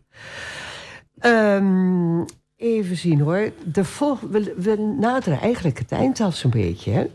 Ehm, 1.18 2.20
even 2.56 2.96
zien 2.96 3.20
hoor. 3.20 3.52
De 3.64 3.84
vol- 3.84 4.18
we, 4.30 4.54
we 4.56 4.94
naderen 4.98 5.40
eigenlijk 5.40 5.78
het 5.78 5.92
eind 5.92 6.20
al 6.20 6.32
zo'n 6.32 6.50
beetje. 6.50 6.90
Hè? 6.90 7.06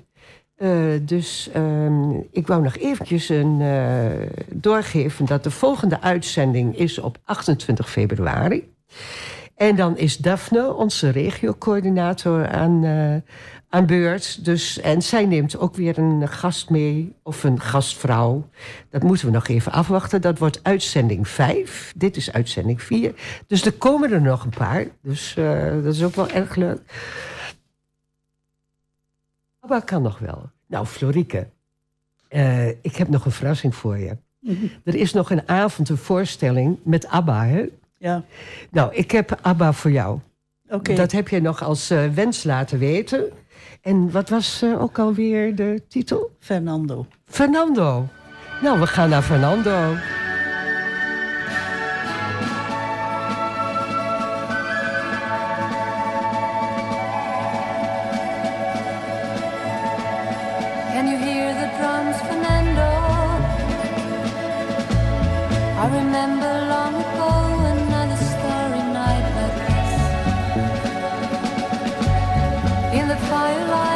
Eh, 0.61 0.69
dus 1.01 1.49
ehm, 1.53 2.11
ik 2.31 2.47
wou 2.47 2.61
nog 2.61 2.77
eventjes 2.77 3.29
een, 3.29 3.61
eh, 3.61 4.27
doorgeven 4.53 5.25
dat 5.25 5.43
de 5.43 5.51
volgende 5.51 6.01
uitzending 6.01 6.77
is 6.77 6.99
op 6.99 7.17
28 7.23 7.89
februari. 7.89 8.73
En 9.55 9.75
dan 9.75 9.97
is 9.97 10.17
Daphne, 10.17 10.73
onze 10.73 11.09
regiocoördinator, 11.09 12.49
aan, 12.49 12.83
eh, 12.83 13.33
aan 13.69 13.85
beurt. 13.85 14.45
Dus, 14.45 14.79
en 14.79 15.01
zij 15.01 15.25
neemt 15.25 15.57
ook 15.57 15.75
weer 15.75 15.97
een 15.97 16.27
gast 16.27 16.69
mee, 16.69 17.15
of 17.23 17.43
een 17.43 17.59
gastvrouw. 17.59 18.49
Dat 18.89 19.03
moeten 19.03 19.25
we 19.25 19.31
nog 19.31 19.47
even 19.47 19.71
afwachten. 19.71 20.21
Dat 20.21 20.37
wordt 20.37 20.59
uitzending 20.63 21.27
5. 21.27 21.93
Dit 21.95 22.17
is 22.17 22.31
uitzending 22.31 22.81
4. 22.81 23.13
Dus 23.47 23.65
er 23.65 23.73
komen 23.73 24.11
er 24.11 24.21
nog 24.21 24.43
een 24.43 24.53
paar. 24.57 24.85
Dus 25.01 25.33
dat 25.83 25.93
is 25.93 26.03
ook 26.03 26.15
wel 26.15 26.29
erg 26.29 26.55
leuk. 26.55 26.81
Kan 29.79 30.01
nog 30.01 30.19
wel. 30.19 30.49
Nou, 30.67 30.85
Florieke, 30.85 31.47
eh, 32.27 32.67
ik 32.67 32.95
heb 32.95 33.07
nog 33.07 33.25
een 33.25 33.31
verrassing 33.31 33.75
voor 33.75 33.97
je. 33.97 34.17
Er 34.83 34.95
is 34.95 35.13
nog 35.13 35.31
een 35.31 35.47
avond, 35.47 35.89
een 35.89 35.97
voorstelling 35.97 36.77
met 36.83 37.07
Abba, 37.07 37.45
hè? 37.45 37.65
Ja, 37.97 38.23
Nou, 38.71 38.93
ik 38.95 39.11
heb 39.11 39.37
ABBA 39.41 39.73
voor 39.73 39.91
jou. 39.91 40.19
oké. 40.69 40.93
Dat 40.93 41.11
heb 41.11 41.27
je 41.27 41.41
nog 41.41 41.63
als 41.63 41.89
eh, 41.89 42.07
wens 42.07 42.43
laten 42.43 42.79
weten. 42.79 43.31
En 43.81 44.11
wat 44.11 44.29
was 44.29 44.61
eh, 44.61 44.81
ook 44.81 44.99
alweer 44.99 45.55
de 45.55 45.83
titel? 45.87 46.31
Fernando. 46.39 47.05
Fernando. 47.25 48.07
Nou, 48.61 48.79
we 48.79 48.87
gaan 48.87 49.09
naar 49.09 49.21
Fernando. 49.21 49.95
Drums, 61.81 62.17
Fernando? 62.27 62.89
I 65.83 65.85
remember 65.99 66.51
long 66.73 66.93
ago 67.05 67.31
another 67.73 68.19
starry 68.31 68.83
night 68.99 69.25
like 69.39 69.57
this. 69.67 69.91
In 72.99 73.05
the 73.13 73.19
firelight, 73.29 73.90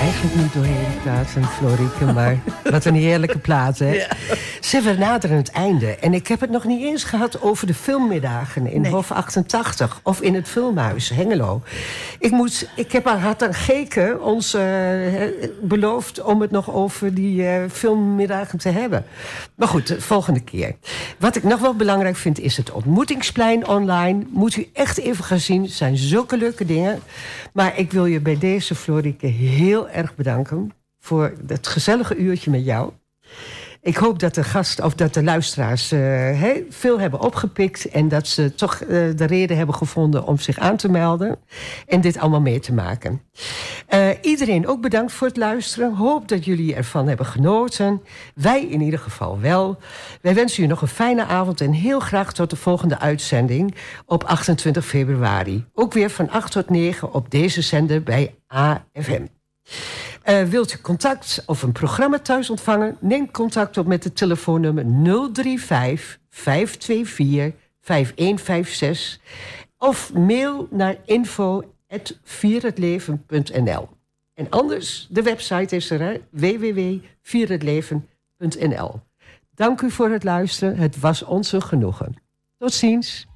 eigenlijk 0.00 0.34
niet 0.34 0.52
doorheen 0.52 1.00
praten, 1.02 1.44
Florieke, 1.44 2.04
maar 2.04 2.38
wat 2.72 2.84
een 2.84 2.94
heerlijke 2.94 3.38
plaat, 3.38 3.78
hè? 3.78 4.04
Ze 4.60 4.80
we 4.80 4.92
naderen 4.98 5.36
het 5.36 5.50
einde. 5.50 5.96
En 5.96 6.14
ik 6.14 6.26
heb 6.26 6.40
het 6.40 6.50
nog 6.50 6.64
niet 6.64 6.82
eens 6.82 7.04
gehad 7.04 7.42
over 7.42 7.66
de 7.66 7.74
filmmiddagen 7.74 8.66
in 8.66 8.80
Nee. 8.80 8.92
Hof 8.92 9.10
88 9.10 10.00
of 10.02 10.20
in 10.20 10.34
het 10.34 10.48
Filmhuis 10.48 11.08
Hengelo. 11.08 11.62
Ik, 12.18 12.30
moet, 12.30 12.68
ik 12.76 12.92
heb 12.92 13.06
aan, 13.06 13.18
had 13.18 13.42
aan 13.42 13.54
Geke 13.54 14.18
ons 14.20 14.54
eh, 14.54 14.62
beloofd 15.60 16.22
om 16.22 16.40
het 16.40 16.50
nog 16.50 16.72
over 16.72 17.14
die 17.14 17.46
eh, 17.46 17.62
filmmiddagen 17.70 18.58
te 18.58 18.68
hebben. 18.68 19.04
Maar 19.54 19.68
goed, 19.68 19.86
de 19.86 20.00
volgende 20.00 20.40
keer. 20.40 20.74
Wat 21.18 21.36
ik 21.36 21.42
nog 21.42 21.60
wel 21.60 21.74
belangrijk 21.74 22.16
vind 22.16 22.40
is 22.40 22.56
het 22.56 22.72
ontmoetingsplein 22.72 23.66
online. 23.66 24.24
Moet 24.28 24.56
u 24.56 24.68
echt 24.72 24.98
even 24.98 25.24
gaan 25.24 25.40
zien. 25.40 25.62
Het 25.62 25.72
zijn 25.72 25.96
zulke 25.96 26.36
leuke 26.36 26.64
dingen. 26.64 27.00
Maar 27.52 27.78
ik 27.78 27.92
wil 27.92 28.06
je 28.06 28.20
bij 28.20 28.38
deze, 28.38 28.74
Florike, 28.74 29.26
heel 29.26 29.85
erg 29.88 30.14
bedanken 30.14 30.72
voor 30.98 31.32
het 31.46 31.66
gezellige 31.66 32.16
uurtje 32.16 32.50
met 32.50 32.64
jou. 32.64 32.92
Ik 33.86 33.96
hoop 33.96 34.18
dat 34.18 34.34
de 34.34 34.44
gast 34.44 34.80
of 34.80 34.94
dat 34.94 35.14
de 35.14 35.22
luisteraars 35.22 35.92
eh, 35.92 36.50
veel 36.68 37.00
hebben 37.00 37.20
opgepikt 37.20 37.88
en 37.88 38.08
dat 38.08 38.26
ze 38.26 38.54
toch 38.54 38.80
eh, 38.80 38.88
de 38.88 39.24
reden 39.24 39.56
hebben 39.56 39.74
gevonden 39.74 40.26
om 40.26 40.38
zich 40.38 40.58
aan 40.58 40.76
te 40.76 40.88
melden 40.88 41.38
en 41.86 42.00
dit 42.00 42.18
allemaal 42.18 42.40
mee 42.40 42.60
te 42.60 42.72
maken. 42.72 43.22
Eh, 43.86 44.08
iedereen 44.20 44.66
ook 44.66 44.80
bedankt 44.80 45.12
voor 45.12 45.26
het 45.26 45.36
luisteren. 45.36 45.94
Hoop 45.94 46.28
dat 46.28 46.44
jullie 46.44 46.74
ervan 46.74 47.08
hebben 47.08 47.26
genoten. 47.26 48.02
Wij 48.34 48.64
in 48.64 48.80
ieder 48.80 48.98
geval 48.98 49.40
wel. 49.40 49.78
Wij 50.20 50.34
wensen 50.34 50.62
u 50.62 50.66
nog 50.66 50.82
een 50.82 50.88
fijne 50.88 51.24
avond 51.24 51.60
en 51.60 51.72
heel 51.72 52.00
graag 52.00 52.32
tot 52.32 52.50
de 52.50 52.56
volgende 52.56 52.98
uitzending 52.98 53.74
op 54.06 54.24
28 54.24 54.86
februari. 54.86 55.64
Ook 55.74 55.92
weer 55.92 56.10
van 56.10 56.30
8 56.30 56.52
tot 56.52 56.70
9 56.70 57.12
op 57.12 57.30
deze 57.30 57.62
zender 57.62 58.02
bij 58.02 58.34
AFM. 58.46 59.24
Eh, 60.22 60.42
wilt 60.42 60.72
u 60.72 60.80
contact 60.80 61.42
of 61.46 61.62
een 61.62 61.72
programma 61.72 62.18
thuis 62.18 62.50
ontvangen? 62.50 62.96
Neem 63.00 63.30
contact 63.30 63.78
op 63.78 63.86
met 63.86 64.04
het 64.04 64.16
telefoonnummer 64.16 64.84
035 65.32 66.18
524 66.28 67.52
5156 67.80 69.18
of 69.78 70.14
mail 70.14 70.68
naar 70.70 70.96
info@vierhetleven.nl. 71.04 73.88
En 74.34 74.50
anders, 74.50 75.06
de 75.10 75.22
website 75.22 75.76
is 75.76 75.90
er, 75.90 76.20
www.vierhetleven.nl. 76.30 79.00
Dank 79.54 79.80
u 79.80 79.90
voor 79.90 80.10
het 80.10 80.24
luisteren. 80.24 80.76
Het 80.76 81.00
was 81.00 81.22
ons 81.22 81.52
een 81.52 81.62
genoegen. 81.62 82.16
Tot 82.58 82.72
ziens. 82.72 83.26